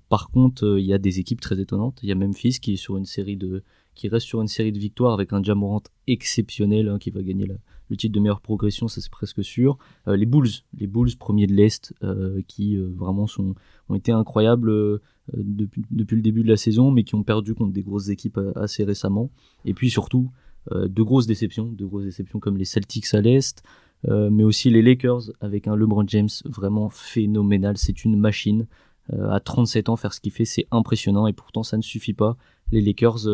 par 0.08 0.28
contre, 0.30 0.76
il 0.76 0.84
y 0.84 0.92
a 0.92 0.98
des 0.98 1.20
équipes 1.20 1.40
très 1.40 1.60
étonnantes. 1.60 2.00
Il 2.02 2.08
y 2.08 2.12
a 2.12 2.16
Memphis 2.16 2.58
qui 2.60 2.74
est 2.74 2.76
sur 2.76 2.96
une 2.96 3.06
série 3.06 3.36
de 3.36 3.62
qui 3.96 4.08
reste 4.08 4.26
sur 4.26 4.40
une 4.40 4.48
série 4.48 4.70
de 4.70 4.78
victoires 4.78 5.12
avec 5.12 5.32
un 5.32 5.42
Jamorant 5.42 5.82
exceptionnel 6.06 6.88
hein, 6.88 6.98
qui 6.98 7.10
va 7.10 7.22
gagner 7.22 7.46
le 7.88 7.96
titre 7.96 8.14
de 8.14 8.20
meilleure 8.20 8.40
progression, 8.40 8.88
ça 8.88 9.00
c'est 9.00 9.10
presque 9.10 9.42
sûr. 9.44 9.78
Euh, 10.08 10.16
les 10.16 10.26
Bulls, 10.26 10.48
les 10.78 10.86
Bulls 10.86 11.16
premiers 11.18 11.46
de 11.46 11.54
l'Est, 11.54 11.94
euh, 12.02 12.40
qui 12.46 12.76
euh, 12.76 12.88
vraiment 12.96 13.26
sont, 13.26 13.54
ont 13.88 13.94
été 13.94 14.12
incroyables 14.12 15.00
depuis, 15.32 15.84
depuis, 15.90 16.16
le 16.16 16.22
début 16.22 16.42
de 16.42 16.48
la 16.48 16.56
saison, 16.56 16.90
mais 16.90 17.04
qui 17.04 17.14
ont 17.14 17.22
perdu 17.22 17.54
contre 17.54 17.72
des 17.72 17.82
grosses 17.82 18.08
équipes 18.08 18.38
assez 18.54 18.84
récemment. 18.84 19.30
Et 19.64 19.74
puis 19.74 19.90
surtout, 19.90 20.30
de 20.72 21.02
grosses 21.02 21.26
déceptions, 21.26 21.66
de 21.66 21.84
grosses 21.84 22.04
déceptions 22.04 22.38
comme 22.38 22.56
les 22.56 22.64
Celtics 22.64 23.12
à 23.12 23.20
l'Est, 23.20 23.62
mais 24.08 24.44
aussi 24.44 24.70
les 24.70 24.82
Lakers 24.82 25.32
avec 25.40 25.66
un 25.66 25.74
LeBron 25.74 26.04
James 26.06 26.28
vraiment 26.44 26.88
phénoménal. 26.90 27.76
C'est 27.76 28.04
une 28.04 28.16
machine. 28.16 28.66
à 29.12 29.40
37 29.40 29.88
ans, 29.88 29.96
faire 29.96 30.12
ce 30.12 30.20
qu'il 30.20 30.32
fait, 30.32 30.44
c'est 30.44 30.66
impressionnant 30.70 31.26
et 31.26 31.32
pourtant 31.32 31.64
ça 31.64 31.76
ne 31.76 31.82
suffit 31.82 32.14
pas. 32.14 32.36
Les 32.70 32.80
Lakers 32.80 33.26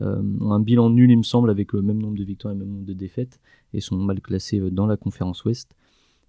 un 0.00 0.60
bilan 0.60 0.90
nul, 0.90 1.10
il 1.10 1.18
me 1.18 1.22
semble, 1.22 1.50
avec 1.50 1.72
le 1.72 1.82
même 1.82 2.00
nombre 2.00 2.16
de 2.16 2.24
victoires 2.24 2.54
et 2.54 2.56
le 2.56 2.64
même 2.64 2.74
nombre 2.74 2.86
de 2.86 2.94
défaites, 2.94 3.40
et 3.74 3.80
sont 3.80 3.96
mal 3.96 4.20
classés 4.20 4.60
euh, 4.60 4.70
dans 4.70 4.86
la 4.86 4.96
conférence 4.96 5.44
Ouest. 5.44 5.74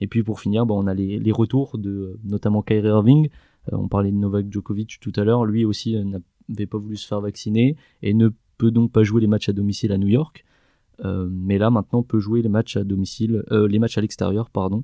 Et 0.02 0.08
puis 0.08 0.24
pour 0.24 0.40
finir, 0.40 0.66
bah, 0.66 0.74
on 0.76 0.88
a 0.88 0.94
les, 0.94 1.20
les, 1.20 1.32
retours 1.32 1.78
de 1.78 2.20
notamment 2.24 2.64
Kyrie 2.64 2.88
Irving. 2.88 3.30
Euh, 3.72 3.78
on 3.78 3.88
parlait 3.88 4.12
de 4.12 4.18
Novak 4.18 4.52
Djokovic 4.52 5.00
tout 5.00 5.14
à 5.16 5.24
l'heure. 5.24 5.46
Lui 5.46 5.64
aussi 5.64 5.96
n'avait 5.96 6.66
pas 6.66 6.80
voulu 6.80 6.98
se 6.98 7.08
faire 7.08 7.22
vacciner 7.22 7.78
et 8.02 8.14
ne 8.14 8.30
peut 8.58 8.72
donc 8.72 8.92
pas 8.92 9.04
jouer 9.04 9.22
les 9.22 9.28
matchs 9.28 9.50
à 9.50 9.54
domicile 9.54 9.92
à 9.92 9.98
New 9.98 10.08
York. 10.08 10.44
Euh, 11.06 11.28
mais 11.32 11.58
là 11.58 11.70
maintenant 11.70 12.04
peut 12.04 12.20
jouer 12.20 12.42
les 12.42 12.50
matchs 12.50 12.78
à 12.78 12.84
domicile, 12.84 13.44
euh, 13.52 13.68
les 13.68 13.80
matchs 13.80 13.98
à 13.98 14.02
l'extérieur, 14.02 14.50
pardon, 14.50 14.84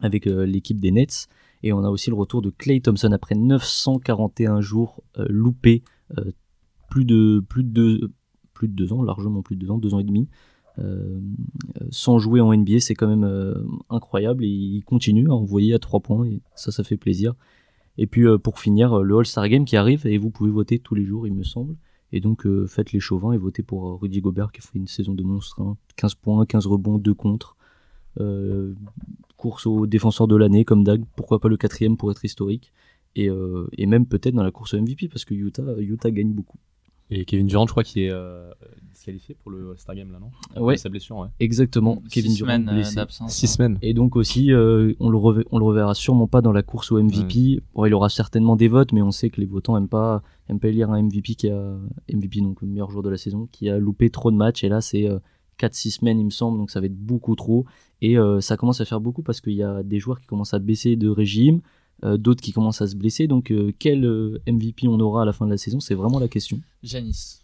avec 0.00 0.24
l'équipe 0.24 0.80
des 0.80 0.90
Nets. 0.90 1.28
Et 1.62 1.74
on 1.74 1.84
a 1.84 1.90
aussi 1.90 2.08
le 2.08 2.16
retour 2.16 2.40
de 2.40 2.48
Clay 2.48 2.80
Thompson 2.80 3.12
après 3.12 3.34
941 3.34 4.62
jours 4.62 5.02
loupés, 5.28 5.82
plus 6.90 7.06
de 7.06 7.42
plus 7.48 7.64
de 7.64 7.70
deux, 7.70 8.10
plus 8.52 8.68
de 8.68 8.74
deux 8.74 8.92
ans, 8.92 9.02
largement 9.02 9.42
plus 9.42 9.56
de 9.56 9.60
deux 9.60 9.70
ans, 9.70 9.78
deux 9.78 9.94
ans 9.94 10.00
et 10.00 10.04
demi, 10.04 10.28
euh, 10.78 11.20
sans 11.90 12.18
jouer 12.18 12.40
en 12.40 12.54
NBA, 12.54 12.80
c'est 12.80 12.94
quand 12.94 13.08
même 13.08 13.24
euh, 13.24 13.54
incroyable 13.88 14.44
et 14.44 14.48
il 14.48 14.82
continue 14.84 15.28
à 15.28 15.34
envoyer 15.34 15.74
à 15.74 15.78
trois 15.78 16.00
points 16.00 16.24
et 16.26 16.42
ça, 16.54 16.70
ça 16.70 16.84
fait 16.84 16.96
plaisir. 16.96 17.34
Et 17.98 18.06
puis 18.06 18.26
euh, 18.26 18.38
pour 18.38 18.60
finir, 18.60 19.00
le 19.00 19.18
All-Star 19.18 19.48
Game 19.48 19.64
qui 19.64 19.76
arrive 19.76 20.06
et 20.06 20.18
vous 20.18 20.30
pouvez 20.30 20.50
voter 20.50 20.78
tous 20.78 20.94
les 20.94 21.04
jours, 21.04 21.26
il 21.26 21.34
me 21.34 21.42
semble. 21.42 21.76
Et 22.12 22.20
donc 22.20 22.46
faites 22.66 22.92
les 22.92 22.98
chauvins 22.98 23.32
et 23.32 23.38
votez 23.38 23.62
pour 23.62 24.00
Rudy 24.00 24.20
Gobert 24.20 24.50
qui 24.50 24.60
fait 24.60 24.78
une 24.78 24.88
saison 24.88 25.14
de 25.14 25.22
monstre. 25.22 25.76
15 25.96 26.12
hein. 26.12 26.16
points, 26.20 26.46
15 26.46 26.66
rebonds, 26.66 26.98
2 26.98 27.14
contre. 27.14 27.56
course 29.36 29.66
au 29.66 29.86
défenseur 29.86 30.26
de 30.26 30.34
l'année 30.36 30.64
comme 30.64 30.82
Dag, 30.82 31.04
pourquoi 31.14 31.38
pas 31.38 31.48
le 31.48 31.56
quatrième 31.56 31.96
pour 31.96 32.10
être 32.10 32.24
historique. 32.24 32.72
Et, 33.14 33.28
même 33.86 34.06
peut-être 34.06 34.34
dans 34.34 34.42
la 34.42 34.50
course 34.50 34.74
au 34.74 34.80
MVP 34.80 35.08
parce 35.08 35.24
que 35.24 35.34
Utah 35.34 36.10
gagne 36.10 36.32
beaucoup. 36.32 36.58
Et 37.10 37.24
Kevin 37.24 37.46
Durant, 37.46 37.66
je 37.66 37.72
crois 37.72 37.82
qu'il 37.82 38.02
est 38.02 38.10
euh, 38.10 38.50
disqualifié 38.92 39.34
pour 39.42 39.50
le 39.50 39.70
All-Star 39.70 39.94
Game 39.96 40.12
là, 40.12 40.18
non? 40.20 40.62
Ouais, 40.62 40.76
Sa 40.76 40.88
blessure, 40.88 41.16
ouais. 41.16 41.28
exactement. 41.40 42.02
Six 42.06 42.10
Kevin 42.22 42.34
Durant 42.34 42.46
semaines 42.52 42.68
euh, 42.68 42.72
blessé. 42.74 42.94
d'absence. 42.96 43.32
Six 43.32 43.46
semaines. 43.48 43.78
Et 43.82 43.94
donc 43.94 44.14
aussi, 44.16 44.52
euh, 44.52 44.92
on, 45.00 45.08
le 45.10 45.16
rev- 45.18 45.44
on 45.50 45.58
le 45.58 45.64
reverra 45.64 45.94
sûrement 45.94 46.26
pas 46.28 46.40
dans 46.40 46.52
la 46.52 46.62
course 46.62 46.92
au 46.92 47.02
MVP. 47.02 47.60
Bon, 47.74 47.84
il 47.86 47.94
aura 47.94 48.08
certainement 48.08 48.54
des 48.56 48.68
votes, 48.68 48.92
mais 48.92 49.02
on 49.02 49.10
sait 49.10 49.30
que 49.30 49.40
les 49.40 49.46
votants 49.46 49.76
aiment 49.76 49.88
pas, 49.88 50.22
aiment 50.48 50.60
pas 50.60 50.68
élire 50.68 50.90
un 50.90 51.02
MVP 51.02 51.34
qui 51.34 51.48
a 51.50 51.76
MVP 52.12 52.40
donc 52.42 52.60
le 52.62 52.68
meilleur 52.68 52.90
joueur 52.90 53.02
de 53.02 53.10
la 53.10 53.16
saison, 53.16 53.48
qui 53.50 53.68
a 53.68 53.78
loupé 53.78 54.10
trop 54.10 54.30
de 54.30 54.36
matchs. 54.36 54.62
Et 54.64 54.68
là, 54.68 54.80
c'est 54.80 55.08
euh, 55.08 55.18
4-6 55.58 55.96
semaines, 55.96 56.20
il 56.20 56.24
me 56.26 56.30
semble, 56.30 56.58
donc 56.58 56.70
ça 56.70 56.80
va 56.80 56.86
être 56.86 56.96
beaucoup 56.96 57.34
trop. 57.34 57.66
Et 58.02 58.16
euh, 58.18 58.40
ça 58.40 58.56
commence 58.56 58.80
à 58.80 58.84
faire 58.84 59.00
beaucoup 59.00 59.22
parce 59.22 59.40
qu'il 59.40 59.52
y 59.54 59.62
a 59.62 59.82
des 59.82 59.98
joueurs 59.98 60.20
qui 60.20 60.26
commencent 60.26 60.54
à 60.54 60.58
baisser 60.58 60.96
de 60.96 61.08
régime, 61.08 61.60
euh, 62.04 62.16
d'autres 62.16 62.42
qui 62.42 62.52
commencent 62.52 62.82
à 62.82 62.86
se 62.86 62.96
blesser. 62.96 63.26
Donc 63.26 63.50
euh, 63.50 63.72
quel 63.78 64.04
euh, 64.04 64.38
MVP 64.46 64.88
on 64.88 64.98
aura 65.00 65.22
à 65.22 65.24
la 65.24 65.32
fin 65.32 65.46
de 65.46 65.50
la 65.50 65.56
saison, 65.58 65.80
c'est 65.80 65.94
vraiment 65.94 66.18
la 66.18 66.28
question. 66.28 66.60
Janis. 66.82 67.36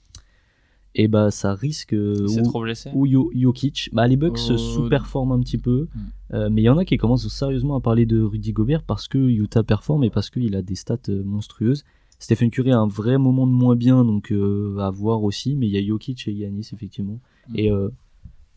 Et 0.98 1.08
bah 1.08 1.30
ça 1.30 1.54
risque 1.54 1.94
ou- 1.94 2.42
trop 2.44 2.62
blessé. 2.62 2.90
ou 2.94 3.04
Yo- 3.04 3.30
Jokic. 3.34 3.90
Bah, 3.92 4.08
les 4.08 4.16
Bucks 4.16 4.38
Oh. 4.50 4.56
sous-performent 4.56 5.32
un 5.32 5.40
petit 5.40 5.58
peu, 5.58 5.88
Mm. 5.94 6.00
Euh, 6.34 6.48
mais 6.50 6.62
il 6.62 6.64
y 6.64 6.68
en 6.70 6.78
a 6.78 6.84
qui 6.86 6.96
commencent 6.96 7.28
sérieusement 7.28 7.76
à 7.76 7.80
parler 7.80 8.04
de 8.06 8.20
Rudy 8.20 8.52
Gobert 8.52 8.82
parce 8.82 9.06
que 9.06 9.18
Utah 9.18 9.62
performe 9.62 10.02
et 10.04 10.10
parce 10.10 10.30
qu'il 10.30 10.56
a 10.56 10.62
des 10.62 10.74
stats 10.74 10.96
monstrueuses. 11.24 11.84
Stephen 12.18 12.50
Curry 12.50 12.72
a 12.72 12.78
un 12.78 12.88
vrai 12.88 13.18
moment 13.18 13.46
de 13.46 13.52
moins 13.52 13.76
bien, 13.76 14.04
donc 14.04 14.32
à 14.32 14.90
voir 14.90 15.22
aussi, 15.22 15.54
mais 15.54 15.66
il 15.66 15.72
y 15.72 15.76
a 15.76 15.86
Jokic 15.86 16.26
et 16.28 16.32
Yanis 16.32 16.70
effectivement. 16.72 17.20
Mm. 17.50 17.52
Et 17.58 17.70
euh, 17.70 17.90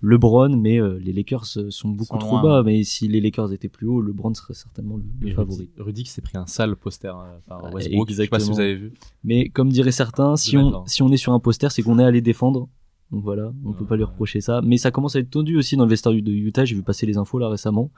LeBron, 0.01 0.55
mais 0.55 0.79
euh, 0.79 0.97
les 0.99 1.11
Lakers 1.11 1.45
euh, 1.57 1.69
sont 1.69 1.89
beaucoup 1.89 2.17
trop 2.17 2.39
loin, 2.39 2.43
bas, 2.43 2.63
mais 2.63 2.83
si 2.83 3.07
les 3.07 3.19
Lakers 3.19 3.51
étaient 3.51 3.67
plus 3.67 3.87
hauts, 3.87 4.01
LeBron 4.01 4.33
serait 4.33 4.53
certainement 4.53 4.97
le, 4.97 5.31
favori. 5.33 5.69
Rudy, 5.77 6.03
qui 6.03 6.09
s'est 6.11 6.21
pris 6.21 6.37
un 6.37 6.47
sale 6.47 6.75
poster 6.75 7.09
euh, 7.09 7.37
par 7.47 7.65
Ouais, 7.65 7.73
Westbrook. 7.73 8.09
Je 8.09 8.15
sais 8.15 8.27
pas 8.27 8.39
si 8.39 8.49
vous 8.49 8.59
avez 8.59 8.75
vu. 8.75 8.93
Mais 9.23 9.49
comme 9.49 9.69
diraient 9.69 9.91
certains, 9.91 10.37
si 10.37 10.57
on, 10.57 10.85
si 10.85 11.03
on 11.03 11.11
est 11.11 11.17
sur 11.17 11.33
un 11.33 11.39
poster, 11.39 11.71
c'est 11.71 11.81
qu'on 11.81 11.99
est 11.99 12.03
allé 12.03 12.21
défendre. 12.21 12.69
Donc 13.11 13.23
voilà, 13.23 13.51
on 13.65 13.73
peut 13.73 13.83
Ouais, 13.83 13.87
pas 13.87 13.95
lui 13.97 14.03
reprocher 14.03 14.39
ça. 14.39 14.61
Mais 14.63 14.77
ça 14.77 14.91
commence 14.91 15.15
à 15.15 15.19
être 15.19 15.31
tendu 15.31 15.57
aussi 15.57 15.75
dans 15.75 15.83
le 15.83 15.89
vestiaire 15.89 16.13
de 16.13 16.31
Utah. 16.31 16.63
J'ai 16.63 16.75
vu 16.75 16.83
passer 16.83 17.05
les 17.05 17.17
infos 17.17 17.39
là 17.39 17.49
récemment. 17.49 17.91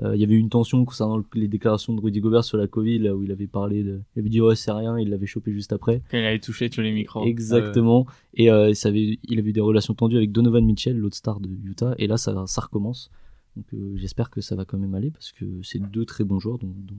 Euh, 0.00 0.14
Il 0.14 0.20
y 0.20 0.24
avait 0.24 0.34
eu 0.34 0.38
une 0.38 0.48
tension 0.48 0.84
concernant 0.84 1.16
le- 1.16 1.24
les 1.34 1.48
déclarations 1.48 1.92
de 1.92 2.00
Rudy 2.00 2.20
Gobert 2.20 2.44
sur 2.44 2.56
la 2.56 2.68
Covid, 2.68 3.00
là 3.00 3.16
où 3.16 3.22
il 3.24 3.32
avait 3.32 3.46
parlé 3.48 3.82
de. 3.82 4.00
Il 4.14 4.20
avait 4.20 4.28
dit 4.28 4.40
ouais, 4.40 4.54
c'est 4.54 4.70
rien, 4.70 4.98
il 4.98 5.10
l'avait 5.10 5.26
chopé 5.26 5.52
juste 5.52 5.72
après. 5.72 6.02
Quand 6.10 6.18
il 6.18 6.24
avait 6.24 6.38
touché 6.38 6.70
tous 6.70 6.80
les 6.82 6.92
micros. 6.92 7.24
Exactement. 7.24 8.06
Et 8.34 8.50
euh, 8.50 8.72
ça 8.74 8.90
avait, 8.90 9.18
il 9.24 9.38
avait 9.38 9.50
eu 9.50 9.52
des 9.52 9.60
relations 9.60 9.94
tendues 9.94 10.16
avec 10.16 10.30
Donovan 10.30 10.64
Mitchell, 10.64 10.96
l'autre 10.96 11.16
star 11.16 11.40
de 11.40 11.48
Utah. 11.64 11.94
Et 11.98 12.06
là, 12.06 12.16
ça, 12.16 12.44
ça 12.46 12.60
recommence. 12.60 13.10
Donc 13.56 13.66
euh, 13.74 13.96
j'espère 13.96 14.30
que 14.30 14.40
ça 14.40 14.54
va 14.54 14.64
quand 14.64 14.78
même 14.78 14.94
aller 14.94 15.10
parce 15.10 15.32
que 15.32 15.44
c'est 15.62 15.80
deux 15.80 16.04
très 16.04 16.22
bons 16.22 16.38
joueurs 16.38 16.58
dont, 16.58 16.72
dont 16.76 16.94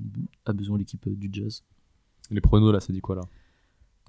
a 0.46 0.52
besoin 0.52 0.78
l'équipe 0.78 1.08
euh, 1.08 1.16
du 1.16 1.30
Jazz. 1.32 1.64
Les 2.32 2.42
pronos 2.42 2.74
là, 2.74 2.82
ça 2.82 2.92
dit 2.92 3.00
quoi 3.00 3.16
là? 3.16 3.22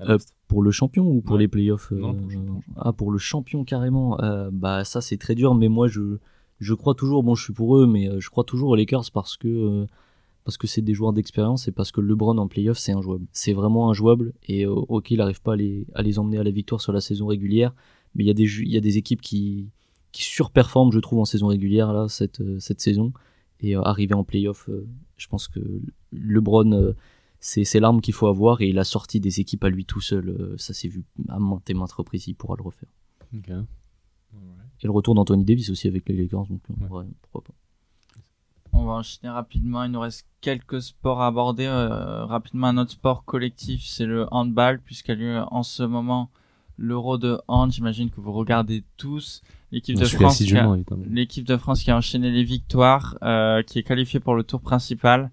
Euh, 0.00 0.18
Pour 0.48 0.62
le 0.62 0.70
champion 0.72 1.06
ou 1.06 1.20
pour 1.20 1.34
Ouais. 1.36 1.42
les 1.42 1.48
playoffs 1.48 1.92
Non, 1.92 2.10
euh, 2.10 2.14
pour 2.14 2.26
le 2.26 2.30
champion. 2.32 2.60
Ah, 2.76 2.92
pour 2.92 3.10
le 3.12 3.18
champion 3.18 3.64
carrément. 3.64 4.20
Euh, 4.22 4.50
bah 4.50 4.82
ça 4.84 5.00
c'est 5.00 5.18
très 5.18 5.34
dur, 5.36 5.54
mais 5.54 5.68
moi 5.68 5.86
je 5.88 6.16
je 6.60 6.74
crois 6.74 6.94
toujours. 6.94 7.22
Bon, 7.22 7.34
je 7.34 7.44
suis 7.44 7.52
pour 7.52 7.76
eux, 7.78 7.86
mais 7.86 8.08
euh, 8.08 8.20
je 8.20 8.30
crois 8.30 8.44
toujours 8.44 8.70
aux 8.70 8.76
Lakers 8.76 9.10
parce 9.12 9.36
que 9.36 9.48
euh, 9.48 9.86
parce 10.44 10.56
que 10.56 10.66
c'est 10.66 10.82
des 10.82 10.94
joueurs 10.94 11.12
d'expérience 11.12 11.68
et 11.68 11.72
parce 11.72 11.92
que 11.92 12.00
LeBron 12.00 12.38
en 12.38 12.48
playoff 12.48 12.78
c'est 12.78 12.92
injouable. 12.92 13.26
C'est 13.32 13.52
vraiment 13.52 13.90
injouable 13.90 14.32
et 14.46 14.66
euh, 14.66 14.70
ok 14.70 15.10
il 15.10 15.18
n'arrive 15.18 15.42
pas 15.42 15.54
à 15.54 15.56
les 15.56 15.86
à 15.94 16.02
les 16.02 16.18
emmener 16.18 16.38
à 16.38 16.44
la 16.44 16.50
victoire 16.50 16.80
sur 16.80 16.92
la 16.92 17.00
saison 17.00 17.26
régulière, 17.26 17.74
mais 18.14 18.24
il 18.24 18.26
y 18.26 18.30
a 18.30 18.34
des 18.34 18.44
il 18.60 18.70
y 18.70 18.76
a 18.76 18.80
des 18.80 18.98
équipes 18.98 19.20
qui 19.20 19.68
qui 20.12 20.24
surperforment 20.24 20.92
je 20.92 20.98
trouve 20.98 21.20
en 21.20 21.24
saison 21.24 21.48
régulière 21.48 21.92
là 21.92 22.08
cette 22.08 22.40
euh, 22.40 22.58
cette 22.58 22.80
saison 22.80 23.12
et 23.62 23.76
euh, 23.76 23.82
arriver 23.82 24.14
en 24.14 24.24
playoff, 24.24 24.68
euh, 24.68 24.86
je 25.16 25.28
pense 25.28 25.48
que 25.48 25.60
LeBron 26.12 26.72
euh, 26.72 26.92
c'est 27.40 27.64
c'est 27.64 27.80
l'arme 27.80 28.00
qu'il 28.00 28.14
faut 28.14 28.26
avoir 28.26 28.60
et 28.60 28.68
il 28.68 28.78
a 28.78 28.84
sorti 28.84 29.20
des 29.20 29.40
équipes 29.40 29.64
à 29.64 29.68
lui 29.68 29.84
tout 29.84 30.00
seul. 30.00 30.54
ça 30.58 30.74
s'est 30.74 30.88
vu 30.88 31.04
à 31.28 31.38
maintes 31.38 31.68
et 31.70 31.74
maintes 31.74 31.92
reprises. 31.92 32.26
Il 32.26 32.34
pourra 32.34 32.56
le 32.56 32.62
refaire. 32.62 32.90
Ok. 33.34 33.50
Et 34.82 34.86
le 34.86 34.92
retour 34.92 35.14
d'Anthony 35.14 35.44
Davis 35.44 35.68
aussi 35.70 35.88
avec 35.88 36.08
les 36.08 36.16
Lakers, 36.16 36.46
donc 36.46 36.60
Ouais. 36.80 36.88
ouais, 36.88 37.04
pourquoi 37.22 37.42
pas. 37.44 37.54
On 38.72 38.84
va 38.84 38.92
enchaîner 38.92 39.28
rapidement. 39.30 39.82
Il 39.84 39.90
nous 39.90 40.00
reste 40.00 40.26
quelques 40.40 40.80
sports 40.80 41.20
à 41.20 41.26
aborder. 41.26 41.66
Euh, 41.66 42.24
rapidement, 42.24 42.68
un 42.68 42.78
autre 42.78 42.92
sport 42.92 43.24
collectif, 43.24 43.82
c'est 43.84 44.06
le 44.06 44.26
handball, 44.32 44.80
puisqu'il 44.80 45.10
y 45.10 45.14
a 45.14 45.16
lieu 45.18 45.42
en 45.50 45.62
ce 45.62 45.82
moment 45.82 46.30
l'Euro 46.78 47.18
de 47.18 47.40
hand. 47.48 47.70
J'imagine 47.72 48.10
que 48.10 48.20
vous 48.20 48.32
regardez 48.32 48.84
tous. 48.96 49.42
L'équipe 49.72 49.96
On 49.96 50.00
de 50.00 50.04
suit 50.06 50.16
France 50.18 50.36
qui 50.38 50.42
a- 50.44 50.46
assidûment, 50.46 50.74
évidemment. 50.76 51.04
l'équipe 51.10 51.44
de 51.46 51.56
France 51.56 51.82
qui 51.82 51.90
a 51.90 51.96
enchaîné 51.96 52.30
les 52.30 52.44
victoires, 52.44 53.18
euh, 53.22 53.62
qui 53.62 53.78
est 53.78 53.82
qualifiée 53.82 54.20
pour 54.20 54.34
le 54.34 54.44
tour 54.44 54.60
principal. 54.60 55.30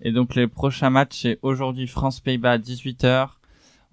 Et 0.00 0.12
donc 0.12 0.34
les 0.34 0.46
prochains 0.46 0.90
matchs, 0.90 1.22
c'est 1.22 1.38
aujourd'hui 1.42 1.86
France-Pays-Bas 1.86 2.52
à 2.52 2.58
18h. 2.58 3.40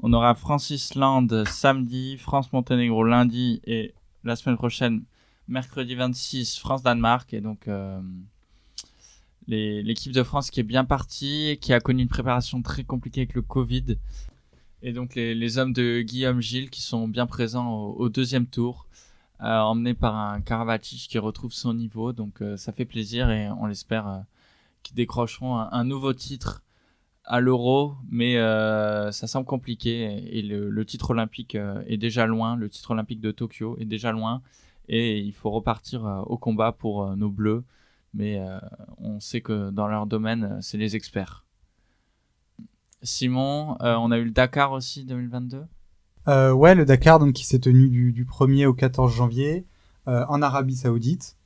On 0.04 0.14
aura 0.14 0.34
France-Islande 0.36 1.43
samedi, 1.47 2.18
France-Monténégro 2.18 3.04
lundi 3.04 3.62
et 3.66 3.93
la 4.24 4.36
semaine 4.36 4.57
prochaine, 4.57 5.03
mercredi 5.47 5.95
26, 5.95 6.59
France-Danemark. 6.59 7.34
Et 7.34 7.41
donc 7.41 7.67
euh, 7.67 7.99
l'équipe 9.47 10.11
de 10.11 10.24
France 10.24 10.51
qui 10.51 10.59
est 10.59 10.63
bien 10.63 10.86
partie, 10.86 11.57
qui 11.61 11.74
a 11.74 11.80
connu 11.80 12.03
une 12.03 12.09
préparation 12.09 12.61
très 12.61 12.84
compliquée 12.84 13.22
avec 13.22 13.34
le 13.34 13.41
Covid. 13.41 13.97
Et 14.84 14.93
donc 14.93 15.15
les, 15.15 15.57
hommes 15.57 15.74
de 15.74 16.01
Guillaume 16.01 16.41
Gilles 16.41 16.69
qui 16.69 16.82
sont 16.82 17.07
bien 17.07 17.28
présents 17.28 17.72
au, 17.72 18.09
deuxième 18.09 18.47
tour 18.47 18.88
euh, 19.41 19.59
emmené 19.59 19.93
par 19.93 20.15
un 20.15 20.41
Karabatic 20.41 21.07
qui 21.09 21.19
retrouve 21.19 21.53
son 21.53 21.74
niveau. 21.74 22.13
Donc 22.13 22.41
euh, 22.41 22.57
ça 22.57 22.72
fait 22.72 22.86
plaisir 22.86 23.30
et 23.30 23.49
on 23.49 23.67
l'espère 23.67 24.24
qu'ils 24.84 24.95
décrocheront 24.95 25.57
un 25.59 25.84
nouveau 25.84 26.13
titre 26.13 26.63
à 27.26 27.39
l'Euro, 27.39 27.93
mais 28.09 28.38
euh, 28.38 29.11
ça 29.11 29.28
semble 29.28 29.45
compliqué 29.45 30.24
et 30.38 30.41
le, 30.41 30.86
titre 30.86 31.11
olympique 31.11 31.55
euh, 31.55 31.82
est 31.88 31.97
déjà 31.97 32.26
loin. 32.26 32.55
Le 32.55 32.69
titre 32.69 32.91
olympique 32.91 33.22
de 33.22 33.32
Tokyo 33.32 33.78
est 33.80 33.86
déjà 33.86 34.11
loin 34.11 34.41
et 34.88 35.19
il 35.19 35.34
faut 35.34 35.51
repartir 35.51 36.05
euh, 36.05 36.22
au 36.22 36.38
combat 36.38 36.72
pour 36.72 37.15
nos 37.15 37.30
Bleus. 37.30 37.63
Mais 38.13 38.41
on 38.97 39.22
sait 39.22 39.39
que 39.39 39.69
dans 39.69 39.88
leur 39.88 40.05
domaine, 40.05 40.57
c'est 40.59 40.78
les 40.78 40.97
experts. 40.97 41.45
Simon, 43.01 43.78
on 43.80 44.11
a 44.11 44.17
eu 44.17 44.26
le 44.26 44.32
Dakar 44.32 44.74
aussi 44.74 45.05
2022. 45.05 45.63
Euh, 46.28 46.51
ouais, 46.51 46.76
le 46.76 46.84
Dakar, 46.84 47.19
donc 47.19 47.32
qui 47.32 47.45
s'est 47.45 47.59
tenu 47.59 47.88
du, 47.88 48.11
du 48.11 48.26
1er 48.26 48.65
au 48.65 48.74
14 48.74 49.15
janvier 49.15 49.65
en 50.07 50.41
Arabie 50.41 50.76
Saoudite. 50.76 51.38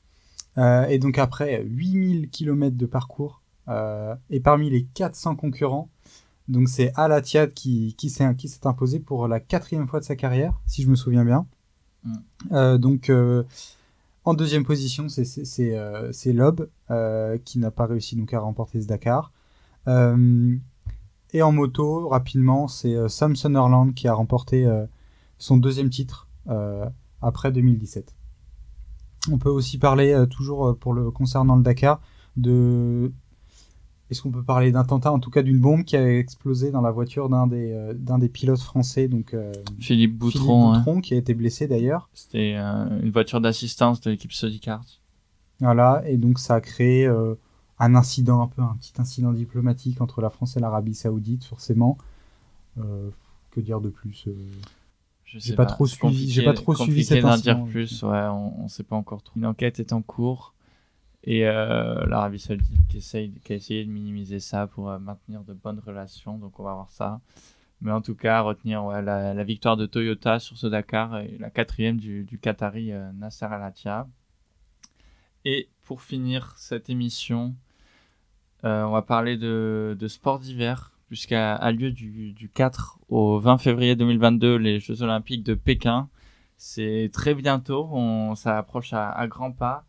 Et 0.57 0.97
donc 0.97 1.19
après 1.19 1.61
8000 1.65 2.31
km 2.31 2.75
de 2.75 2.85
parcours, 2.87 3.43
et 3.67 4.39
parmi 4.39 4.69
les 4.69 4.85
400 4.93 5.35
concurrents, 5.35 5.89
donc 6.47 6.69
c'est 6.69 6.91
Al 6.95 7.11
Attiyad 7.11 7.53
qui, 7.53 7.95
qui 7.97 8.09
s'est 8.09 8.25
imposé 8.63 8.99
pour 8.99 9.27
la 9.27 9.39
quatrième 9.39 9.87
fois 9.87 9.99
de 9.99 10.05
sa 10.05 10.15
carrière, 10.15 10.59
si 10.67 10.83
je 10.83 10.89
me 10.89 10.95
souviens 10.95 11.25
bien. 11.25 11.47
Mm. 12.03 12.13
Euh, 12.51 12.77
donc 12.77 13.09
euh, 13.09 13.43
en 14.23 14.33
deuxième 14.33 14.65
position, 14.65 15.07
c'est 15.09 15.75
euh, 15.75 16.11
Loeb 16.25 16.61
euh, 16.91 17.37
qui 17.43 17.59
n'a 17.59 17.71
pas 17.71 17.85
réussi 17.85 18.15
donc 18.15 18.33
à 18.33 18.39
remporter 18.39 18.81
ce 18.81 18.87
Dakar. 18.87 19.31
Euh, 19.87 20.55
et 21.33 21.41
en 21.41 21.51
moto, 21.51 22.07
rapidement, 22.07 22.67
c'est 22.67 22.95
euh, 22.95 23.07
Sam 23.07 23.35
Sunderland 23.35 23.93
qui 23.93 24.07
a 24.07 24.13
remporté 24.13 24.65
euh, 24.65 24.85
son 25.37 25.57
deuxième 25.57 25.89
titre 25.89 26.27
euh, 26.47 26.85
après 27.21 27.51
2017. 27.51 28.15
On 29.31 29.37
peut 29.39 29.49
aussi 29.49 29.77
parler, 29.79 30.13
euh, 30.13 30.27
toujours 30.27 30.67
euh, 30.67 30.73
pour 30.73 30.93
le 30.93 31.11
concernant 31.11 31.55
le 31.55 31.63
Dakar, 31.63 32.01
de. 32.37 33.11
Est-ce 34.11 34.21
qu'on 34.21 34.29
peut 34.29 34.43
parler 34.43 34.71
d'un 34.71 34.81
attentat, 34.81 35.11
en 35.11 35.19
tout 35.19 35.31
cas 35.31 35.41
d'une 35.41 35.59
bombe 35.59 35.83
qui 35.83 35.97
a 35.97 36.17
explosé 36.19 36.69
dans 36.69 36.81
la 36.81 36.91
voiture 36.91 37.27
d'un 37.27 37.47
des, 37.47 37.71
euh, 37.71 37.93
d'un 37.95 38.19
des 38.19 38.29
pilotes 38.29 38.59
français, 38.61 39.07
donc 39.07 39.33
euh, 39.33 39.51
Philippe 39.79 40.15
Boutron, 40.17 40.73
Philippe 40.73 40.87
hein. 40.87 41.01
Qui 41.01 41.13
a 41.15 41.17
été 41.17 41.33
blessé 41.33 41.67
d'ailleurs. 41.67 42.07
c'était 42.13 42.53
euh, 42.55 43.01
une 43.01 43.09
voiture 43.09 43.41
d'assistance 43.41 44.01
de 44.01 44.11
l'équipe 44.11 44.31
Sodicart. 44.31 44.85
Voilà, 45.59 46.03
et 46.05 46.17
donc 46.17 46.37
ça 46.37 46.55
a 46.55 46.61
créé 46.61 47.07
un 47.79 47.95
incident, 47.95 48.41
un 48.43 48.47
peu 48.47 48.61
un 48.61 48.75
petit 48.79 48.93
incident 48.99 49.31
diplomatique 49.31 50.01
entre 50.01 50.21
la 50.21 50.29
France 50.29 50.55
et 50.57 50.59
l'Arabie 50.59 50.93
Saoudite, 50.95 51.43
forcément. 51.45 51.97
Que 52.75 53.61
dire 53.61 53.79
de 53.79 53.87
plus 53.89 54.27
Je 55.23 55.39
sais 55.39 55.55
pas 55.55 55.65
trop 55.65 55.85
c'est 55.87 55.95
suivi- 55.95 56.29
j'ai 56.29 56.43
pas 56.43 56.53
trop 56.53 56.75
suivi 56.75 56.89
compliqué 56.89 57.03
cet 57.15 57.21
d'en 57.23 57.29
incident. 57.29 57.63
dire 57.63 57.65
plus, 57.71 58.03
ouais, 58.03 58.27
on, 58.29 58.63
on 58.65 58.67
sait 58.67 58.83
pas 58.83 58.97
encore 58.97 59.23
trop. 59.23 59.33
Une 59.37 59.45
enquête 59.45 59.79
est 59.79 59.93
en 59.93 60.01
cours 60.01 60.53
et 61.25 61.47
euh, 61.47 62.05
l'Arabie 62.05 62.39
Saoudite 62.39 62.87
qui, 62.87 62.97
essaye, 62.97 63.31
qui 63.43 63.53
a 63.53 63.55
essayé 63.55 63.83
de 63.83 63.89
minimiser 63.89 64.39
ça 64.39 64.67
pour 64.67 64.89
euh, 64.89 64.99
maintenir 64.99 65.43
de 65.43 65.53
bonnes 65.53 65.81
relations, 65.85 66.37
donc 66.37 66.59
on 66.59 66.63
va 66.63 66.73
voir 66.73 66.91
ça. 66.91 67.19
Mais 67.81 67.91
en 67.91 68.01
tout 68.01 68.15
cas, 68.15 68.41
retenir 68.41 68.85
la, 69.01 69.33
la 69.33 69.43
victoire 69.43 69.75
de 69.75 69.85
Toyota 69.85 70.39
sur 70.39 70.57
ce 70.57 70.67
Dakar 70.67 71.19
et 71.19 71.37
la 71.39 71.49
quatrième 71.49 71.97
du, 71.97 72.23
du 72.23 72.39
Qatari 72.39 72.91
euh, 72.91 73.11
Nasser 73.13 73.45
Al 73.45 73.63
Attiyah. 73.63 74.07
Et 75.45 75.67
pour 75.83 76.01
finir 76.01 76.53
cette 76.57 76.89
émission, 76.89 77.55
euh, 78.63 78.83
on 78.83 78.91
va 78.91 79.01
parler 79.01 79.35
de, 79.35 79.97
de 79.99 80.07
sport 80.07 80.39
d'hiver, 80.39 80.93
puisqu'à 81.07 81.71
lieu 81.71 81.91
du, 81.91 82.33
du 82.33 82.49
4 82.49 82.99
au 83.09 83.39
20 83.39 83.57
février 83.57 83.95
2022 83.95 84.55
les 84.55 84.79
Jeux 84.79 85.01
Olympiques 85.01 85.43
de 85.43 85.55
Pékin. 85.55 86.07
C'est 86.57 87.09
très 87.11 87.33
bientôt, 87.33 87.89
on, 87.91 88.35
ça 88.35 88.57
approche 88.57 88.93
à 88.93 89.27
grands 89.27 89.51
pas. 89.51 89.85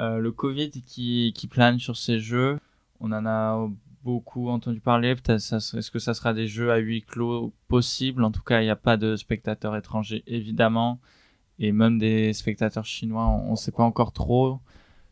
Euh, 0.00 0.18
le 0.18 0.32
Covid 0.32 0.70
qui, 0.70 1.48
plane 1.50 1.78
sur 1.78 1.96
ces 1.96 2.18
Jeux, 2.18 2.58
on 3.00 3.12
en 3.12 3.26
a 3.26 3.68
beaucoup 4.02 4.48
entendu 4.48 4.80
parler. 4.80 5.14
Est-ce 5.28 5.90
que 5.90 5.98
ça 5.98 6.14
sera 6.14 6.34
des 6.34 6.46
jeux 6.46 6.72
à 6.72 6.76
huis 6.76 7.02
clos 7.02 7.54
possibles? 7.68 8.24
En 8.24 8.30
tout 8.30 8.42
cas, 8.42 8.60
il 8.60 8.64
n'y 8.64 8.70
a 8.70 8.76
pas 8.76 8.96
de 8.96 9.16
spectateurs 9.16 9.76
étrangers, 9.76 10.22
évidemment, 10.26 11.00
et 11.58 11.72
même 11.72 11.98
des 11.98 12.32
spectateurs 12.32 12.84
chinois, 12.84 13.26
on 13.26 13.52
ne 13.52 13.56
sait 13.56 13.72
pas 13.72 13.84
encore 13.84 14.12
trop. 14.12 14.60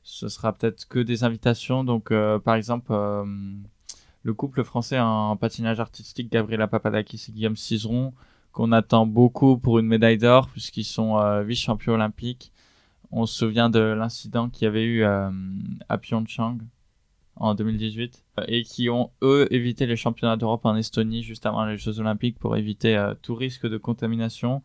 Ce 0.02 0.28
sera 0.28 0.52
peut-être 0.52 0.88
que 0.88 0.98
des 0.98 1.24
invitations. 1.24 1.84
Donc, 1.84 2.10
euh, 2.10 2.38
par 2.38 2.56
exemple, 2.56 2.88
euh, 2.90 3.24
le 4.24 4.34
couple 4.34 4.64
français 4.64 4.98
en 4.98 5.36
patinage 5.36 5.80
artistique, 5.80 6.30
Gabriela 6.30 6.66
Papadakis 6.66 7.26
et 7.28 7.32
Guillaume 7.32 7.56
Cizeron, 7.56 8.12
qu'on 8.50 8.72
attend 8.72 9.06
beaucoup 9.06 9.56
pour 9.58 9.78
une 9.78 9.86
médaille 9.86 10.18
d'or, 10.18 10.48
puisqu'ils 10.48 10.84
sont 10.84 11.42
vice-champions 11.42 11.94
olympiques. 11.94 12.51
On 13.12 13.26
se 13.26 13.36
souvient 13.36 13.70
de 13.70 13.78
l'incident 13.78 14.48
qu'il 14.48 14.64
y 14.64 14.68
avait 14.68 14.84
eu 14.84 15.04
à 15.04 15.98
Pyeongchang 16.00 16.58
en 17.36 17.54
2018 17.54 18.24
et 18.48 18.62
qui 18.62 18.88
ont 18.88 19.10
eux 19.22 19.46
évité 19.50 19.86
les 19.86 19.96
championnats 19.96 20.36
d'Europe 20.36 20.64
en 20.64 20.76
Estonie 20.76 21.22
juste 21.22 21.46
avant 21.46 21.64
les 21.66 21.76
Jeux 21.76 22.00
Olympiques 22.00 22.38
pour 22.38 22.56
éviter 22.56 23.12
tout 23.20 23.34
risque 23.34 23.66
de 23.66 23.76
contamination. 23.76 24.62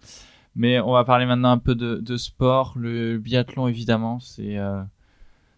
Mais 0.56 0.80
on 0.80 0.94
va 0.94 1.04
parler 1.04 1.26
maintenant 1.26 1.52
un 1.52 1.58
peu 1.58 1.76
de, 1.76 2.18
sport. 2.18 2.74
Le 2.78 3.18
biathlon, 3.18 3.68
évidemment, 3.68 4.20
c'est 4.20 4.58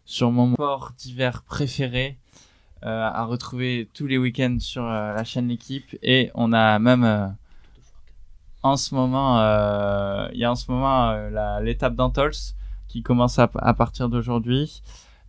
sur 0.10 0.32
mon 0.32 0.54
sport 0.54 0.94
d'hiver 0.98 1.44
préféré 1.44 2.18
euh, 2.84 3.10
à 3.14 3.26
retrouver 3.26 3.88
tous 3.94 4.08
les 4.08 4.18
week-ends 4.18 4.58
sur 4.60 4.84
euh, 4.84 5.14
la 5.14 5.24
chaîne 5.24 5.50
L'équipe 5.50 5.96
et 6.02 6.32
on 6.34 6.52
a 6.52 6.80
même 6.80 7.04
euh, 7.04 7.28
en 8.64 8.76
ce 8.76 8.96
moment 8.96 9.38
il 10.32 10.40
y 10.40 10.46
a 10.46 10.52
en 10.52 10.56
ce 10.56 10.72
moment 10.72 11.14
l'étape 11.60 11.94
d'Antols 11.96 12.32
qui 12.90 13.02
commence 13.02 13.40
à, 13.40 13.48
partir 13.48 14.10
d'aujourd'hui 14.10 14.82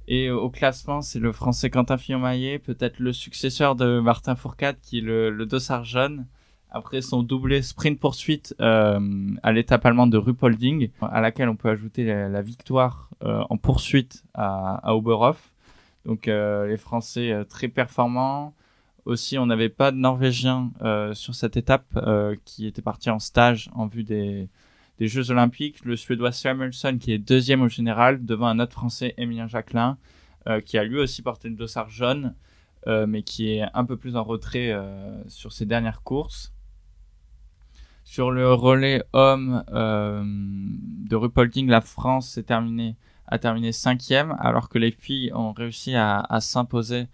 et 0.08 0.30
au 0.30 0.50
classement 0.50 1.02
c'est 1.02 1.20
le 1.20 1.30
français 1.30 1.70
Quentin 1.70 1.98
Fillon-Maillet 1.98 2.58
peut-être 2.58 2.98
le 2.98 3.12
successeur 3.12 3.76
de 3.76 4.00
Martin 4.00 4.34
Fourcade 4.34 4.80
qui 4.82 4.98
est 4.98 5.02
le, 5.02 5.30
le 5.30 5.46
dossard 5.46 5.84
jaune 5.84 6.26
après 6.70 7.00
son 7.00 7.22
doublé 7.22 7.62
sprint 7.62 7.98
poursuite 7.98 8.54
euh, 8.60 9.00
à 9.42 9.52
l'étape 9.52 9.84
allemande 9.86 10.12
de 10.12 10.18
Rupolding, 10.18 10.90
à 11.00 11.20
laquelle 11.20 11.48
on 11.48 11.56
peut 11.56 11.68
ajouter 11.68 12.04
la, 12.04 12.42
victoire 12.42 13.10
euh, 13.22 13.42
en 13.50 13.56
poursuite 13.56 14.24
à, 14.34 14.76
à 14.88 14.94
Oberhof. 14.94 15.52
Donc 16.06 16.28
euh, 16.28 16.66
les 16.66 16.76
Français 16.76 17.44
très 17.48 17.68
performants. 17.68 18.54
Aussi, 19.06 19.38
on 19.38 19.46
n'avait 19.46 19.70
pas 19.70 19.92
de 19.92 19.96
Norvégiens 19.96 20.70
sur 21.14 21.34
cette 21.34 21.56
étape 21.56 21.98
qui 22.44 22.66
était 22.66 22.82
parti 22.82 23.08
en 23.10 23.18
stage 23.18 23.70
en 23.74 23.86
vue 23.86 24.04
des, 24.04 24.48
des 25.00 25.08
Jeux 25.08 25.32
Olympiques. 25.32 25.84
Le 25.84 25.96
Suédois 25.96 26.30
Samuelsson 26.30 26.98
qui 27.00 27.12
est 27.12 27.18
deuxième 27.18 27.62
au 27.62 27.68
général 27.68 28.24
devant 28.24 28.46
un 28.46 28.60
autre 28.60 28.74
Français, 28.74 29.14
Emilien 29.16 29.48
Jacquelin, 29.48 29.98
qui 30.64 30.78
a 30.78 30.84
lui 30.84 30.98
aussi 30.98 31.22
porté 31.22 31.48
le 31.48 31.56
dossard 31.56 31.90
jaune. 31.90 32.34
mais 32.86 33.22
qui 33.22 33.50
est 33.50 33.64
un 33.74 33.84
peu 33.84 33.96
plus 33.96 34.14
en 34.14 34.22
retrait 34.22 34.72
sur 35.26 35.52
ses 35.52 35.66
dernières 35.66 36.02
courses. 36.02 36.52
Sur 38.10 38.32
le 38.32 38.52
relais 38.52 39.04
homme 39.12 39.62
euh, 39.72 40.24
de 40.24 41.14
Rupolding, 41.14 41.68
la 41.68 41.80
France 41.80 42.30
s'est 42.30 42.42
terminée, 42.42 42.96
a 43.28 43.38
terminé 43.38 43.70
cinquième, 43.70 44.34
alors 44.40 44.68
que 44.68 44.78
les 44.78 44.90
filles 44.90 45.30
ont 45.32 45.52
réussi 45.52 45.94
à, 45.94 46.26
s'imposer 46.40 47.06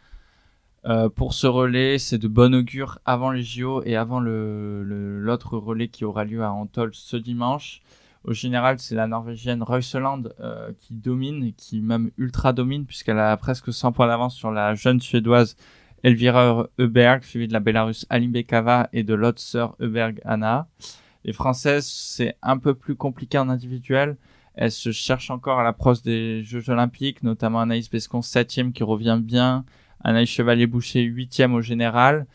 euh, 0.87 1.09
pour 1.09 1.35
ce 1.35 1.47
relais. 1.47 1.99
C'est 1.99 2.19
de 2.19 2.29
bon 2.29 2.55
augure 2.55 2.99
avant 3.05 3.31
les 3.31 3.43
JO 3.43 3.83
et 3.85 3.97
avant 3.97 4.21
l'autre 4.21 5.57
relais 5.57 5.89
qui 5.89 6.05
aura 6.05 6.25
lieu 6.25 6.43
à 6.43 6.53
Antol 6.53 6.91
ce 6.93 7.17
dimanche. 7.17 7.83
Au 8.25 8.33
général, 8.33 8.79
c'est 8.79 8.97
la 8.97 9.07
Norvégienne 9.07 9.63
Reuseland 9.63 10.25
euh, 10.41 10.73
qui 10.81 10.95
domine, 10.95 11.53
qui 11.55 11.81
même 11.81 12.11
ultra 12.19 12.53
domine, 12.53 12.85
puisqu'elle 12.85 13.21
a 13.21 13.37
presque 13.37 13.73
100 13.73 13.93
points 13.93 14.09
d'avance 14.09 14.35
sur 14.35 14.51
la 14.51 14.75
jeune 14.75 15.01
Suédoise 15.01 15.57
Elvira 16.03 16.69
Euberg, 16.79 17.23
suivie 17.23 17.49
de 17.49 17.53
la 17.53 17.61
Bélarusse 17.61 18.07
Alim 18.11 18.33
Bekava 18.33 18.89
et 18.93 19.03
de 19.03 19.15
l'autre 19.15 19.41
sœur 19.41 19.77
Euberg 19.81 20.21
Anna. 20.25 20.69
Les 21.25 21.33
Françaises, 21.33 21.87
c'est 21.87 22.37
un 22.43 22.59
peu 22.59 22.75
plus 22.75 22.95
compliqué 22.95 23.39
en 23.39 23.49
individuel. 23.49 24.17
Elles 24.55 24.73
se 24.73 24.91
cherchent 24.93 25.31
encore 25.31 25.59
à 25.59 25.65
l'approche 25.65 26.03
des 26.03 26.43
Jeux 26.43 26.71
Olympiques, 26.71 27.23
notamment 27.23 27.61
Anaïs 27.61 27.91
Bescon 27.91 28.23
7 28.23 28.73
qui 28.73 28.83
revient 28.83 29.21
bien, 29.23 29.65
Anaïs 30.07 30.31
Chevalier-Boucher 30.31 31.03
8 31.03 31.43
au 31.53 31.61
général. 31.61 32.27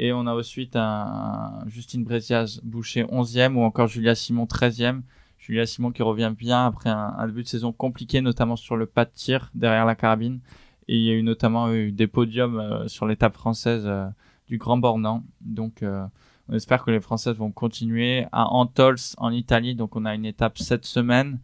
Et 0.00 0.12
on 0.12 0.26
a 0.26 0.34
ensuite 0.34 0.74
un, 0.74 1.62
Justine 1.66 2.02
Bréziaz 2.02 2.60
Boucher 2.64 3.04
11e 3.04 3.54
ou 3.54 3.62
encore 3.62 3.86
Julia 3.86 4.16
Simon 4.16 4.44
13e. 4.44 5.02
Julia 5.38 5.64
Simon 5.64 5.92
qui 5.92 6.02
revient 6.02 6.32
bien 6.36 6.66
après 6.66 6.90
un, 6.90 7.24
début 7.28 7.44
de 7.44 7.48
saison 7.48 7.72
compliqué, 7.72 8.20
notamment 8.22 8.56
sur 8.56 8.76
le 8.76 8.86
pas 8.86 9.04
de 9.04 9.12
tir 9.14 9.50
derrière 9.54 9.86
la 9.86 9.94
carabine. 9.94 10.40
Et 10.88 10.96
il 10.96 11.04
y 11.04 11.10
a 11.10 11.14
eu 11.14 11.22
notamment 11.22 11.72
eu 11.72 11.92
des 11.92 12.08
podiums 12.08 12.58
euh, 12.58 12.88
sur 12.88 13.06
l'étape 13.06 13.34
française 13.34 13.84
euh, 13.86 14.08
du 14.48 14.58
Grand 14.58 14.78
Bornand. 14.78 15.22
Donc 15.40 15.84
euh, 15.84 16.04
on 16.48 16.54
espère 16.54 16.84
que 16.84 16.90
les 16.90 17.00
Françaises 17.00 17.36
vont 17.36 17.52
continuer. 17.52 18.26
À 18.32 18.46
Antols 18.46 18.96
en 19.18 19.30
Italie, 19.30 19.76
donc 19.76 19.94
on 19.94 20.04
a 20.06 20.14
une 20.16 20.26
étape 20.26 20.58
cette 20.58 20.86
semaine. 20.86 21.38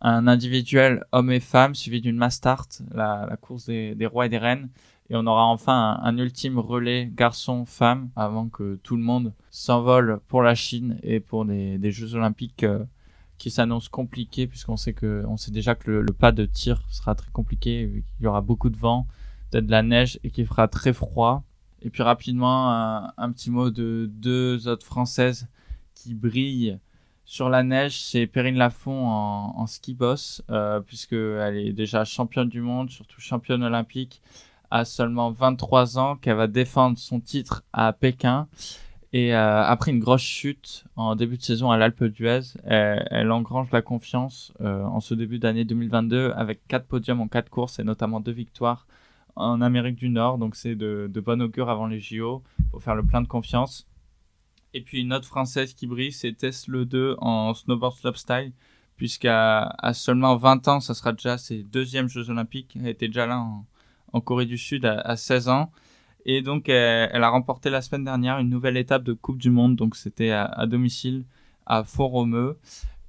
Un 0.00 0.26
individuel 0.26 1.04
homme 1.12 1.30
et 1.30 1.40
femme 1.40 1.74
suivi 1.74 2.00
d'une 2.00 2.16
Mastart, 2.16 2.68
la, 2.94 3.26
la 3.28 3.36
course 3.36 3.66
des, 3.66 4.06
rois 4.06 4.24
et 4.24 4.28
des 4.30 4.38
reines. 4.38 4.70
Et 5.10 5.16
on 5.16 5.26
aura 5.26 5.46
enfin 5.46 5.98
un, 6.02 6.18
ultime 6.18 6.58
relais 6.58 7.10
garçon-femme 7.14 8.10
avant 8.14 8.48
que 8.48 8.78
tout 8.82 8.96
le 8.96 9.02
monde 9.02 9.32
s'envole 9.50 10.20
pour 10.28 10.42
la 10.42 10.54
Chine 10.54 10.98
et 11.02 11.18
pour 11.20 11.44
des, 11.46 11.78
des 11.78 11.90
Jeux 11.90 12.14
Olympiques 12.14 12.66
qui 13.38 13.50
s'annonce 13.50 13.88
compliqué 13.88 14.46
puisqu'on 14.46 14.76
sait 14.76 14.92
que 14.92 15.24
on 15.28 15.36
sait 15.36 15.52
déjà 15.52 15.74
que 15.74 15.90
le, 15.90 16.12
pas 16.12 16.32
de 16.32 16.44
tir 16.44 16.82
sera 16.90 17.14
très 17.14 17.30
compliqué. 17.30 18.04
Il 18.20 18.24
y 18.24 18.26
aura 18.26 18.42
beaucoup 18.42 18.68
de 18.68 18.76
vent, 18.76 19.06
peut-être 19.50 19.66
de 19.66 19.70
la 19.70 19.82
neige 19.82 20.18
et 20.24 20.30
qu'il 20.30 20.46
fera 20.46 20.68
très 20.68 20.92
froid. 20.92 21.44
Et 21.80 21.90
puis 21.90 22.02
rapidement 22.02 22.72
un, 23.16 23.32
petit 23.32 23.50
mot 23.50 23.70
de 23.70 24.10
deux 24.12 24.66
autres 24.66 24.84
françaises 24.84 25.46
qui 25.94 26.12
brillent 26.14 26.78
sur 27.24 27.48
la 27.48 27.62
neige, 27.62 28.02
c'est 28.02 28.26
Perrine 28.26 28.56
Lafont 28.56 29.06
en, 29.06 29.54
en 29.56 29.66
ski 29.66 29.94
boss, 29.94 30.42
euh, 30.50 30.80
puisqu'elle 30.80 31.56
est 31.58 31.72
déjà 31.72 32.04
championne 32.04 32.48
du 32.48 32.62
monde, 32.62 32.90
surtout 32.90 33.20
championne 33.20 33.62
olympique, 33.62 34.22
à 34.70 34.84
seulement 34.84 35.30
23 35.30 35.98
ans, 35.98 36.16
qu'elle 36.16 36.36
va 36.36 36.46
défendre 36.46 36.98
son 36.98 37.20
titre 37.20 37.64
à 37.72 37.92
Pékin. 37.92 38.48
Et 39.12 39.34
euh, 39.34 39.64
après 39.64 39.90
une 39.90 40.00
grosse 40.00 40.22
chute 40.22 40.84
en 40.94 41.16
début 41.16 41.38
de 41.38 41.42
saison 41.42 41.70
à 41.70 41.78
l'Alpe 41.78 42.04
d'Huez, 42.04 42.54
elle, 42.64 43.32
engrange 43.32 43.70
la 43.72 43.80
confiance 43.80 44.52
euh, 44.60 44.82
en 44.84 45.00
ce 45.00 45.14
début 45.14 45.38
d'année 45.38 45.64
2022 45.64 46.32
avec 46.36 46.66
quatre 46.68 46.86
podiums 46.86 47.20
en 47.20 47.28
quatre 47.28 47.48
courses 47.48 47.78
et 47.78 47.84
notamment 47.84 48.20
deux 48.20 48.32
victoires 48.32 48.86
en 49.34 49.62
Amérique 49.62 49.96
du 49.96 50.10
Nord. 50.10 50.36
Donc 50.36 50.56
c'est 50.56 50.74
de, 50.74 51.10
de 51.10 51.20
bon 51.20 51.40
augure 51.40 51.70
avant 51.70 51.86
les 51.86 52.00
JO 52.00 52.42
pour 52.70 52.82
faire 52.82 52.94
le 52.94 53.02
plein 53.02 53.22
de 53.22 53.28
confiance. 53.28 53.86
Et 54.74 54.82
puis 54.82 55.00
une 55.00 55.14
autre 55.14 55.26
française 55.26 55.72
qui 55.72 55.86
brille, 55.86 56.12
c'est 56.12 56.34
Tess 56.34 56.68
Le 56.68 56.84
2 56.84 57.16
en 57.18 57.54
snowboard 57.54 57.94
slopestyle, 57.94 58.52
puisqu'à 58.96 59.74
seulement 59.94 60.36
20 60.36 60.68
ans, 60.68 60.80
ça 60.80 60.92
sera 60.92 61.12
déjà 61.12 61.38
ses 61.38 61.62
deuxièmes 61.62 62.08
Jeux 62.08 62.28
Olympiques. 62.28 62.76
Elle 62.78 62.88
était 62.88 63.06
déjà 63.06 63.26
là 63.26 63.38
en, 63.38 63.64
en 64.12 64.20
Corée 64.20 64.46
du 64.46 64.58
Sud 64.58 64.84
à, 64.84 64.98
à 65.00 65.16
16 65.16 65.48
ans. 65.48 65.70
Et 66.30 66.42
donc, 66.42 66.68
elle, 66.68 67.24
a 67.24 67.28
remporté 67.30 67.70
la 67.70 67.80
semaine 67.80 68.04
dernière 68.04 68.38
une 68.38 68.50
nouvelle 68.50 68.76
étape 68.76 69.02
de 69.02 69.14
Coupe 69.14 69.38
du 69.38 69.48
Monde. 69.48 69.76
Donc, 69.76 69.96
c'était 69.96 70.30
à, 70.30 70.66
domicile 70.66 71.24
à 71.64 71.84
Font-Romeu. 71.84 72.58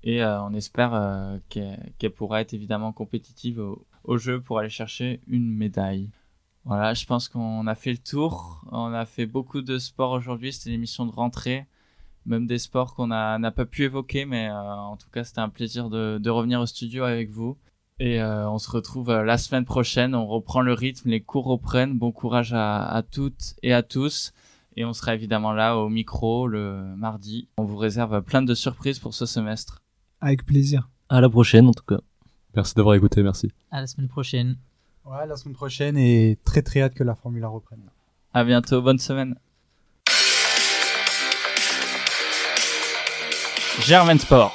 Et 0.04 0.24
euh, 0.24 0.42
on 0.44 0.54
espère 0.54 0.94
euh, 0.94 1.38
qu'elle 1.50 2.12
pourra 2.12 2.40
être 2.40 2.54
évidemment 2.54 2.94
compétitive 2.94 3.60
au, 4.06 4.18
jeu 4.18 4.40
pour 4.40 4.60
aller 4.60 4.70
chercher 4.70 5.20
une 5.28 5.52
médaille. 5.52 6.10
Voilà, 6.64 6.94
je 6.94 7.06
pense 7.06 7.28
qu'on 7.28 7.68
a 7.68 7.76
fait 7.76 7.92
le 7.92 7.98
tour. 7.98 8.64
On 8.72 8.94
a 8.94 9.06
fait 9.06 9.26
beaucoup 9.26 9.62
de 9.62 9.78
sports 9.80 10.12
aujourd'hui. 10.12 10.54
C'était 10.54 10.70
une 10.70 10.76
émission 10.76 11.06
de 11.06 11.12
rentrée. 11.12 11.66
Même 12.26 12.48
des 12.48 12.58
sports 12.58 12.96
qu'on 12.96 13.08
n'a 13.08 13.52
pas 13.52 13.66
pu 13.66 13.84
évoquer. 13.84 14.24
Mais 14.24 14.48
euh, 14.48 14.76
en 14.76 14.96
tout 14.96 15.10
cas, 15.12 15.26
c'était 15.26 15.42
un 15.42 15.50
plaisir 15.50 15.90
de 15.90 16.30
revenir 16.30 16.62
au 16.62 16.66
studio 16.66 17.04
avec 17.04 17.30
vous. 17.32 17.58
Et 18.00 18.22
euh, 18.22 18.50
on 18.50 18.60
se 18.60 18.72
retrouve 18.72 19.10
euh, 19.10 19.24
la 19.24 19.38
semaine 19.38 19.66
prochaine. 19.66 20.16
On 20.16 20.26
reprend 20.26 20.62
le 20.62 20.74
rythme, 20.74 21.10
les 21.10 21.22
cours 21.22 21.46
reprennent. 21.46 21.98
Bon 21.98 22.12
courage 22.12 22.54
à, 22.54 22.86
à, 22.88 23.04
toutes 23.04 23.56
et 23.62 23.74
à 23.74 23.84
tous. 23.84 24.32
Et 24.78 24.86
on 24.86 24.94
sera 24.94 25.14
évidemment 25.14 25.52
là 25.52 25.78
au 25.78 25.90
micro 25.90 26.48
le 26.48 26.96
mardi. 26.96 27.50
On 27.58 27.64
vous 27.64 27.76
réserve 27.76 28.22
plein 28.22 28.42
de 28.42 28.54
surprises 28.54 29.00
pour 29.00 29.14
ce 29.14 29.26
semestre. 29.26 29.82
Avec 30.22 30.46
plaisir. 30.46 30.90
À 31.10 31.20
la 31.20 31.30
prochaine 31.30 31.68
en 31.68 31.74
tout 31.74 31.84
cas. 31.84 32.00
Merci 32.56 32.74
d'avoir 32.76 32.96
écouté, 32.96 33.22
merci. 33.22 33.52
À 33.72 33.82
la 33.82 33.88
semaine 33.88 34.08
prochaine. 34.08 34.58
Ouais, 35.06 35.26
la 35.28 35.36
semaine 35.36 35.56
prochaine 35.56 35.98
et 35.98 36.38
très 36.46 36.62
très 36.62 36.82
hâte 36.82 36.94
que 36.94 37.04
la 37.04 37.16
Formule 37.16 37.46
reprenne. 37.46 37.82
À 38.34 38.44
bientôt, 38.44 38.82
bonne 38.82 39.00
semaine. 39.00 39.36
Germain 43.82 44.18
Sport. 44.18 44.54